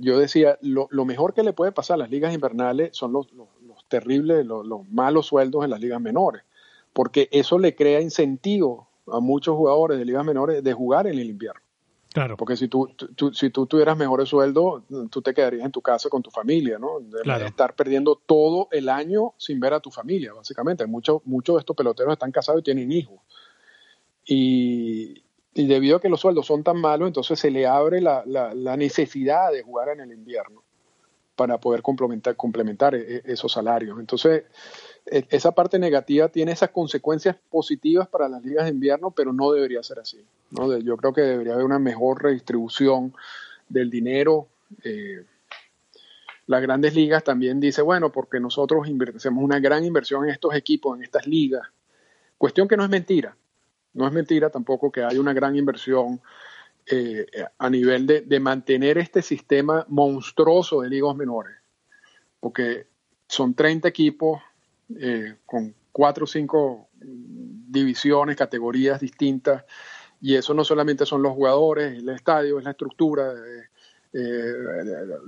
yo 0.00 0.18
decía, 0.18 0.58
lo, 0.60 0.88
lo, 0.90 1.04
mejor 1.04 1.34
que 1.34 1.42
le 1.42 1.52
puede 1.52 1.72
pasar 1.72 1.94
a 1.94 1.98
las 1.98 2.10
ligas 2.10 2.34
invernales 2.34 2.90
son 2.96 3.12
los, 3.12 3.32
los, 3.32 3.48
los 3.66 3.84
terribles, 3.88 4.46
los, 4.46 4.66
los, 4.66 4.88
malos 4.88 5.26
sueldos 5.26 5.64
en 5.64 5.70
las 5.70 5.80
ligas 5.80 6.00
menores, 6.00 6.42
porque 6.92 7.28
eso 7.32 7.58
le 7.58 7.74
crea 7.74 8.00
incentivo 8.00 8.88
a 9.06 9.20
muchos 9.20 9.56
jugadores 9.56 9.98
de 9.98 10.04
ligas 10.04 10.24
menores 10.24 10.62
de 10.62 10.72
jugar 10.72 11.06
en 11.06 11.18
el 11.18 11.30
invierno. 11.30 11.60
Claro. 12.12 12.36
Porque 12.36 12.56
si 12.56 12.68
tú, 12.68 12.94
tú, 13.16 13.32
si 13.32 13.50
tú 13.50 13.66
tuvieras 13.66 13.96
mejores 13.96 14.28
sueldos, 14.28 14.82
tú 15.10 15.22
te 15.22 15.32
quedarías 15.32 15.64
en 15.64 15.72
tu 15.72 15.80
casa 15.80 16.10
con 16.10 16.22
tu 16.22 16.30
familia, 16.30 16.78
¿no? 16.78 17.00
De 17.00 17.22
claro. 17.22 17.46
estar 17.46 17.74
perdiendo 17.74 18.16
todo 18.26 18.68
el 18.70 18.90
año 18.90 19.32
sin 19.38 19.58
ver 19.58 19.72
a 19.72 19.80
tu 19.80 19.90
familia, 19.90 20.34
básicamente. 20.34 20.86
Muchos 20.86 21.22
muchos 21.24 21.56
de 21.56 21.60
estos 21.60 21.74
peloteros 21.74 22.12
están 22.12 22.30
casados 22.30 22.60
y 22.60 22.64
tienen 22.64 22.92
hijos. 22.92 23.18
Y, 24.26 25.21
y 25.54 25.66
debido 25.66 25.96
a 25.96 26.00
que 26.00 26.08
los 26.08 26.20
sueldos 26.20 26.46
son 26.46 26.62
tan 26.62 26.80
malos, 26.80 27.08
entonces 27.08 27.38
se 27.38 27.50
le 27.50 27.66
abre 27.66 28.00
la, 28.00 28.22
la, 28.26 28.54
la 28.54 28.76
necesidad 28.76 29.52
de 29.52 29.62
jugar 29.62 29.90
en 29.90 30.00
el 30.00 30.12
invierno 30.12 30.62
para 31.36 31.58
poder 31.58 31.82
complementar, 31.82 32.36
complementar 32.36 32.94
esos 32.94 33.52
salarios. 33.52 33.98
Entonces, 33.98 34.44
e, 35.06 35.24
esa 35.30 35.52
parte 35.52 35.78
negativa 35.78 36.28
tiene 36.28 36.52
esas 36.52 36.70
consecuencias 36.70 37.36
positivas 37.50 38.08
para 38.08 38.28
las 38.28 38.42
ligas 38.44 38.64
de 38.64 38.70
invierno, 38.70 39.10
pero 39.10 39.32
no 39.32 39.52
debería 39.52 39.82
ser 39.82 39.98
así. 39.98 40.24
¿no? 40.50 40.78
Yo 40.78 40.96
creo 40.96 41.12
que 41.12 41.22
debería 41.22 41.54
haber 41.54 41.64
una 41.64 41.78
mejor 41.78 42.22
redistribución 42.22 43.14
del 43.68 43.90
dinero. 43.90 44.48
Eh, 44.84 45.24
las 46.46 46.62
grandes 46.62 46.94
ligas 46.94 47.24
también 47.24 47.60
dice, 47.60 47.82
bueno, 47.82 48.12
porque 48.12 48.38
nosotros 48.38 48.86
hacemos 49.16 49.42
una 49.42 49.58
gran 49.58 49.84
inversión 49.84 50.24
en 50.24 50.30
estos 50.30 50.54
equipos, 50.54 50.96
en 50.96 51.04
estas 51.04 51.26
ligas. 51.26 51.62
Cuestión 52.36 52.68
que 52.68 52.76
no 52.76 52.84
es 52.84 52.90
mentira. 52.90 53.36
No 53.94 54.06
es 54.06 54.12
mentira 54.12 54.50
tampoco 54.50 54.90
que 54.90 55.02
hay 55.02 55.18
una 55.18 55.32
gran 55.32 55.56
inversión 55.56 56.20
eh, 56.86 57.26
a 57.58 57.70
nivel 57.70 58.06
de, 58.06 58.40
mantener 58.40 58.98
este 58.98 59.22
sistema 59.22 59.84
monstruoso 59.88 60.80
de 60.80 60.88
ligas 60.88 61.14
menores, 61.14 61.54
porque 62.40 62.86
son 63.28 63.54
30 63.54 63.88
equipos 63.88 64.40
eh, 64.98 65.36
con 65.46 65.74
cuatro 65.92 66.24
o 66.24 66.26
cinco 66.26 66.88
divisiones, 67.00 68.36
categorías 68.36 69.00
distintas, 69.00 69.64
y 70.20 70.36
eso 70.36 70.54
no 70.54 70.64
solamente 70.64 71.06
son 71.06 71.22
los 71.22 71.32
jugadores, 71.32 71.98
el 71.98 72.08
estadio, 72.08 72.58
es 72.58 72.64
la 72.64 72.70
estructura, 72.70 73.32
eh, 73.32 73.68
eh, 74.14 74.52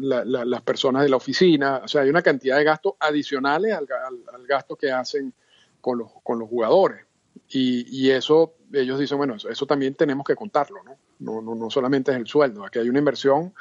la, 0.01 0.25
la, 0.25 0.45
las 0.45 0.62
personas 0.62 1.03
de 1.03 1.09
la 1.09 1.17
oficina, 1.17 1.83
o 1.85 1.89
sea, 1.89 2.03
hay 2.03 2.11
una 2.11 2.23
cantidad 2.23 2.59
de 2.59 2.65
gastos 2.65 2.95
adicionales 3.01 3.73
al, 3.73 3.87
al, 4.07 4.35
al 4.35 4.47
gasto 4.47 4.77
que 4.77 4.91
hacen 4.91 5.33
con 5.81 5.99
los, 5.99 6.12
con 6.23 6.39
los 6.39 6.49
jugadores. 6.49 7.05
Y, 7.49 7.87
y, 7.89 8.11
eso, 8.11 8.55
ellos 8.72 8.99
dicen, 8.99 9.18
bueno, 9.18 9.35
eso, 9.35 9.49
eso, 9.49 9.66
también 9.66 9.95
tenemos 9.95 10.26
que 10.26 10.37
contarlo, 10.37 10.82
¿no? 10.82 10.97
No, 11.18 11.41
¿no? 11.41 11.55
no 11.55 11.70
solamente 11.70 12.11
es 12.11 12.16
el 12.16 12.26
sueldo, 12.26 12.64
aquí 12.64 12.78
hay 12.78 12.89
una 12.89 12.99
inversión 12.99 13.55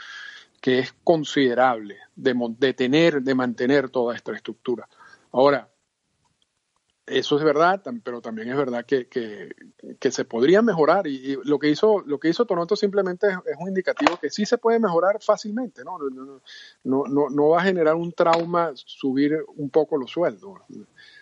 que 0.61 0.79
es 0.79 0.93
considerable 1.03 1.97
de, 2.15 2.33
de 2.57 2.73
tener, 2.73 3.21
de 3.21 3.35
mantener 3.35 3.89
toda 3.89 4.15
esta 4.15 4.31
estructura. 4.33 4.87
Ahora, 5.31 5.69
eso 7.05 7.37
es 7.37 7.43
verdad, 7.43 7.83
pero 8.03 8.21
también 8.21 8.49
es 8.49 8.55
verdad 8.55 8.85
que, 8.85 9.07
que, 9.07 9.53
que 9.99 10.11
se 10.11 10.23
podría 10.23 10.61
mejorar 10.61 11.05
y, 11.05 11.33
y, 11.33 11.37
lo 11.43 11.59
que 11.59 11.69
hizo 11.69 12.01
lo 12.05 12.17
que 12.17 12.29
hizo 12.29 12.45
Toronto 12.45 12.77
simplemente 12.77 13.27
es, 13.27 13.33
es, 13.45 13.57
un 13.59 13.67
indicativo 13.67 14.17
que 14.17 14.29
sí 14.29 14.45
se 14.45 14.57
puede 14.57 14.79
mejorar 14.79 15.21
fácilmente, 15.21 15.83
¿no? 15.83 15.97
No, 15.97 16.39
no, 16.83 17.03
no, 17.05 17.29
no 17.29 17.49
va 17.49 17.59
a 17.59 17.65
generar 17.65 17.95
un 17.95 18.13
trauma 18.13 18.71
subir 18.75 19.43
un 19.55 19.69
poco 19.69 19.97
los 19.97 20.11
sueldos. 20.11 20.61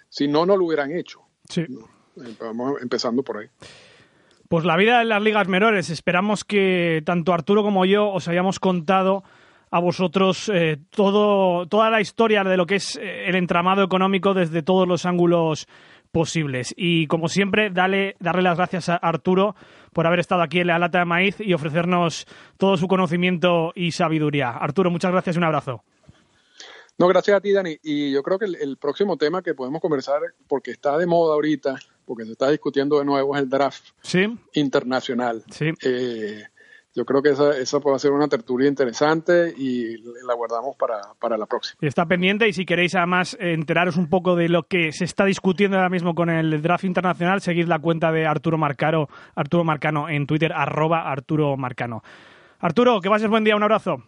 Si 0.07 0.27
no, 0.27 0.45
no 0.45 0.55
lo 0.55 0.65
hubieran 0.65 0.91
hecho. 0.91 1.21
Sí. 1.49 1.65
Vamos 2.39 2.81
empezando 2.81 3.23
por 3.23 3.37
ahí. 3.37 3.47
Pues 4.47 4.65
la 4.65 4.75
vida 4.75 5.01
en 5.01 5.09
las 5.09 5.21
ligas 5.21 5.47
menores. 5.47 5.89
Esperamos 5.89 6.43
que 6.43 7.01
tanto 7.05 7.33
Arturo 7.33 7.63
como 7.63 7.85
yo 7.85 8.09
os 8.09 8.27
hayamos 8.27 8.59
contado 8.59 9.23
a 9.71 9.79
vosotros 9.79 10.51
eh, 10.53 10.77
todo, 10.89 11.65
toda 11.67 11.89
la 11.89 12.01
historia 12.01 12.43
de 12.43 12.57
lo 12.57 12.65
que 12.65 12.75
es 12.75 12.97
eh, 12.97 13.29
el 13.29 13.35
entramado 13.35 13.81
económico 13.83 14.33
desde 14.33 14.61
todos 14.61 14.87
los 14.87 15.05
ángulos 15.05 15.67
posibles. 16.11 16.73
Y 16.75 17.07
como 17.07 17.29
siempre, 17.29 17.69
dale, 17.69 18.17
darle 18.19 18.41
las 18.41 18.57
gracias 18.57 18.89
a 18.89 18.97
Arturo 18.97 19.55
por 19.93 20.05
haber 20.05 20.19
estado 20.19 20.41
aquí 20.41 20.59
en 20.59 20.67
la 20.67 20.79
lata 20.79 20.99
de 20.99 21.05
maíz 21.05 21.39
y 21.39 21.53
ofrecernos 21.53 22.27
todo 22.57 22.75
su 22.75 22.87
conocimiento 22.87 23.71
y 23.73 23.91
sabiduría. 23.91 24.49
Arturo, 24.49 24.91
muchas 24.91 25.11
gracias 25.11 25.37
y 25.37 25.39
un 25.39 25.45
abrazo. 25.45 25.83
No, 27.01 27.07
gracias 27.07 27.35
a 27.35 27.41
ti, 27.41 27.51
Dani. 27.51 27.75
Y 27.81 28.11
yo 28.11 28.21
creo 28.21 28.37
que 28.37 28.45
el, 28.45 28.55
el, 28.57 28.77
próximo 28.77 29.17
tema 29.17 29.41
que 29.41 29.55
podemos 29.55 29.81
conversar, 29.81 30.21
porque 30.47 30.69
está 30.69 30.99
de 30.99 31.07
moda 31.07 31.33
ahorita, 31.33 31.79
porque 32.05 32.25
se 32.25 32.33
está 32.33 32.51
discutiendo 32.51 32.99
de 32.99 33.05
nuevo, 33.05 33.35
es 33.35 33.41
el 33.41 33.49
draft 33.49 33.85
¿Sí? 34.03 34.37
internacional. 34.53 35.43
Sí. 35.49 35.71
Eh, 35.83 36.43
yo 36.93 37.03
creo 37.03 37.23
que 37.23 37.29
esa, 37.29 37.57
esa 37.57 37.79
puede 37.79 37.97
ser 37.97 38.11
una 38.11 38.27
tertulia 38.27 38.67
interesante 38.67 39.51
y 39.57 39.97
la 40.27 40.35
guardamos 40.35 40.75
para, 40.75 41.01
para 41.19 41.39
la 41.39 41.47
próxima. 41.47 41.79
Está 41.81 42.05
pendiente 42.05 42.47
y 42.47 42.53
si 42.53 42.67
queréis 42.67 42.93
además 42.93 43.35
enteraros 43.39 43.97
un 43.97 44.07
poco 44.07 44.35
de 44.35 44.49
lo 44.49 44.67
que 44.67 44.91
se 44.91 45.05
está 45.05 45.25
discutiendo 45.25 45.77
ahora 45.77 45.89
mismo 45.89 46.13
con 46.13 46.29
el 46.29 46.61
draft 46.61 46.83
internacional, 46.83 47.41
seguid 47.41 47.65
la 47.65 47.79
cuenta 47.79 48.11
de 48.11 48.27
Arturo 48.27 48.59
Marcano, 48.59 49.07
Arturo 49.33 49.63
Marcano 49.63 50.07
en 50.07 50.27
Twitter, 50.27 50.53
arroba 50.53 51.11
Arturo 51.11 51.57
Marcano. 51.57 52.03
Arturo, 52.59 53.01
que 53.01 53.09
pases 53.09 53.27
buen 53.27 53.43
día, 53.43 53.55
un 53.55 53.63
abrazo. 53.63 54.03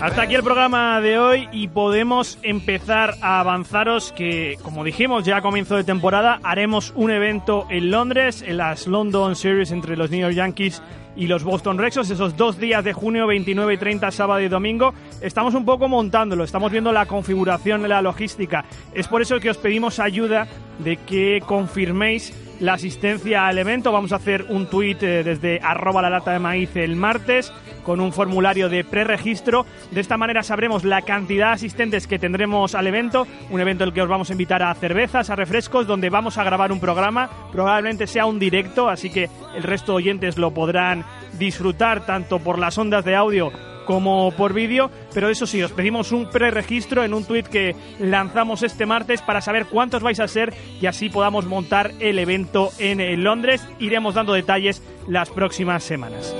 Hasta 0.00 0.22
aquí 0.22 0.34
el 0.34 0.42
programa 0.42 0.98
de 1.02 1.18
hoy 1.18 1.46
y 1.52 1.68
podemos 1.68 2.38
empezar 2.42 3.16
a 3.20 3.38
avanzaros 3.38 4.12
que, 4.12 4.56
como 4.62 4.82
dijimos 4.82 5.26
ya 5.26 5.36
a 5.36 5.42
comienzo 5.42 5.76
de 5.76 5.84
temporada, 5.84 6.40
haremos 6.42 6.94
un 6.96 7.10
evento 7.10 7.66
en 7.68 7.90
Londres, 7.90 8.42
en 8.46 8.56
las 8.56 8.86
London 8.86 9.36
Series 9.36 9.72
entre 9.72 9.98
los 9.98 10.10
New 10.10 10.20
York 10.20 10.32
Yankees 10.32 10.80
y 11.16 11.26
los 11.26 11.44
Boston 11.44 11.76
Red 11.76 11.92
Sox, 11.92 12.08
esos 12.08 12.34
dos 12.38 12.58
días 12.58 12.82
de 12.82 12.94
junio, 12.94 13.26
29 13.26 13.74
y 13.74 13.76
30, 13.76 14.10
sábado 14.10 14.40
y 14.40 14.48
domingo. 14.48 14.94
Estamos 15.20 15.54
un 15.54 15.66
poco 15.66 15.86
montándolo, 15.86 16.44
estamos 16.44 16.72
viendo 16.72 16.92
la 16.92 17.04
configuración 17.04 17.82
de 17.82 17.88
la 17.88 18.00
logística. 18.00 18.64
Es 18.94 19.06
por 19.06 19.20
eso 19.20 19.38
que 19.38 19.50
os 19.50 19.58
pedimos 19.58 19.98
ayuda 19.98 20.48
de 20.78 20.96
que 20.96 21.42
confirméis 21.44 22.32
la 22.60 22.74
asistencia 22.74 23.46
al 23.46 23.58
evento. 23.58 23.90
Vamos 23.90 24.12
a 24.12 24.16
hacer 24.16 24.46
un 24.48 24.68
tuit 24.68 25.02
eh, 25.02 25.24
desde 25.24 25.60
arroba 25.62 26.02
la 26.02 26.10
lata 26.10 26.32
de 26.32 26.38
maíz 26.38 26.76
el 26.76 26.94
martes 26.94 27.52
con 27.82 28.00
un 28.00 28.12
formulario 28.12 28.68
de 28.68 28.84
preregistro. 28.84 29.66
De 29.90 30.00
esta 30.00 30.16
manera 30.16 30.42
sabremos 30.42 30.84
la 30.84 31.02
cantidad 31.02 31.48
de 31.48 31.54
asistentes 31.54 32.06
que 32.06 32.18
tendremos 32.18 32.74
al 32.74 32.86
evento, 32.86 33.26
un 33.50 33.60
evento 33.60 33.84
en 33.84 33.88
el 33.88 33.94
que 33.94 34.02
os 34.02 34.08
vamos 34.08 34.30
a 34.30 34.32
invitar 34.32 34.62
a 34.62 34.74
cervezas, 34.74 35.30
a 35.30 35.36
refrescos, 35.36 35.86
donde 35.86 36.10
vamos 36.10 36.38
a 36.38 36.44
grabar 36.44 36.72
un 36.72 36.80
programa, 36.80 37.30
probablemente 37.50 38.06
sea 38.06 38.26
un 38.26 38.38
directo, 38.38 38.88
así 38.88 39.10
que 39.10 39.28
el 39.56 39.62
resto 39.62 39.92
de 39.92 39.96
oyentes 39.96 40.38
lo 40.38 40.52
podrán 40.52 41.04
disfrutar 41.38 42.04
tanto 42.04 42.38
por 42.38 42.58
las 42.58 42.76
ondas 42.78 43.04
de 43.04 43.16
audio 43.16 43.50
como 43.90 44.30
por 44.30 44.52
vídeo, 44.52 44.88
pero 45.12 45.30
eso 45.30 45.48
sí, 45.48 45.60
os 45.64 45.72
pedimos 45.72 46.12
un 46.12 46.30
preregistro 46.30 47.02
en 47.02 47.12
un 47.12 47.24
tweet 47.24 47.42
que 47.42 47.74
lanzamos 47.98 48.62
este 48.62 48.86
martes 48.86 49.20
para 49.20 49.40
saber 49.40 49.66
cuántos 49.66 50.00
vais 50.00 50.20
a 50.20 50.28
ser 50.28 50.54
y 50.80 50.86
así 50.86 51.10
podamos 51.10 51.44
montar 51.46 51.90
el 51.98 52.20
evento 52.20 52.70
en 52.78 53.24
Londres. 53.24 53.66
Iremos 53.80 54.14
dando 54.14 54.32
detalles 54.32 54.80
las 55.08 55.28
próximas 55.30 55.82
semanas. 55.82 56.32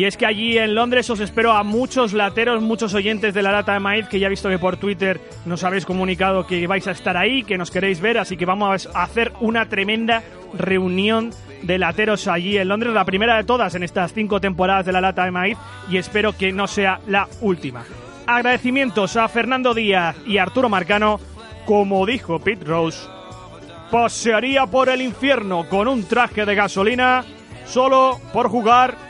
Y 0.00 0.06
es 0.06 0.16
que 0.16 0.24
allí 0.24 0.56
en 0.56 0.74
Londres 0.74 1.10
os 1.10 1.20
espero 1.20 1.52
a 1.52 1.62
muchos 1.62 2.14
lateros, 2.14 2.62
muchos 2.62 2.94
oyentes 2.94 3.34
de 3.34 3.42
la 3.42 3.52
lata 3.52 3.74
de 3.74 3.80
maíz, 3.80 4.08
que 4.08 4.18
ya 4.18 4.28
he 4.28 4.30
visto 4.30 4.48
que 4.48 4.58
por 4.58 4.78
Twitter 4.78 5.20
nos 5.44 5.62
habéis 5.62 5.84
comunicado 5.84 6.46
que 6.46 6.66
vais 6.66 6.88
a 6.88 6.92
estar 6.92 7.18
ahí, 7.18 7.42
que 7.42 7.58
nos 7.58 7.70
queréis 7.70 8.00
ver, 8.00 8.16
así 8.16 8.38
que 8.38 8.46
vamos 8.46 8.88
a 8.94 9.02
hacer 9.02 9.30
una 9.40 9.68
tremenda 9.68 10.22
reunión 10.54 11.32
de 11.60 11.76
lateros 11.76 12.28
allí 12.28 12.56
en 12.56 12.68
Londres, 12.68 12.94
la 12.94 13.04
primera 13.04 13.36
de 13.36 13.44
todas 13.44 13.74
en 13.74 13.82
estas 13.82 14.14
cinco 14.14 14.40
temporadas 14.40 14.86
de 14.86 14.92
la 14.92 15.02
lata 15.02 15.26
de 15.26 15.32
maíz, 15.32 15.58
y 15.90 15.98
espero 15.98 16.34
que 16.34 16.50
no 16.50 16.66
sea 16.66 17.00
la 17.06 17.28
última. 17.42 17.84
Agradecimientos 18.26 19.18
a 19.18 19.28
Fernando 19.28 19.74
Díaz 19.74 20.16
y 20.24 20.38
Arturo 20.38 20.70
Marcano, 20.70 21.20
como 21.66 22.06
dijo 22.06 22.38
Pete 22.38 22.64
Rose, 22.64 23.06
pasearía 23.90 24.64
por 24.64 24.88
el 24.88 25.02
infierno 25.02 25.68
con 25.68 25.88
un 25.88 26.04
traje 26.04 26.46
de 26.46 26.54
gasolina 26.54 27.22
solo 27.66 28.18
por 28.32 28.48
jugar 28.48 29.09